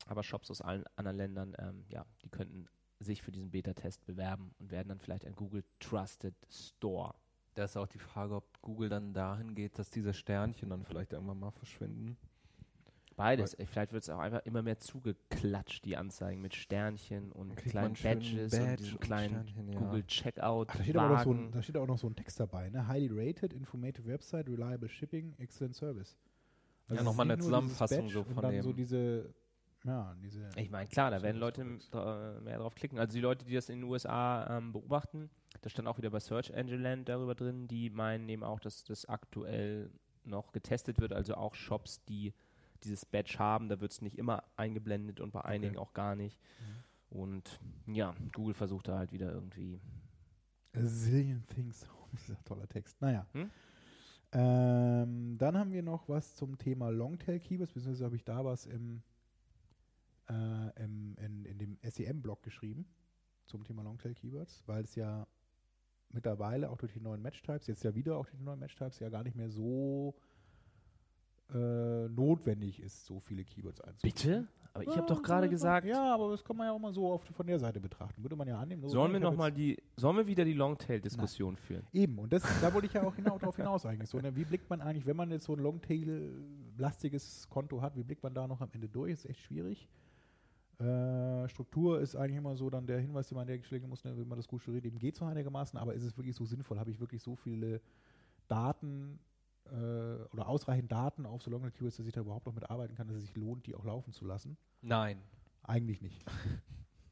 Aber 0.07 0.23
Shops 0.23 0.49
aus 0.49 0.61
allen 0.61 0.85
anderen 0.95 1.17
Ländern, 1.17 1.55
ähm, 1.59 1.85
ja, 1.89 2.05
die 2.23 2.29
könnten 2.29 2.67
sich 2.99 3.21
für 3.21 3.31
diesen 3.31 3.51
Beta-Test 3.51 4.05
bewerben 4.05 4.55
und 4.59 4.71
werden 4.71 4.89
dann 4.89 4.99
vielleicht 4.99 5.25
ein 5.25 5.35
Google 5.35 5.63
Trusted 5.79 6.35
Store. 6.49 7.13
Da 7.53 7.65
ist 7.65 7.77
auch 7.77 7.87
die 7.87 7.99
Frage, 7.99 8.35
ob 8.35 8.61
Google 8.61 8.89
dann 8.89 9.13
dahin 9.13 9.55
geht, 9.55 9.77
dass 9.77 9.89
diese 9.89 10.13
Sternchen 10.13 10.69
dann 10.69 10.83
vielleicht 10.83 11.13
irgendwann 11.13 11.39
mal 11.39 11.51
verschwinden. 11.51 12.17
Beides. 13.17 13.55
Ey, 13.55 13.65
vielleicht 13.65 13.91
wird 13.93 14.03
es 14.03 14.09
auch 14.09 14.19
einfach 14.19 14.45
immer 14.45 14.61
mehr 14.61 14.77
zugeklatscht, 14.77 15.83
die 15.83 15.97
Anzeigen 15.97 16.39
mit 16.39 16.53
Sternchen 16.55 17.31
und 17.31 17.55
kriegt 17.55 17.71
kleinen 17.71 17.95
Badges 17.95 18.53
und 18.53 18.59
Badge 18.59 18.75
diesen 18.77 18.93
und 18.93 19.01
kleinen 19.01 19.29
Sternchen, 19.47 19.69
ja. 19.73 19.79
Google 19.79 20.03
Checkout. 20.05 20.67
Ach, 20.69 20.75
da, 20.77 20.83
steht 20.83 20.95
so 21.23 21.33
ein, 21.33 21.51
da 21.51 21.61
steht 21.63 21.77
auch 21.77 21.87
noch 21.87 21.97
so 21.97 22.07
ein 22.07 22.15
Text 22.15 22.39
dabei, 22.39 22.69
ne? 22.69 22.87
Highly 22.87 23.09
rated, 23.11 23.53
informative 23.53 24.05
website, 24.07 24.47
reliable 24.47 24.87
shipping, 24.87 25.33
excellent 25.39 25.75
service. 25.75 26.15
Ja, 26.89 26.97
es 26.97 27.03
noch 27.03 27.11
ist 27.11 27.17
mal 27.17 27.23
nicht 27.25 27.33
eine 27.33 27.41
Zusammenfassung 27.41 28.07
so 28.09 28.19
und 28.19 28.33
von 28.35 28.43
dann 28.43 28.61
so 28.61 28.69
dem- 28.69 28.77
diese, 28.77 29.33
ja, 29.83 30.15
diese. 30.21 30.49
Ich 30.55 30.69
meine, 30.69 30.87
klar, 30.87 31.09
da 31.09 31.21
werden 31.23 31.37
Leute 31.37 31.63
mehr 31.63 32.59
drauf 32.59 32.75
klicken. 32.75 32.99
Also 32.99 33.13
die 33.15 33.21
Leute, 33.21 33.45
die 33.45 33.55
das 33.55 33.67
in 33.69 33.79
den 33.81 33.89
USA 33.89 34.57
ähm, 34.57 34.73
beobachten, 34.73 35.31
da 35.61 35.69
stand 35.69 35.87
auch 35.87 35.97
wieder 35.97 36.11
bei 36.11 36.19
Search 36.19 36.51
Engine 36.51 36.83
Land 36.83 37.09
darüber 37.09 37.33
drin, 37.33 37.67
die 37.67 37.89
meinen 37.89 38.29
eben 38.29 38.43
auch, 38.43 38.59
dass 38.59 38.83
das 38.83 39.05
aktuell 39.07 39.89
noch 40.23 40.51
getestet 40.51 40.99
wird, 40.99 41.13
also 41.13 41.33
auch 41.33 41.55
Shops, 41.55 42.03
die 42.05 42.33
dieses 42.83 43.05
Badge 43.05 43.37
haben, 43.39 43.69
da 43.69 43.79
wird 43.79 43.91
es 43.91 44.01
nicht 44.01 44.17
immer 44.17 44.43
eingeblendet 44.55 45.19
und 45.19 45.31
bei 45.31 45.43
einigen 45.43 45.77
auch 45.77 45.93
gar 45.93 46.15
nicht. 46.15 46.39
Mhm. 46.59 46.87
Und 47.09 47.59
ja, 47.87 48.15
Google 48.33 48.53
versucht 48.53 48.87
da 48.87 48.97
halt 48.97 49.11
wieder 49.11 49.31
irgendwie. 49.31 49.79
A 50.73 50.85
zillion 50.85 51.45
things. 51.47 51.87
Dieser 52.13 52.43
toller 52.43 52.67
Text. 52.67 53.01
Naja. 53.01 53.25
Hm? 53.33 53.49
Ähm, 54.33 55.37
dann 55.37 55.57
haben 55.57 55.71
wir 55.71 55.83
noch 55.83 56.09
was 56.09 56.35
zum 56.35 56.57
Thema 56.57 56.89
Longtail 56.89 57.39
Keywords, 57.39 57.73
beziehungsweise 57.73 58.05
habe 58.05 58.15
ich 58.17 58.25
da 58.25 58.43
was 58.43 58.65
im, 58.65 59.01
äh, 60.29 60.83
im, 60.83 61.15
in, 61.17 61.45
in 61.45 61.57
dem 61.57 61.77
SEM-Blog 61.81 62.43
geschrieben 62.43 62.85
zum 63.45 63.63
Thema 63.63 63.83
Longtail 63.83 64.13
Keywords, 64.13 64.63
weil 64.67 64.83
es 64.83 64.95
ja 64.95 65.25
mittlerweile 66.09 66.69
auch 66.69 66.77
durch 66.77 66.93
die 66.93 66.99
neuen 66.99 67.21
Match-Types, 67.21 67.67
jetzt 67.67 67.83
ja 67.83 67.95
wieder 67.95 68.17
auch 68.17 68.25
durch 68.25 68.37
die 68.37 68.43
neuen 68.43 68.59
Match-Types, 68.59 68.99
ja 68.99 69.09
gar 69.09 69.23
nicht 69.23 69.35
mehr 69.35 69.49
so 69.49 70.15
äh, 71.53 72.09
notwendig 72.09 72.81
ist, 72.81 73.05
so 73.05 73.19
viele 73.19 73.43
Keywords 73.43 73.81
einzubringen. 73.81 74.47
Aber 74.73 74.83
ich 74.83 74.95
habe 74.95 75.07
doch 75.07 75.23
gerade 75.23 75.49
gesagt, 75.49 75.87
Ja, 75.87 76.13
aber 76.13 76.29
das 76.29 76.43
kann 76.43 76.55
man 76.55 76.67
ja 76.67 76.73
auch 76.73 76.79
mal 76.79 76.93
so 76.93 77.11
auf, 77.11 77.23
von 77.23 77.47
der 77.47 77.57
Seite 77.57 77.79
betrachten. 77.79 78.21
Würde 78.21 78.35
man 78.35 78.47
ja 78.47 78.59
annehmen. 78.59 78.83
so, 78.83 78.89
sollen 78.89 79.11
wir 79.11 79.19
noch 79.19 79.35
mal 79.35 79.51
die, 79.51 79.77
sollen 79.95 80.17
wir 80.17 80.27
wieder 80.27 80.45
die 80.45 80.53
Longtail-Diskussion 80.53 81.57
führen? 81.57 81.87
Eben, 81.93 82.19
und 82.19 82.31
das, 82.31 82.43
da 82.61 82.71
wollte 82.73 82.85
ich 82.87 82.93
ja 82.93 83.03
auch 83.03 83.15
genau 83.15 83.39
darauf 83.39 83.55
hinaus 83.55 83.85
eigentlich. 83.87 84.09
So, 84.09 84.19
ne, 84.19 84.35
wie 84.35 84.45
blickt 84.45 84.69
man 84.69 84.81
eigentlich, 84.81 85.07
wenn 85.07 85.15
man 85.15 85.31
jetzt 85.31 85.45
so 85.45 85.53
ein 85.53 85.59
Longtail-lastiges 85.59 87.49
Konto 87.49 87.81
hat, 87.81 87.95
wie 87.95 88.03
blickt 88.03 88.21
man 88.21 88.35
da 88.35 88.47
noch 88.47 88.61
am 88.61 88.69
Ende 88.71 88.87
durch? 88.87 89.13
Ist 89.13 89.25
echt 89.25 89.41
schwierig. 89.41 89.87
Äh, 90.79 91.49
Struktur 91.49 91.99
ist 91.99 92.15
eigentlich 92.15 92.37
immer 92.37 92.55
so 92.55 92.69
dann 92.69 92.85
der 92.85 92.99
Hinweis, 92.99 93.29
den 93.29 93.35
man 93.35 93.47
an 93.47 93.47
der 93.47 93.63
Stelle 93.63 93.87
muss, 93.87 94.03
ne, 94.03 94.15
wenn 94.15 94.27
man 94.27 94.37
das 94.37 94.47
gut 94.47 94.61
studiert, 94.61 94.85
eben 94.85 94.99
geht 94.99 95.15
so 95.15 95.25
einigermaßen, 95.25 95.79
aber 95.79 95.95
ist 95.95 96.03
es 96.03 96.15
wirklich 96.17 96.35
so 96.35 96.45
sinnvoll? 96.45 96.77
Habe 96.77 96.91
ich 96.91 96.99
wirklich 96.99 97.23
so 97.23 97.35
viele 97.35 97.81
Daten 98.47 99.17
äh, 99.71 100.23
oder 100.33 100.47
ausreichend 100.47 100.91
Daten 100.91 101.25
auf 101.25 101.41
so 101.41 101.49
Long 101.51 101.69
Keywords, 101.71 101.97
dass 101.97 102.05
ich 102.07 102.13
da 102.13 102.21
überhaupt 102.21 102.45
noch 102.45 102.53
mitarbeiten 102.53 102.95
kann, 102.95 103.07
dass 103.07 103.17
es 103.17 103.23
sich 103.23 103.35
lohnt, 103.35 103.65
die 103.67 103.75
auch 103.75 103.85
laufen 103.85 104.13
zu 104.13 104.25
lassen? 104.25 104.57
Nein, 104.81 105.21
Eigentlich 105.63 106.01
nicht. 106.01 106.23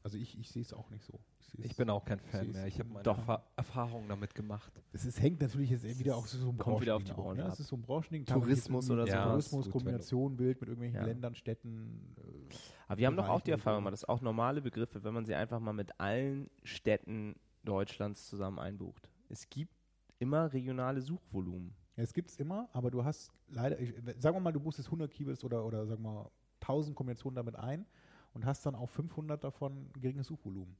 Also 0.02 0.18
ich, 0.18 0.38
ich 0.38 0.48
sehe 0.52 0.62
es 0.62 0.72
auch 0.72 0.88
nicht 0.90 1.04
so. 1.04 1.18
ich 1.58 1.72
es- 1.72 1.76
bin 1.76 1.90
auch 1.90 2.04
kein 2.04 2.20
Fan 2.20 2.52
mehr. 2.52 2.68
Ich 2.68 2.78
habe 2.78 2.88
meine 2.90 3.02
Doch. 3.02 3.18
Erfa 3.18 3.42
Erfahrungen 3.56 4.08
damit 4.08 4.36
gemacht. 4.36 4.72
Es 4.92 5.04
ist, 5.04 5.20
hängt 5.20 5.40
natürlich 5.40 5.70
jetzt 5.70 5.98
wieder 5.98 6.16
auch 6.16 6.28
so 6.28 6.48
ein 6.50 6.56
Kommt 6.58 6.80
wieder 6.82 6.94
auf 6.94 7.02
die 7.02 7.10
Branchen 7.10 7.38
Branche 7.38 7.42
Ne? 7.42 7.48
Es 7.52 7.58
ist 7.58 7.66
so 7.66 7.74
ein 7.76 7.82
Branchen 7.82 8.24
Tourismus 8.24 8.88
oder 8.88 9.04
sowas. 9.08 9.24
Tourismus, 9.24 9.68
Kombination, 9.68 10.36
Bild 10.36 10.60
mit 10.60 10.68
irgendwelchen 10.68 11.00
Ja. 11.00 11.06
Ländern, 11.06 11.34
Städten. 11.34 12.14
Äh, 12.18 12.54
Aber 12.86 12.98
wir 12.98 13.06
haben 13.08 13.16
doch 13.16 13.28
auch 13.28 13.40
die 13.40 13.50
Erfahrung 13.50 13.80
gemacht, 13.80 13.94
dass 13.94 14.04
auch 14.04 14.20
normale 14.20 14.62
Begriffe, 14.62 15.02
wenn 15.02 15.12
man 15.12 15.24
sie 15.26 15.34
einfach 15.34 15.58
mal 15.58 15.72
mit 15.72 15.98
allen 15.98 16.50
Städten 16.62 17.34
Deutschlands 17.64 18.28
zusammen 18.28 18.60
einbucht. 18.60 19.10
Es 19.28 19.50
gibt 19.50 19.74
immer 20.20 20.52
regionale 20.52 21.00
Suchvolumen. 21.02 21.74
Ja, 21.96 22.02
es 22.02 22.12
gibt 22.12 22.30
es 22.30 22.36
immer, 22.36 22.68
aber 22.72 22.90
du 22.90 23.04
hast 23.04 23.32
leider, 23.48 23.80
ich, 23.80 23.94
sagen 24.18 24.36
wir 24.36 24.40
mal, 24.40 24.52
du 24.52 24.60
buchst 24.60 24.78
jetzt 24.78 24.88
100 24.88 25.10
Keywords 25.10 25.44
oder, 25.44 25.64
oder 25.64 25.86
sagen 25.86 26.02
wir 26.02 26.12
mal 26.12 26.30
1000 26.60 26.94
Kombinationen 26.94 27.36
damit 27.36 27.56
ein 27.56 27.86
und 28.34 28.44
hast 28.44 28.66
dann 28.66 28.74
auch 28.74 28.90
500 28.90 29.42
davon 29.42 29.90
geringes 29.94 30.26
Suchvolumen. 30.26 30.76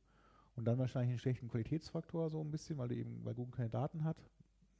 Und 0.57 0.65
dann 0.65 0.79
wahrscheinlich 0.79 1.11
einen 1.11 1.19
schlechten 1.19 1.49
Qualitätsfaktor 1.49 2.31
so 2.31 2.41
ein 2.41 2.51
bisschen, 2.51 2.79
weil 2.79 2.89
du 2.89 2.95
eben, 2.95 3.25
weil 3.25 3.35
Google 3.35 3.55
keine 3.57 3.71
Daten 3.71 4.05
hat. 4.05 4.17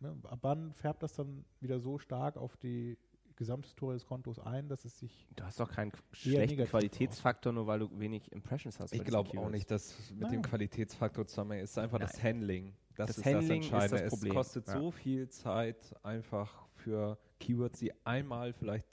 Ne? 0.01 0.17
Ab 0.25 0.39
wann 0.43 0.73
färbt 0.73 1.03
das 1.03 1.15
dann 1.15 1.45
wieder 1.61 1.81
so 1.81 1.99
stark 1.99 2.37
auf 2.37 2.57
die 2.57 2.99
Gesamthistorie 3.37 3.95
des 3.95 4.07
Kontos 4.07 4.39
ein, 4.39 4.69
dass 4.69 4.85
es 4.85 4.99
sich 4.99 5.29
Du 5.37 5.45
hast 5.45 5.61
doch 5.61 5.71
keinen 5.71 5.93
schlechten 6.13 6.65
Qualitätsfaktor, 6.65 7.53
nur 7.53 7.67
weil 7.67 7.81
du 7.81 7.99
wenig 7.99 8.33
Impressions 8.33 8.81
hast. 8.81 8.91
bei 8.91 8.97
Ich 8.97 9.05
glaube 9.05 9.39
auch 9.39 9.51
nicht, 9.51 9.71
dass 9.71 10.11
mit 10.11 10.23
Nein. 10.23 10.33
dem 10.33 10.43
Qualitätsfaktor 10.43 11.27
zusammen 11.27 11.59
ist. 11.59 11.79
einfach 11.79 11.99
das 11.99 12.23
Handling. 12.23 12.75
Das, 12.97 13.09
Das 13.09 13.19
ist 13.19 13.25
Handling 13.27 13.63
ist 13.63 13.73
das 13.73 13.83
Entscheidende. 13.83 14.03
das 14.05 14.11
Problem, 14.11 14.31
Es 14.33 14.37
kostet 14.37 14.69
ja. 14.69 14.79
so 14.79 14.91
viel 14.91 15.29
Zeit 15.29 15.95
einfach 16.03 16.67
für 16.75 17.19
Keywords, 17.39 17.79
die 17.79 17.93
einmal 18.07 18.53
vielleicht 18.53 18.89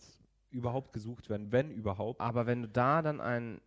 überhaupt 0.50 0.94
gesucht 0.94 1.30
werden, 1.30 1.52
wenn 1.52 1.72
überhaupt. 1.72 2.22
Aber 2.22 2.46
wenn 2.46 2.64
du 2.64 2.68
da 2.68 3.02
dann 3.02 3.22
ein, 3.22 3.62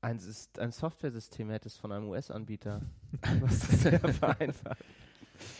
ein, 0.00 0.20
ein 0.58 0.72
Software-System 0.72 1.50
hättest 1.50 1.78
von 1.78 1.92
einem 1.92 2.08
US-Anbieter, 2.08 2.80
was 3.40 3.60
das 3.60 3.82
sehr 3.82 4.00
vereinfacht. 4.00 4.84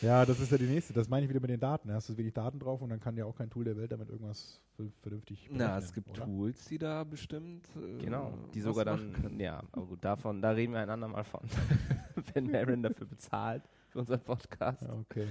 Ja, 0.00 0.24
das 0.24 0.38
ist 0.38 0.52
ja 0.52 0.58
die 0.58 0.66
nächste. 0.66 0.92
Das 0.92 1.08
meine 1.08 1.24
ich 1.24 1.30
wieder 1.30 1.40
mit 1.40 1.50
den 1.50 1.58
Daten. 1.60 1.88
Da 1.88 1.94
hast 1.94 2.08
du 2.08 2.16
wenig 2.16 2.32
Daten 2.32 2.58
drauf 2.58 2.82
und 2.82 2.90
dann 2.90 3.00
kann 3.00 3.16
ja 3.16 3.24
auch 3.24 3.36
kein 3.36 3.50
Tool 3.50 3.64
der 3.64 3.76
Welt 3.76 3.90
damit 3.90 4.08
irgendwas 4.10 4.60
vernünftig 5.00 5.48
Na, 5.52 5.78
es 5.78 5.92
gibt 5.92 6.10
oder? 6.10 6.24
Tools, 6.24 6.64
die 6.66 6.78
da 6.78 7.04
bestimmt. 7.04 7.66
Äh, 7.76 8.02
Genau, 8.04 8.32
die 8.54 8.60
sogar 8.60 8.84
dann, 8.84 9.38
ja, 9.38 9.62
aber 9.72 9.86
gut, 9.86 10.04
davon, 10.04 10.40
da 10.40 10.50
reden 10.50 10.72
wir 10.72 10.80
ein 10.80 10.90
andermal 10.90 11.24
von. 11.24 11.40
wenn 12.34 12.46
Marin 12.50 12.82
dafür 12.82 13.06
bezahlt, 13.06 13.62
für 13.92 13.98
unseren 14.00 14.20
Podcast, 14.20 14.82
okay. 14.88 15.26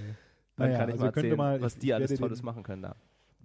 dann 0.56 0.68
Naja, 0.68 0.78
kann 0.78 0.88
ich 0.88 0.92
also 0.94 1.04
mal 1.04 1.08
erzählen, 1.08 1.36
mal- 1.36 1.60
was 1.60 1.76
die 1.76 1.88
ich 1.88 1.94
alles 1.94 2.14
Tolles 2.18 2.38
den- 2.38 2.46
machen 2.46 2.62
können 2.62 2.82
da. 2.82 2.94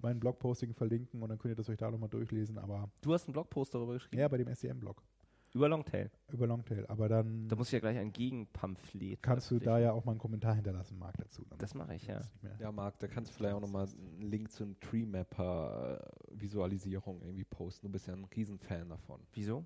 Mein 0.01 0.19
Blogposting 0.19 0.73
verlinken 0.75 1.21
und 1.23 1.29
dann 1.29 1.39
könnt 1.39 1.53
ihr 1.53 1.55
das 1.55 1.67
euch 1.69 1.77
da 1.77 1.89
nochmal 1.89 2.09
durchlesen. 2.09 2.59
Aber 2.59 2.87
Du 3.01 3.11
hast 3.13 3.25
einen 3.27 3.33
Blogpost 3.33 3.73
darüber 3.73 3.93
geschrieben, 3.93 4.19
ja, 4.19 4.27
bei 4.27 4.37
dem 4.37 4.47
SCM-Blog 4.47 5.01
über 5.53 5.69
Longtail. 5.69 6.11
über 6.31 6.45
Longtail. 6.45 6.85
Aber 6.87 7.09
dann 7.09 7.47
Da 7.47 7.55
muss 7.55 7.69
ich 7.69 7.73
ja 7.73 7.79
gleich 7.79 7.97
ein 7.97 8.11
Gegenpamphlet 8.13 9.23
kannst 9.23 9.49
du 9.49 9.57
da 9.57 9.79
ja 9.79 9.91
auch 9.91 10.05
mal 10.05 10.11
einen 10.11 10.19
Kommentar 10.19 10.53
hinterlassen, 10.53 10.99
Marc, 10.99 11.17
dazu. 11.17 11.43
Dann 11.49 11.57
Das 11.57 11.73
mache 11.73 11.95
ich, 11.95 12.05
ja. 12.05 12.21
Ja, 12.59 12.71
Marc, 12.71 12.99
da 12.99 13.07
kannst 13.07 13.31
du 13.31 13.35
vielleicht 13.35 13.55
auch 13.55 13.61
nochmal 13.61 13.87
einen 13.87 14.21
Link 14.29 14.51
zum 14.51 14.79
Tree-Mapper-Visualisierung 14.81 17.21
irgendwie 17.23 17.45
posten. 17.45 17.87
Du 17.87 17.91
bist 17.91 18.05
ja 18.07 18.13
ein 18.13 18.25
Riesenfan 18.25 18.87
davon. 18.89 19.21
Wieso? 19.33 19.65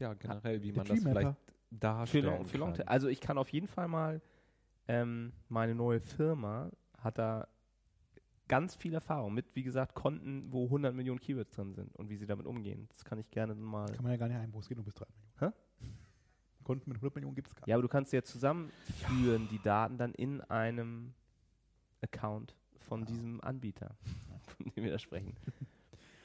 Ja, 0.00 0.14
generell, 0.14 0.60
wie 0.62 0.68
Der 0.72 0.76
man 0.78 0.86
das 0.86 1.00
Tree-Mapper? 1.00 1.36
Für, 1.70 1.76
darstellen 1.76 2.24
Long, 2.24 2.46
für 2.46 2.58
kann. 2.58 2.88
Also 2.88 3.08
ich 3.08 3.20
kann 3.20 3.38
auf 3.38 3.50
jeden 3.50 3.66
Fall 3.66 3.88
mal, 3.88 4.20
ähm, 4.86 5.32
meine 5.48 5.74
neue 5.74 6.00
Firma 6.00 6.70
hat 6.98 7.18
da 7.18 7.46
ganz 8.48 8.74
viel 8.74 8.94
Erfahrung 8.94 9.34
mit, 9.34 9.54
wie 9.54 9.62
gesagt, 9.62 9.94
Konten, 9.94 10.50
wo 10.50 10.64
100 10.64 10.94
Millionen 10.94 11.20
Keywords 11.20 11.54
drin 11.54 11.74
sind 11.74 11.94
und 11.96 12.08
wie 12.08 12.16
sie 12.16 12.26
damit 12.26 12.46
umgehen. 12.46 12.86
Das 12.88 13.04
kann 13.04 13.18
ich 13.18 13.30
gerne 13.30 13.54
mal. 13.54 13.86
Kann 13.92 14.02
man 14.02 14.12
ja 14.12 14.18
gar 14.18 14.28
nicht 14.28 14.38
einbuchen, 14.38 14.62
es 14.62 14.68
geht 14.68 14.78
nur 14.78 14.84
bis 14.84 14.94
3 14.94 15.04
Millionen. 15.40 15.54
Konten 16.64 16.90
mit 16.90 16.98
100 16.98 17.14
Millionen 17.14 17.34
gibt 17.34 17.48
es 17.48 17.54
gar 17.54 17.62
nicht. 17.62 17.68
Ja, 17.68 17.76
aber 17.76 17.82
du 17.82 17.88
kannst 17.88 18.12
ja 18.12 18.22
zusammenführen 18.22 19.48
die 19.50 19.60
Daten 19.62 19.96
dann 19.96 20.12
in 20.14 20.40
einem 20.42 21.14
Account 22.02 22.54
von 22.80 23.04
diesem 23.04 23.40
Anbieter, 23.40 23.96
von 24.56 24.66
dem 24.74 24.84
wir 24.84 24.92
da 24.92 24.98
sprechen. 24.98 25.34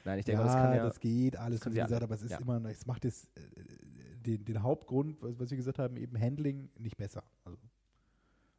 Nein, 0.04 0.18
ich 0.18 0.24
denke, 0.26 0.42
ja, 0.42 0.46
das 0.46 0.56
kann 0.56 0.74
ja. 0.74 0.82
das 0.84 1.00
geht 1.00 1.36
alles, 1.36 1.60
können 1.60 1.76
wie 1.76 1.80
gesagt, 1.80 2.02
aber 2.02 2.14
es 2.14 2.22
ist 2.22 2.32
Ja. 2.32 2.38
immer, 2.38 2.62
es 2.66 2.86
macht 2.86 3.04
es, 3.04 3.24
äh, 3.36 3.40
den, 4.26 4.44
den 4.44 4.62
Hauptgrund, 4.62 5.22
was, 5.22 5.38
was 5.38 5.50
wir 5.50 5.56
gesagt 5.56 5.78
haben, 5.78 5.96
eben 5.96 6.20
Handling 6.20 6.68
nicht 6.78 6.96
besser. 6.96 7.22
Also 7.44 7.58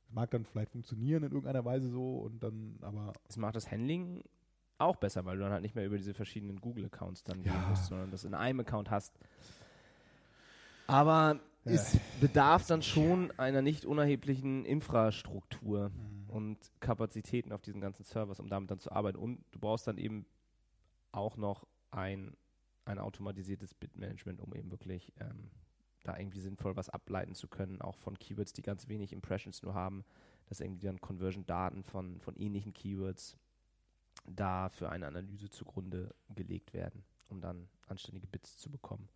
es 0.08 0.12
mag 0.12 0.32
dann 0.32 0.46
vielleicht 0.46 0.72
funktionieren 0.72 1.24
in 1.24 1.32
irgendeiner 1.32 1.64
Weise 1.66 1.90
so 1.90 2.18
und 2.20 2.42
dann, 2.44 2.78
aber 2.82 3.14
Es 3.28 3.38
macht 3.38 3.56
das 3.56 3.70
Handling 3.72 4.24
auch 4.78 4.96
besser, 4.98 5.24
weil 5.26 5.38
du 5.38 5.44
dann 5.44 5.52
halt 5.54 5.62
nicht 5.62 5.76
mehr 5.76 5.86
über 5.86 5.98
diese 5.98 6.14
verschiedenen 6.14 6.60
Google-Accounts 6.60 7.24
dann 7.24 7.42
gehen 7.44 7.54
Ja. 7.54 7.70
musst, 7.70 7.86
sondern 7.86 8.12
das 8.12 8.24
in 8.26 8.34
einem 8.34 8.60
Account 8.62 8.90
hast. 8.90 9.14
Aber 10.88 11.40
Ja. 11.66 11.72
es 11.72 11.98
bedarf 12.20 12.68
dann 12.68 12.82
schon 12.82 13.32
einer 13.38 13.62
nicht 13.62 13.86
unerheblichen 13.86 14.66
Infrastruktur 14.66 15.90
Mhm. 15.90 16.30
und 16.30 16.58
Kapazitäten 16.80 17.52
auf 17.52 17.62
diesen 17.62 17.82
ganzen 17.82 18.04
Servers, 18.04 18.40
um 18.40 18.50
damit 18.50 18.70
dann 18.72 18.80
zu 18.80 18.92
arbeiten. 18.92 19.18
Und 19.18 19.40
du 19.52 19.60
brauchst 19.60 19.88
dann 19.88 19.98
eben 19.98 20.26
auch 21.16 21.38
noch 21.38 21.66
ein, 21.92 22.36
ein 22.86 23.00
automatisiertes 23.00 23.74
Bitmanagement, 23.74 24.42
um 24.42 24.54
eben 24.54 24.72
wirklich 24.72 25.14
ähm, 25.20 25.50
da 26.04 26.18
irgendwie 26.18 26.40
sinnvoll 26.40 26.76
was 26.76 26.90
ableiten 26.90 27.34
zu 27.34 27.48
können, 27.48 27.82
auch 27.82 27.98
von 27.98 28.18
Keywords, 28.20 28.54
die 28.54 28.62
ganz 28.62 28.88
wenig 28.88 29.12
Impressions 29.12 29.64
nur 29.64 29.74
haben, 29.74 30.06
dass 30.48 30.60
irgendwie 30.60 30.86
dann 30.86 31.02
Conversion-Daten 31.02 31.84
von, 31.84 32.20
von 32.22 32.36
ähnlichen 32.36 32.74
Keywords 32.74 33.38
da 34.28 34.70
für 34.70 34.90
eine 34.90 35.08
Analyse 35.08 35.50
zugrunde 35.50 36.14
gelegt 36.30 36.74
werden, 36.74 37.04
um 37.30 37.42
dann 37.42 37.68
anständige 37.88 38.28
Bits 38.28 38.58
zu 38.58 38.70
bekommen. 38.70 39.10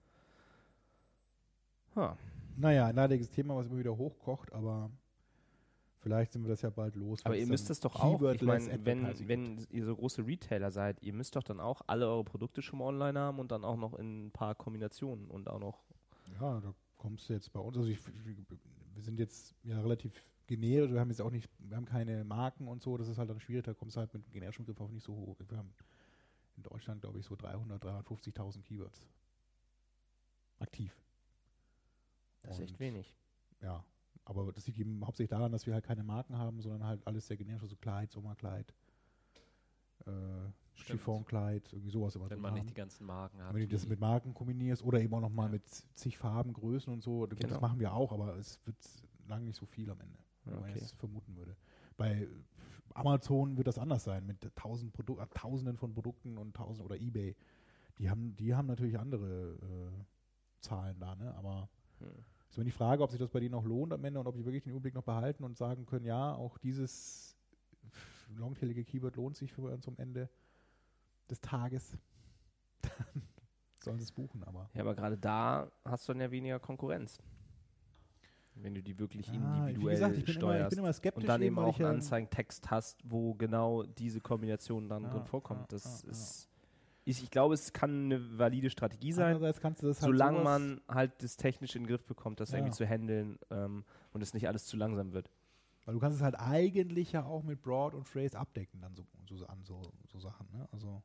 Ha. 1.96 2.18
naja, 2.56 2.88
ein 2.88 2.96
leidiges 2.96 3.32
Thema, 3.32 3.56
was 3.56 3.66
immer 3.68 3.80
wieder 3.80 3.98
hochkocht, 3.98 4.54
aber 4.54 4.92
vielleicht 6.00 6.34
sind 6.34 6.44
wir 6.44 6.50
das 6.50 6.62
ja 6.62 6.70
bald 6.70 6.96
los. 6.96 7.26
Aber 7.26 7.38
ihr 7.38 7.48
müsst 7.48 7.70
das 7.70 7.80
doch 7.80 7.96
auch, 7.96 8.22
ich 8.32 8.42
meine, 8.42 8.86
wenn, 8.86 9.28
wenn 9.28 9.68
ihr 9.70 9.86
so 9.86 9.96
große 9.96 10.26
Retailer 10.26 10.72
seid, 10.72 11.02
ihr 11.04 11.14
müsst 11.14 11.36
doch 11.36 11.44
dann 11.44 11.60
auch 11.60 11.82
alle 11.88 12.08
eure 12.08 12.24
Produkte 12.24 12.62
schon 12.62 12.80
mal 12.80 12.86
online 12.86 13.20
haben 13.20 13.40
und 13.40 13.52
dann 13.52 13.64
auch 13.64 13.78
noch 13.78 13.94
in 13.96 14.28
ein 14.28 14.32
paar 14.32 14.56
Kombinationen 14.56 15.30
und 15.30 15.50
auch 15.50 15.60
noch 15.60 15.84
Ja, 16.40 16.60
da 16.60 16.74
kommst 16.98 17.30
du 17.30 17.34
jetzt 17.34 17.52
bei 17.52 17.60
uns. 17.60 17.78
Also 17.78 17.90
ich, 17.90 18.00
wir 18.06 19.04
sind 19.04 19.20
jetzt 19.20 19.56
ja 19.64 19.80
relativ 19.82 20.14
generisch, 20.48 20.92
wir 20.92 21.00
haben 21.00 21.10
jetzt 21.10 21.22
auch 21.22 21.32
nicht, 21.32 21.50
wir 21.60 21.78
haben 21.78 21.86
keine 21.86 22.24
Marken 22.24 22.68
und 22.68 22.82
so, 22.82 22.98
das 22.98 23.08
ist 23.08 23.18
halt 23.18 23.30
dann 23.30 23.40
schwierig, 23.40 23.66
da 23.66 23.74
kommst 23.74 23.96
du 23.96 24.00
halt 24.00 24.14
mit 24.14 24.26
dem 24.26 24.32
generischen 24.32 24.66
Begriff 24.66 24.82
auch 24.82 24.92
nicht 24.92 25.04
so 25.04 25.16
hoch. 25.16 25.38
Wir 25.48 25.58
haben 25.58 25.74
in 26.58 26.64
Deutschland, 26.64 27.02
glaube 27.02 27.20
ich, 27.20 27.26
so 27.26 27.36
300, 27.36 27.84
350.000 27.84 28.64
Keywords. 28.64 29.08
Aktiv. 30.60 30.94
das 32.44 32.60
ist 32.60 32.64
echt 32.72 32.80
wenig. 32.80 33.16
Ja, 33.62 33.84
aber 34.30 34.52
das 34.54 34.68
liegt 34.68 34.80
eben 34.80 35.06
hauptsächlich 35.06 35.30
daran, 35.32 35.52
dass 35.52 35.66
wir 35.66 35.74
halt 35.74 35.84
keine 35.84 36.04
Marken 36.04 36.38
haben, 36.38 36.62
sondern 36.62 36.86
halt 36.86 37.06
alles 37.08 37.28
sehr 37.28 37.36
generisch, 37.38 37.70
so 37.70 37.76
Kleid, 37.76 38.12
Sommerkleid, 38.12 38.74
äh. 40.06 40.12
Chiffonkleid, 40.76 41.74
irgendwie 41.74 41.90
sowas 41.90 42.16
immer 42.16 42.30
Wenn 42.30 42.40
man 42.40 42.54
nicht 42.54 42.62
haben. 42.62 42.68
die 42.70 42.74
ganzen 42.74 43.06
Marken 43.06 43.42
hat. 43.44 43.54
Wenn 43.54 43.62
du 43.64 43.68
das 43.68 43.86
mit 43.86 44.00
Marken 44.00 44.34
kombinierst 44.34 44.82
oder 44.82 45.02
eben 45.02 45.14
auch 45.14 45.20
nochmal 45.20 45.48
Ja. 45.48 45.52
mit 45.54 45.68
zig 45.68 46.18
Farben, 46.18 46.54
Größen 46.54 46.94
und 46.94 47.02
so, 47.04 47.28
Genau. 47.28 47.50
das 47.50 47.60
machen 47.60 47.80
wir 47.82 47.94
auch, 47.94 48.14
aber 48.14 48.38
es 48.38 48.66
wird 48.66 48.78
lang 49.28 49.44
nicht 49.44 49.58
so 49.58 49.66
viel 49.66 49.90
am 49.92 50.00
Ende, 50.00 50.18
Ja, 50.46 50.52
wenn 50.54 50.60
man 50.62 50.70
okay. 50.70 50.80
jetzt 50.80 50.94
vermuten 50.96 51.36
würde. 51.36 51.58
Bei 51.98 52.30
Amazon 52.94 53.58
wird 53.58 53.68
das 53.68 53.78
anders 53.78 54.06
sein, 54.06 54.26
mit 54.26 54.40
tausend 54.56 54.94
Produ 54.94 55.20
äh, 55.20 55.28
Tausenden 55.34 55.76
von 55.76 55.94
Produkten 55.94 56.38
und 56.38 56.56
tausend 56.56 56.86
oder 56.86 56.96
Ebay. 56.98 57.36
Die 57.98 58.10
haben, 58.10 58.38
die 58.38 58.56
haben 58.56 58.68
natürlich 58.68 58.98
andere 58.98 59.56
äh, 59.56 60.06
Zahlen 60.62 60.98
da, 61.00 61.14
ne? 61.16 61.36
Aber 61.36 61.68
Hm. 62.00 62.08
Ist 62.50 62.58
immer 62.58 62.66
die 62.66 62.72
Frage, 62.72 63.04
ob 63.04 63.12
sich 63.12 63.20
das 63.20 63.30
bei 63.30 63.40
denen 63.40 63.52
noch 63.52 63.64
lohnt 63.66 63.94
am 63.94 64.04
Ende 64.04 64.20
und 64.20 64.28
ob 64.28 64.36
die 64.36 64.46
wirklich 64.46 64.64
den 64.64 64.72
Überblick 64.72 64.96
noch 64.96 65.04
behalten 65.04 65.44
und 65.44 65.58
sagen 65.58 65.86
können, 65.86 66.06
ja, 66.06 66.34
auch 66.34 66.58
dieses 66.58 67.36
longtailige 68.36 68.84
Keyword 68.84 69.16
lohnt 69.16 69.38
sich 69.38 69.52
für 69.52 69.62
uns 69.62 69.88
am 69.88 69.98
Ende 69.98 70.30
des 71.30 71.40
Tages. 71.42 71.98
Dann 72.82 73.24
sollen 73.84 73.98
sie 74.00 74.04
es 74.06 74.12
buchen, 74.12 74.44
aber. 74.44 74.70
Ja, 74.74 74.82
aber 74.82 74.96
gerade 74.96 75.18
da 75.18 75.72
hast 75.86 76.08
du 76.08 76.14
dann 76.14 76.22
ja 76.22 76.32
weniger 76.32 76.60
Konkurrenz. 76.60 77.20
Wenn 78.56 78.76
du 78.76 78.84
die 78.84 78.98
wirklich 79.00 79.28
Ja, 79.28 79.34
individuell 79.34 79.96
wie 79.96 80.00
gesagt, 80.02 80.18
ich 80.18 80.26
bin, 80.26 80.36
immer, 80.36 80.52
ich 80.52 80.58
steuerst. 80.58 80.78
immer 80.78 80.94
skeptisch. 80.94 81.24
und 81.24 81.28
dann 81.30 81.42
eben 81.42 81.58
auch 81.60 81.76
ich 81.80 81.86
einen 81.86 81.96
Anzeigentext 81.96 82.70
hast, 82.70 83.00
wo 83.06 83.34
genau 83.36 83.84
diese 83.84 84.20
Kombination 84.20 84.90
dann 84.90 85.04
Ja, 85.04 85.10
drin 85.12 85.24
vorkommt. 85.26 85.72
Das 85.72 86.04
ja. 86.04 86.10
ist, 86.10 86.49
ich, 87.10 87.24
ich 87.24 87.32
glaube, 87.32 87.54
es 87.54 87.74
kann 87.74 88.06
eine 88.06 88.38
valide 88.38 88.70
Strategie 88.70 89.12
sein, 89.12 89.40
kannst 89.62 89.84
du 89.84 89.88
das 89.88 90.02
halt 90.02 90.12
solange 90.12 90.40
man 90.42 90.82
halt 90.88 91.12
das 91.24 91.38
technisch 91.38 91.76
in 91.76 91.84
den 91.84 91.88
Griff 91.90 92.06
bekommt, 92.06 92.40
das 92.40 92.52
Ja. 92.52 92.58
irgendwie 92.58 92.76
zu 92.76 92.86
handeln 92.88 93.38
ähm, 93.50 93.84
und 94.12 94.22
es 94.22 94.34
nicht 94.34 94.48
alles 94.48 94.66
zu 94.66 94.78
langsam 94.78 95.14
wird. 95.14 95.30
Weil 95.86 95.94
du 95.96 96.00
kannst 96.00 96.18
es 96.18 96.24
halt 96.24 96.40
eigentlich 96.40 97.12
ja 97.12 97.26
auch 97.26 97.44
mit 97.44 97.62
Broad 97.62 97.94
und 97.96 98.08
Phrase 98.08 98.38
abdecken, 98.38 98.82
dann 98.82 98.96
so, 98.96 99.04
so, 99.28 99.46
an 99.48 99.64
so, 99.64 99.82
so 100.08 100.20
Sachen. 100.20 100.48
Ne? 100.52 100.68
Also 100.72 101.02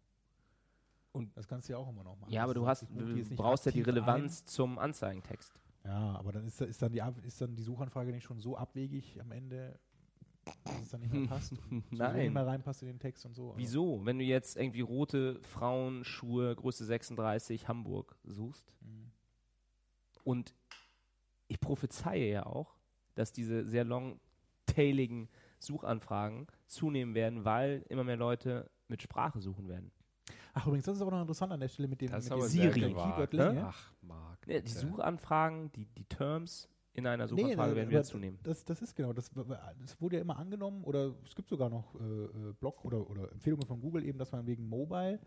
Und- 1.13 1.37
das 1.37 1.47
kannst 1.49 1.69
du 1.69 1.73
ja 1.73 1.79
auch 1.79 1.89
immer 1.89 2.03
noch 2.05 2.17
machen. 2.19 2.31
Ja, 2.33 2.43
aber 2.45 2.55
Das 2.55 2.63
du 2.63 2.69
hast, 2.69 2.87
du 2.91 3.37
brauchst 3.37 3.67
ja 3.67 3.73
die 3.73 3.83
Relevanz 3.83 4.45
zum 4.45 4.79
Anzeigentext. 4.79 5.55
Ein. 5.85 5.91
Ja, 5.91 6.17
aber 6.19 6.33
dann 6.33 6.47
ist, 6.47 6.61
ist, 6.61 6.81
dann 6.83 6.93
die, 6.93 7.03
ist 7.27 7.41
dann 7.41 7.55
die 7.57 7.63
Suchanfrage 7.63 8.11
nicht 8.11 8.25
schon 8.25 8.41
so 8.41 8.57
abwegig 8.57 9.21
am 9.21 9.31
Ende, 9.33 9.79
dass 10.65 10.83
es 10.83 10.89
dann 10.91 11.01
nicht 11.01 11.13
mehr 11.13 11.27
passt. 11.27 11.49
sowieso 11.51 11.75
nicht 11.75 11.93
Nein. 11.93 12.33
mehr 12.33 12.47
reinpasst 12.47 12.83
in 12.83 12.89
den 12.89 12.99
Text 12.99 13.25
und 13.27 13.35
so. 13.35 13.49
Also, 13.49 13.59
Wieso? 13.59 14.01
Wenn 14.05 14.19
du 14.19 14.25
jetzt 14.25 14.57
irgendwie 14.57 14.81
rote 14.81 15.41
Frauenschuhe, 15.43 16.55
Größe 16.55 16.85
36, 16.85 17.69
Hamburg 17.69 18.17
suchst. 18.25 18.73
Mhm. 18.81 19.11
Und 20.25 20.55
ich 21.49 21.61
prophezeie 21.61 22.31
ja 22.31 22.47
auch, 22.47 22.77
dass 23.15 23.33
diese 23.33 23.67
sehr 23.67 23.85
longtailigen 23.85 25.29
Suchanfragen 25.59 26.47
zunehmen 26.67 27.15
werden, 27.15 27.45
weil 27.45 27.85
immer 27.89 28.05
mehr 28.05 28.17
Leute 28.17 28.71
mit 28.89 29.03
Sprache 29.03 29.41
suchen 29.41 29.69
werden. 29.69 29.91
Ach, 30.55 30.67
übrigens, 30.67 30.87
das 30.87 30.97
ist 30.97 31.03
auch 31.03 31.11
noch 31.11 31.21
interessant 31.21 31.53
an 31.53 31.61
der 31.61 31.69
Stelle 31.69 31.89
mit 31.89 32.01
dem, 32.01 32.11
mit 32.11 32.31
dem 32.31 32.41
Siri 32.43 32.81
gewagt, 32.81 33.33
ne? 33.35 33.67
Ach, 33.69 33.93
Marc. 34.03 34.47
Ja, 34.47 34.61
die. 34.61 34.69
Suchanfragen, 34.69 35.73
die, 35.73 35.87
die 35.87 36.05
Terms 36.05 36.69
in 36.95 37.07
einer 37.07 37.25
Nee, 37.25 37.29
Suchanfrage 37.31 37.73
äh, 37.73 37.77
werden 37.77 37.95
aber 37.95 38.05
zunehmen. 38.05 38.39
Das, 38.45 38.65
das 38.65 38.81
ist 38.81 38.95
genau, 38.95 39.13
das, 39.13 39.31
das 39.31 40.01
wurde 40.01 40.17
ja 40.17 40.23
immer 40.23 40.37
angenommen 40.39 40.85
oder 40.85 41.15
es 41.25 41.35
gibt 41.35 41.49
sogar 41.49 41.69
noch 41.69 41.95
äh, 41.97 41.99
äh, 42.05 42.53
Blog 42.61 42.85
oder, 42.85 43.09
oder 43.11 43.31
Empfehlungen 43.33 43.67
von 43.67 43.81
Google 43.81 44.05
eben, 44.05 44.19
dass 44.19 44.31
man 44.33 44.47
wegen 44.47 44.69
Mobile 44.69 45.19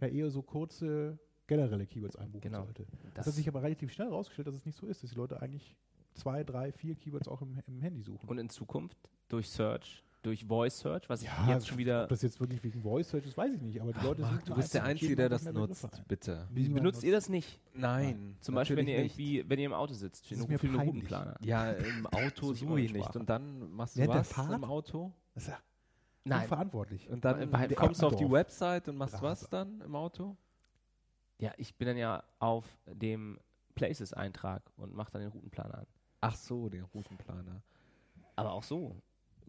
ja 0.00 0.06
eher 0.08 0.30
so 0.30 0.42
kurze 0.42 1.18
generelle 1.48 1.86
Keywords 1.86 2.16
einbuchen 2.16 2.40
Genau. 2.42 2.64
sollte. 2.64 2.86
Das, 3.04 3.14
Das- 3.14 3.26
hat 3.26 3.34
sich 3.34 3.48
aber 3.48 3.62
relativ 3.62 3.92
schnell 3.92 4.08
herausgestellt, 4.08 4.48
dass 4.48 4.54
es 4.54 4.64
nicht 4.66 4.76
so 4.78 4.86
ist, 4.86 5.02
dass 5.02 5.10
die 5.10 5.16
Leute 5.16 5.40
eigentlich 5.42 5.76
zwei, 6.14 6.42
drei, 6.44 6.72
vier 6.72 6.94
Keywords 6.94 7.28
auch 7.28 7.42
im, 7.42 7.58
im 7.66 7.80
Handy 7.80 8.02
suchen. 8.02 8.28
Und 8.28 8.38
in 8.38 8.48
Zukunft 8.48 8.96
durch 9.28 9.48
Search, 9.50 10.02
durch 10.22 10.44
Voice 10.44 10.78
Search, 10.78 11.08
was 11.08 11.22
ich 11.22 11.28
ja, 11.28 11.48
jetzt 11.48 11.68
schon 11.68 11.78
wieder. 11.78 12.04
ob 12.04 12.08
das 12.08 12.22
jetzt 12.22 12.40
wirklich 12.40 12.62
wegen 12.64 12.82
Voice 12.82 13.08
Search 13.08 13.26
ist, 13.26 13.36
weiß 13.36 13.52
ich 13.54 13.60
nicht, 13.62 13.80
aber 13.80 13.92
die 13.92 14.00
Leute 14.00 14.22
Marc, 14.22 14.44
du 14.44 14.54
bist 14.54 14.74
der 14.74 14.84
Einzige, 14.84 15.14
der 15.14 15.28
das 15.28 15.44
nutzt, 15.44 15.88
bitte. 16.08 16.48
Niemand 16.52 16.74
Benutzt 16.76 17.04
ihr 17.04 17.12
das 17.12 17.28
nicht? 17.28 17.60
Nein. 17.74 18.36
Zum 18.40 18.54
Beispiel, 18.54 18.76
wenn 18.76 18.88
ihr 18.88 18.94
natürlich 18.96 19.18
irgendwie, 19.18 19.50
wenn 19.50 19.58
ihr 19.58 19.66
im 19.66 19.74
Auto 19.74 19.94
sitzt, 19.94 20.26
für, 20.26 20.34
einen-. 20.34 20.80
Routenplaner. 20.80 21.36
nicht. 21.38 21.48
Ja, 21.48 21.70
im 21.72 22.06
Auto 22.06 22.52
suche 22.54 22.80
ich 22.80 22.92
nicht. 22.92 23.14
Und 23.14 23.28
dann 23.28 23.70
machst 23.72 23.96
du 23.96 24.00
der 24.00 24.08
was 24.08 24.32
Fahrt? 24.32 24.52
im 24.52 24.64
Auto? 24.64 25.12
Das 25.34 25.44
ist 25.44 25.48
ja 25.50 25.58
Nein, 26.24 26.42
unverantwortlich. 26.42 27.08
Und 27.08 27.24
dann 27.24 27.52
Weil- 27.52 27.68
kommst 27.74 28.02
du 28.02 28.06
auf 28.08 28.16
die. 28.16 28.28
Website 28.28 28.88
und 28.88 28.96
machst 28.96 29.14
Rase. 29.14 29.22
was 29.22 29.48
dann 29.48 29.80
im 29.80 29.94
Auto? 29.94 30.36
ja, 31.38 31.52
ich 31.56 31.76
bin 31.76 31.86
dann 31.86 31.96
ja 31.96 32.24
auf 32.38 32.64
dem 32.86 33.38
Places-Eintrag 33.74 34.62
und 34.76 34.94
mache 34.94 35.12
dann 35.12 35.22
den 35.22 35.30
Routenplaner 35.30 35.78
an. 35.78 35.86
Ach 36.20 36.34
so, 36.34 36.68
den 36.68 36.82
Routenplaner. 36.84 37.62
Aber 38.34 38.52
auch 38.52 38.62
so. 38.62 38.96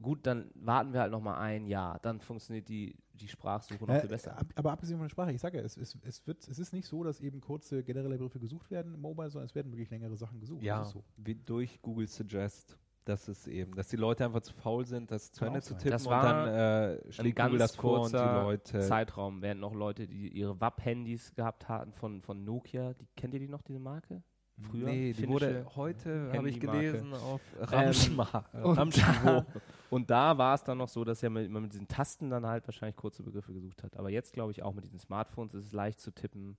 Gut, 0.02 0.26
dann 0.28 0.52
warten 0.56 0.94
wir 0.94 1.02
halt 1.02 1.12
noch 1.12 1.22
mal 1.22 1.38
ein 1.40 1.66
Jahr. 1.66 2.00
Dann 2.02 2.20
funktioniert 2.22 2.70
die, 2.70 2.96
die 3.14 3.28
Sprachsuche 3.28 3.84
noch 3.86 3.96
Äh, 3.96 4.02
viel 4.02 4.10
besser. 4.10 4.38
ab- 4.38 4.46
Aber 4.56 4.72
abgesehen 4.72 4.98
von 4.98 5.06
der 5.06 5.10
Sprache, 5.10 5.32
ich 5.32 5.42
sage 5.42 5.58
ja, 5.58 5.64
es, 5.64 5.76
es, 5.78 5.98
es, 6.04 6.26
wird, 6.28 6.48
es 6.48 6.60
ist 6.60 6.72
nicht 6.74 6.86
so, 6.88 7.04
dass 7.04 7.20
eben 7.20 7.42
kurze 7.42 7.84
generelle 7.84 8.16
Begriffe 8.18 8.40
gesucht 8.40 8.70
werden 8.70 8.94
im 8.94 9.02
Mobile, 9.02 9.30
sondern 9.30 9.46
es 9.48 9.56
werden 9.56 9.72
wirklich 9.72 9.90
längere 9.90 10.16
Sachen 10.16 10.40
gesucht. 10.40 10.62
Ja, 10.64 10.80
Das 10.80 10.88
ist 10.90 10.94
so. 10.94 11.04
wie 11.18 11.36
durch 11.36 11.82
Google 11.82 12.08
Suggest. 12.08 12.78
Das 13.06 13.30
ist 13.30 13.48
eben, 13.48 13.74
dass 13.74 13.88
die 13.88 13.96
Leute 13.96 14.26
einfach 14.26 14.42
zu 14.42 14.54
faul 14.54 14.86
sind, 14.86 15.10
das 15.12 15.32
zu 15.32 15.40
Kann 15.40 15.48
Ende 15.54 15.62
zu 15.62 15.76
tippen 15.76 15.92
Das 15.92 16.06
und 16.06 16.12
war 16.12 16.24
dann 16.24 16.48
äh, 16.50 17.02
Ein 17.06 17.12
schlägt 17.14 17.36
ganz 17.38 17.48
Google 17.52 17.60
das 17.60 17.76
vor 17.78 18.02
und 18.02 18.08
die 18.12 18.18
kurzer 18.18 18.44
Leute. 18.44 18.80
Zeitraum 18.82 19.42
während 19.42 19.62
noch 19.62 19.74
Leute, 19.74 20.08
die 20.10 20.28
ihre 20.28 20.60
WAP-Handys 20.60 21.34
gehabt 21.34 21.70
hatten 21.70 21.94
von, 21.94 22.22
von 22.22 22.44
Nokia. 22.44 22.94
Die, 22.96 23.08
kennt 23.16 23.34
ihr 23.34 23.40
die 23.40 23.48
noch, 23.48 23.62
diese 23.62 23.80
Marke? 23.80 24.22
Früher? 24.62 24.86
Nee, 24.88 25.14
die 25.14 25.28
wurde 25.28 25.66
heute, 25.76 26.32
habe 26.34 26.50
ich 26.50 26.60
gelesen, 26.60 27.14
auf 27.14 27.42
Ramschma. 27.60 28.46
und 28.54 28.78
Ramschniveau. 28.78 29.42
da, 29.42 29.46
und 29.92 30.10
da 30.10 30.38
war 30.38 30.56
es 30.56 30.64
dann 30.64 30.80
noch 30.80 30.88
so, 30.90 31.04
dass 31.04 31.22
ja 31.22 31.30
mit, 31.30 31.50
man 31.52 31.64
mit 31.64 31.74
diesen 31.74 31.88
Tasten 31.88 32.30
dann 32.30 32.46
halt 32.46 32.68
wahrscheinlich 32.68 32.96
kurze 32.96 33.22
Begriffe 33.24 33.54
gesucht 33.54 33.84
hat. 33.84 33.96
Aber 33.96 34.10
jetzt 34.10 34.34
glaube 34.34 34.52
ich 34.52 34.64
auch 34.64 34.74
mit 34.74 34.84
diesen 34.84 35.00
Smartphones 35.00 35.54
ist 35.54 35.66
es 35.66 35.72
leicht 35.74 36.00
zu 36.00 36.12
tippen 36.12 36.58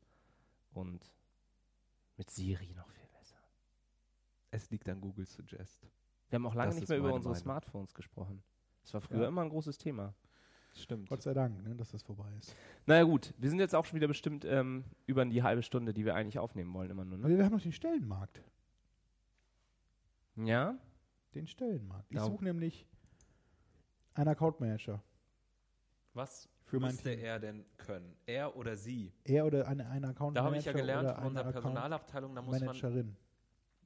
und 0.72 1.12
mit 2.16 2.30
Siri 2.30 2.72
noch 2.76 2.88
viel 2.90 3.08
besser. 3.18 3.36
Es 4.52 4.70
liegt 4.70 4.88
an 4.88 5.00
Google 5.00 5.26
Suggest. 5.26 5.88
Wir 6.30 6.36
haben 6.36 6.46
auch 6.46 6.54
lange 6.54 6.70
Das 6.70 6.80
nicht 6.80 6.88
mehr 6.88 6.98
über 6.98 7.12
unsere 7.12 7.32
Meinung. 7.32 7.42
Smartphones 7.42 7.94
gesprochen. 7.94 8.42
Das 8.82 8.94
war 8.94 9.00
früher 9.00 9.22
Ja. 9.22 9.28
immer 9.28 9.42
ein 9.42 9.48
großes 9.50 9.76
Thema. 9.76 10.14
Stimmt. 10.78 11.08
Gott 11.08 11.22
sei 11.22 11.34
Dank, 11.34 11.62
ne, 11.64 11.74
dass 11.74 11.90
das 11.90 12.02
vorbei 12.02 12.30
ist. 12.38 12.54
Naja 12.86 13.02
gut, 13.04 13.34
wir 13.38 13.50
sind 13.50 13.58
jetzt 13.58 13.74
auch 13.74 13.84
schon 13.84 13.96
wieder 13.96 14.08
bestimmt 14.08 14.44
ähm, 14.44 14.84
über 15.06 15.24
die 15.24 15.42
halbe 15.42 15.62
Stunde, 15.62 15.92
die 15.92 16.04
wir 16.04 16.14
eigentlich 16.14 16.38
aufnehmen 16.38 16.72
wollen 16.74 16.90
immer 16.90 17.04
nur. 17.04 17.18
Ne? 17.18 17.28
wir 17.36 17.44
haben 17.44 17.52
noch 17.52 17.60
den 17.62 17.72
Stellenmarkt. 17.72 18.42
Ja? 20.36 20.78
Den 21.34 21.46
Stellenmarkt. 21.46 22.10
Ich 22.10 22.16
Ja. 22.16 22.24
suche 22.24 22.44
nämlich 22.44 22.86
einen 24.14 24.28
Account 24.28 24.60
Manager 24.60 25.02
Was 26.14 26.48
für 26.64 26.80
müsste 26.80 27.10
er 27.10 27.38
denn 27.38 27.64
können? 27.76 28.16
Er 28.26 28.56
oder 28.56 28.76
sie? 28.76 29.12
Er 29.24 29.46
oder 29.46 29.66
eine, 29.68 29.88
eine 29.88 30.08
Account 30.08 30.36
Da 30.36 30.44
habe 30.44 30.56
ich 30.56 30.64
ja 30.64 30.72
gelernt 30.72 31.04
oder 31.04 31.14
von 31.14 31.20
eine 31.20 31.28
unserer 31.30 31.52
Personalabteilung, 31.52 32.34
da 32.34 32.42
muss 32.42 32.58
man 32.58 32.66
Managerin. 32.66 33.16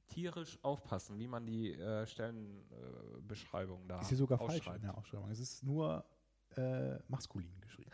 tierisch 0.07 0.59
aufpassen, 0.63 1.17
wie 1.17 1.27
man 1.27 1.45
die 1.45 1.73
äh, 1.73 2.05
Stellenbeschreibung 2.05 3.83
äh, 3.83 3.87
da 3.87 4.01
Ist 4.01 4.09
hier 4.09 4.17
sogar 4.17 4.37
falsch 4.37 4.67
in 4.67 4.81
der 4.81 4.97
Ausschreibung. 4.97 5.29
Es 5.29 5.39
ist 5.39 5.63
nur 5.63 6.05
äh, 6.57 6.99
maskulin 7.07 7.49
geschrieben. 7.61 7.89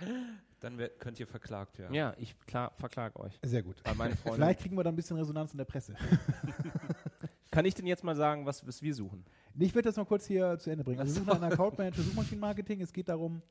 Dann 0.60 0.78
wer- 0.78 0.90
könnt 0.90 1.20
ihr 1.20 1.28
verklagt 1.28 1.78
werden. 1.80 1.94
Ja, 1.94 2.14
ich 2.18 2.38
klar, 2.48 2.72
verklage 2.76 3.20
euch. 3.20 3.40
Sehr 3.44 3.64
gut. 3.64 3.78
Weil 3.86 3.96
meine 3.96 4.16
Freundin, 4.16 4.36
Vielleicht 4.42 4.60
kriegen 4.62 4.76
wir 4.78 4.84
da 4.84 4.90
ein 4.90 4.96
bisschen 4.96 5.18
Resonanz 5.18 5.52
in 5.52 5.58
der 5.58 5.66
Presse. 5.66 5.96
kann 7.52 7.66
ich 7.66 7.74
denn 7.76 7.88
jetzt 7.88 8.04
mal 8.04 8.16
sagen, 8.16 8.46
was, 8.46 8.66
was 8.68 8.82
wir 8.82 8.94
suchen? 8.94 9.26
Ich 9.58 9.74
werde 9.76 9.90
das 9.90 9.96
mal 9.98 10.06
kurz 10.06 10.26
hier 10.26 10.58
zu 10.60 10.70
Ende 10.70 10.84
bringen. 10.84 11.00
Also 11.00 11.16
wir 11.16 11.22
suchen 11.26 11.44
einen 11.44 11.52
Account 11.54 11.78
Manager 11.78 12.02
Suchmaschinenmarketing. 12.02 12.82
Es 12.82 12.94
geht 12.94 13.10
darum, 13.10 13.42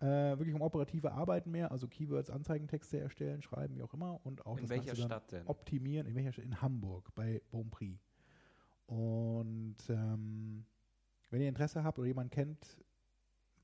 äh, 0.00 0.04
wirklich 0.06 0.54
um 0.54 0.62
operative 0.62 1.12
Arbeiten 1.12 1.50
mehr, 1.50 1.70
also 1.70 1.86
Keywords, 1.88 2.30
Anzeigentexte 2.30 2.98
erstellen, 2.98 3.42
schreiben, 3.42 3.76
wie 3.76 3.82
auch 3.82 3.92
immer. 3.94 4.20
Und 4.24 4.44
auch 4.46 4.56
In 4.56 4.62
das 4.64 4.70
welcher 4.70 4.86
Ganze 4.86 5.02
Stadt 5.02 5.32
denn? 5.32 5.46
optimieren. 5.46 6.06
In 6.06 6.14
welcher 6.14 6.32
Stadt? 6.32 6.44
In 6.44 6.60
Hamburg, 6.60 7.14
bei 7.14 7.40
Bonprix. 7.50 7.98
Und 8.86 9.76
ähm, 9.88 10.64
wenn 11.30 11.40
ihr 11.42 11.48
Interesse 11.48 11.82
habt 11.82 11.98
oder 11.98 12.06
jemanden 12.08 12.30
kennt, 12.30 12.76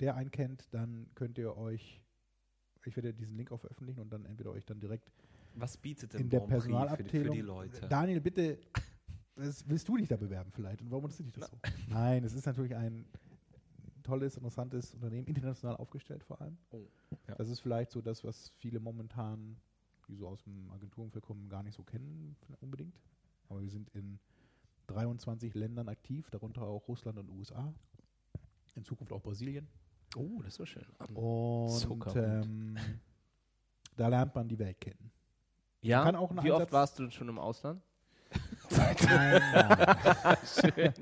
der 0.00 0.16
einen 0.16 0.30
kennt, 0.30 0.72
dann 0.72 1.06
könnt 1.14 1.38
ihr 1.38 1.56
euch, 1.56 2.02
ich 2.84 2.96
werde 2.96 3.14
diesen 3.14 3.36
Link 3.36 3.52
auch 3.52 3.60
veröffentlichen 3.60 4.00
und 4.00 4.10
dann 4.12 4.24
entweder 4.24 4.50
euch 4.50 4.64
dann 4.64 4.80
direkt 4.80 5.12
Was 5.54 5.76
bietet 5.76 6.14
denn 6.14 6.22
in 6.22 6.30
der 6.30 6.40
Bonprix 6.40 6.64
für 6.64 6.68
die, 6.68 6.74
Personalabteilung. 6.74 7.26
für 7.26 7.30
die 7.30 7.40
Leute? 7.40 7.88
Daniel, 7.88 8.20
bitte, 8.20 8.58
das 9.36 9.68
willst 9.68 9.88
du 9.88 9.96
dich 9.96 10.08
da 10.08 10.16
bewerben 10.16 10.50
vielleicht? 10.52 10.82
Und 10.82 10.90
warum 10.90 11.04
interessiert 11.04 11.28
dich 11.28 11.34
das 11.34 11.50
so? 11.50 11.58
Nein, 11.88 12.24
es 12.24 12.34
ist 12.34 12.46
natürlich 12.46 12.74
ein 12.74 13.06
tolles, 14.02 14.36
interessantes 14.36 14.94
Unternehmen, 14.94 15.26
international 15.26 15.76
aufgestellt 15.76 16.24
vor 16.24 16.40
allem. 16.40 16.58
Oh, 16.70 16.88
ja. 17.28 17.34
Das 17.36 17.48
ist 17.48 17.60
vielleicht 17.60 17.90
so 17.90 18.00
das, 18.00 18.24
was 18.24 18.50
viele 18.58 18.80
momentan, 18.80 19.56
die 20.08 20.16
so 20.16 20.26
aus 20.26 20.42
dem 20.42 20.70
Agenturumfeld 20.70 21.24
kommen, 21.24 21.48
gar 21.48 21.62
nicht 21.62 21.74
so 21.74 21.82
kennen 21.82 22.36
unbedingt. 22.60 23.00
Aber 23.48 23.62
wir 23.62 23.70
sind 23.70 23.90
in 23.90 24.18
23 24.88 25.54
Ländern 25.54 25.88
aktiv, 25.88 26.30
darunter 26.30 26.62
auch 26.62 26.88
Russland 26.88 27.18
und 27.18 27.28
USA. 27.30 27.72
In 28.74 28.84
Zukunft 28.84 29.12
auch 29.12 29.22
Brasilien. 29.22 29.68
Oh, 30.16 30.38
das 30.42 30.48
ist 30.48 30.56
so 30.56 30.66
schön. 30.66 30.84
Und 31.14 32.16
ähm, 32.16 32.76
da 33.96 34.08
lernt 34.08 34.34
man 34.34 34.48
die 34.48 34.58
Welt 34.58 34.80
kennen. 34.80 35.10
Ja, 35.80 36.04
kann 36.04 36.16
auch 36.16 36.30
ein 36.30 36.42
wie 36.44 36.50
oft 36.52 36.60
Einsatz- 36.62 36.72
warst 36.72 36.98
du 36.98 37.10
schon 37.10 37.28
im 37.28 37.38
Ausland? 37.38 37.82
Nein, 38.70 38.96
nein. 39.04 40.36
schön, 40.46 40.94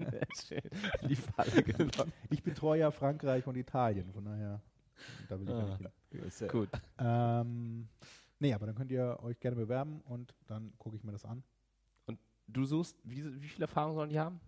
schön. 0.49 0.61
Die 1.09 1.15
Falle 1.17 1.63
genommen. 1.63 2.13
Ich 2.31 2.43
betreue 2.43 2.81
ja 2.81 2.91
Frankreich 2.91 3.47
und 3.47 3.57
Italien, 3.57 4.11
von 4.13 4.25
daher, 4.25 4.61
da 5.29 5.39
will 5.39 5.49
ich 5.49 5.55
Ah. 5.55 5.79
nicht 6.23 6.39
hin. 6.39 6.49
Gut. 6.49 6.69
Ähm, 6.99 7.89
nee, 8.41 8.53
aber 8.55 8.67
dann 8.67 8.75
könnt 8.75 8.91
ihr 8.91 9.19
euch 9.23 9.39
gerne 9.39 9.57
bewerben 9.57 10.01
und 10.07 10.35
dann 10.47 10.73
gucke 10.79 10.97
ich 10.97 11.05
mir 11.05 11.13
das 11.13 11.25
an. 11.25 11.43
Du 12.49 12.65
suchst, 12.65 12.97
wie, 13.05 13.41
wie 13.41 13.47
viel 13.49 13.63
Erfahrung 13.63 13.95
sollen 13.95 14.11
die 14.11 14.19
haben? 14.19 14.41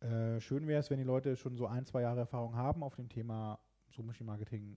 Äh, 0.00 0.40
schön 0.40 0.66
wäre 0.66 0.80
es, 0.80 0.90
wenn 0.90 0.98
die 0.98 1.04
Leute 1.04 1.36
schon 1.36 1.56
so 1.56 1.66
ein, 1.66 1.86
zwei 1.86 2.02
Jahre 2.02 2.20
Erfahrung 2.20 2.54
haben 2.54 2.82
auf 2.82 2.96
dem 2.96 3.08
Thema 3.08 3.58
Suchmaschinenmarketing 3.90 4.76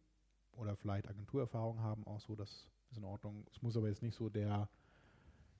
oder 0.53 0.75
vielleicht 0.75 1.07
Agenturerfahrung 1.07 1.81
haben, 1.81 2.05
auch 2.05 2.19
so, 2.19 2.35
das 2.35 2.69
ist 2.89 2.97
in 2.97 3.03
Ordnung. 3.03 3.45
Es 3.51 3.61
muss 3.61 3.77
aber 3.77 3.87
jetzt 3.87 4.01
nicht 4.01 4.15
so 4.15 4.29
der 4.29 4.69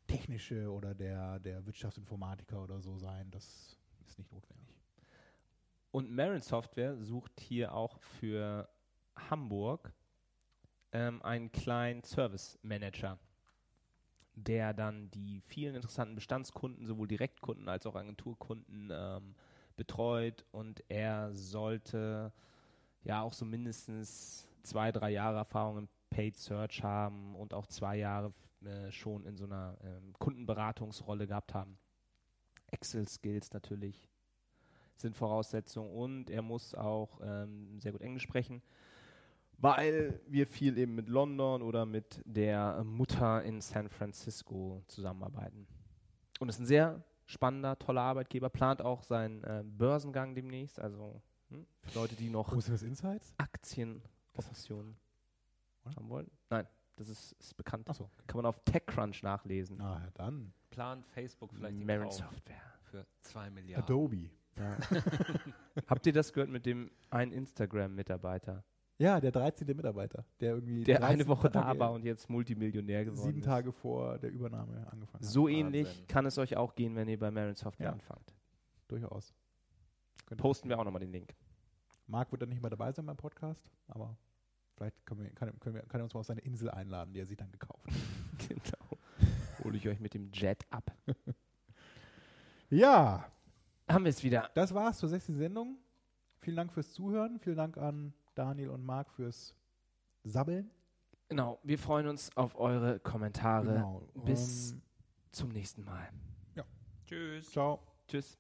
technische 0.08 0.72
oder 0.72 0.96
der, 0.96 1.40
der 1.40 1.66
Wirtschaftsinformatiker 1.66 2.64
oder 2.64 2.82
so 2.82 2.98
sein. 2.98 3.30
Das 3.32 3.78
ist 4.06 4.18
nicht 4.18 4.32
notwendig. 4.32 4.76
Und 5.92 6.12
Marin 6.12 6.42
Software 6.42 6.98
sucht 6.98 7.40
hier 7.40 7.74
auch 7.74 8.00
für 8.00 8.70
Hamburg 9.30 9.94
ähm, 10.92 11.22
einen 11.22 11.52
kleinen 11.52 12.04
Service 12.04 12.60
Manager, 12.62 13.20
der 14.36 14.74
dann 14.74 15.10
die 15.12 15.42
vielen 15.42 15.76
interessanten 15.76 16.16
Bestandskunden, 16.16 16.86
sowohl 16.86 17.08
Direktkunden 17.08 17.68
als 17.68 17.86
auch 17.86 17.96
Agenturkunden, 17.96 18.90
ähm, 18.92 19.36
betreut. 19.80 20.46
Und 20.52 20.84
er 20.90 21.34
sollte 21.34 22.32
ja 23.02 23.22
auch 23.24 23.34
so 23.34 23.46
mindestens 23.46 24.48
zwei, 24.62 24.92
drei 24.92 25.10
Jahre 25.10 25.38
Erfahrung 25.38 25.78
im 25.80 25.90
Paid 26.12 26.38
Search 26.38 26.84
haben 26.84 27.36
und 27.36 27.54
auch 27.54 27.66
zwei 27.66 27.96
Jahre 27.98 28.34
äh, 28.64 28.92
schon 28.92 29.26
in 29.26 29.38
so 29.38 29.46
einer 29.46 29.78
ähm, 29.84 30.14
Kundenberatungsrolle 30.20 31.26
gehabt 31.26 31.54
haben. 31.54 31.78
Excel-Skills 32.68 33.54
natürlich 33.54 34.08
sind 34.96 35.16
Voraussetzungen 35.16 35.92
und 35.92 36.30
er 36.30 36.42
muss 36.42 36.76
auch 36.76 37.20
ähm, 37.24 37.80
sehr 37.80 37.94
gut 37.94 38.02
Englisch 38.02 38.24
sprechen. 38.24 38.62
weil 39.62 40.20
wir 40.28 40.48
viel 40.48 40.78
eben 40.78 40.96
mit 40.96 41.10
London 41.10 41.62
oder 41.62 41.86
mit 41.86 42.22
der 42.26 42.84
Mutter 42.84 43.44
in 43.44 43.62
San 43.62 43.90
Francisco 43.90 44.82
zusammenarbeiten. 44.88 45.68
Und 46.40 46.50
es 46.50 46.56
ist 46.56 46.62
ein 46.62 46.66
sehr 46.66 47.04
spannender, 47.30 47.78
toller 47.78 48.02
Arbeitgeber, 48.02 48.50
plant 48.50 48.82
auch 48.82 49.04
seinen 49.04 49.44
äh, 49.44 49.64
Börsengang 49.64 50.34
demnächst, 50.34 50.80
also 50.80 51.22
hm, 51.50 51.66
für 51.82 52.00
Leute, 52.00 52.16
die 52.16 52.30
noch? 52.30 52.52
Aktienoptionen 53.38 54.98
haben 55.96 56.10
wollen. 56.10 56.30
Nein, 56.50 56.68
das 56.96 57.08
ist, 57.08 57.34
ist 57.34 57.56
bekannt. 57.56 57.88
Achso. 57.90 58.10
Kann 58.26 58.38
man 58.38 58.48
auf 58.48 58.60
TechCrunch 58.66 59.22
nachlesen. 59.22 59.78
Na 59.78 60.00
ja, 60.00 60.10
dann. 60.16 60.54
Plant 60.72 61.06
Facebook 61.08 61.54
vielleicht 61.54 61.80
den 61.80 61.86
Marin 61.86 62.12
Software. 62.12 62.62
für 62.82 63.06
2 63.22 63.50
Milliarden. 63.52 63.84
Adobe. 63.84 64.30
Ja. 64.58 64.78
Habt 65.88 66.06
ihr 66.08 66.14
das 66.14 66.34
gehört 66.34 66.50
mit 66.50 66.66
dem 66.66 66.92
einen 67.12 67.32
Instagram-Mitarbeiter, 67.32 68.64
ja, 69.00 69.20
der 69.20 69.32
13. 69.32 69.66
Mitarbeiter, 69.76 70.24
der 70.40 70.54
irgendwie 70.56 70.84
der 70.84 71.00
13 71.00 71.14
eine 71.22 71.28
Woche 71.28 71.50
da 71.50 71.62
Tage- 71.64 71.80
war 71.80 71.92
und 71.94 72.04
jetzt 72.06 72.30
Multimillionär 72.30 73.06
geworden 73.06 73.26
sieben 73.26 73.40
ist? 73.40 73.46
Tage 73.46 73.72
vor 73.72 74.20
der 74.20 74.30
Übernahme 74.32 74.86
angefangen 74.92 75.24
So 75.24 75.48
hat. 75.48 75.54
ähnlich 75.56 75.88
Wahnsinn. 75.88 76.08
kann 76.08 76.26
es 76.28 76.38
euch 76.38 76.56
auch 76.58 76.76
gehen, 76.76 76.96
wenn 76.96 77.08
ihr 77.08 77.18
bei 77.18 77.32
Marin 77.32 77.56
Software 77.56 77.88
Ja. 77.88 77.92
anfangt. 77.94 78.36
Durchaus. 78.88 79.34
Könnte 80.28 80.42
Posten 80.42 80.70
wir 80.70 80.78
auch 80.78 80.84
nochmal 80.84 81.00
den 81.00 81.12
Link. 81.12 81.34
Marc 82.08 82.32
wird 82.32 82.42
dann 82.44 82.50
nicht 82.50 82.62
mehr 82.62 82.70
dabei 82.70 82.92
sein 82.92 83.06
beim 83.06 83.18
Podcast, 83.18 83.72
aber 83.88 84.16
vielleicht 84.76 85.06
können 85.06 85.22
wir, 85.24 85.30
kann, 85.32 85.58
können 85.60 85.76
wir, 85.76 85.82
kann 85.84 86.02
er 86.02 86.04
uns 86.04 86.14
mal 86.14 86.20
auf 86.20 86.26
seine 86.26 86.42
Insel 86.42 86.70
einladen, 86.70 87.14
die 87.14 87.20
er 87.22 87.26
sich 87.26 87.38
dann 87.38 87.52
gekauft 87.52 87.86
hat. 87.88 87.94
genau. 88.50 88.98
Hole 89.64 89.78
ich 89.78 89.88
euch 89.88 90.00
mit 90.00 90.14
dem 90.14 90.30
Jet 90.34 90.66
ab. 90.72 90.92
Ja, 92.70 93.26
Haben 93.88 94.04
wir 94.06 94.10
es 94.10 94.24
wieder. 94.24 94.50
das 94.54 94.74
war's 94.74 95.00
zur 95.00 95.10
16. 95.10 95.38
Sendung. 95.38 95.78
Vielen 96.42 96.56
Dank 96.58 96.72
fürs 96.72 96.94
Zuhören. 96.94 97.40
Vielen 97.40 97.58
Dank 97.58 97.78
an 97.78 98.14
Daniel 98.36 98.70
und 98.70 98.86
Marc, 98.86 99.12
fürs 99.12 99.56
Sabbeln. 100.24 100.72
Genau, 101.30 101.60
wir 101.64 101.78
freuen 101.78 102.08
uns 102.08 102.36
auf 102.36 102.58
eure 102.58 103.00
Kommentare. 103.00 103.74
Genau. 103.74 104.02
Bis 104.26 104.74
um, 104.74 104.82
zum 105.32 105.50
nächsten 105.50 105.84
Mal. 105.84 106.10
Ja. 106.56 106.64
Tschüss. 107.06 107.52
Ciao. 107.52 107.80
Tschüss. 108.08 108.38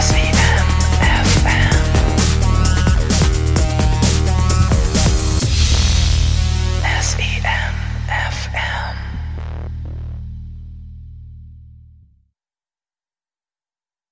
SEM. 0.00 0.34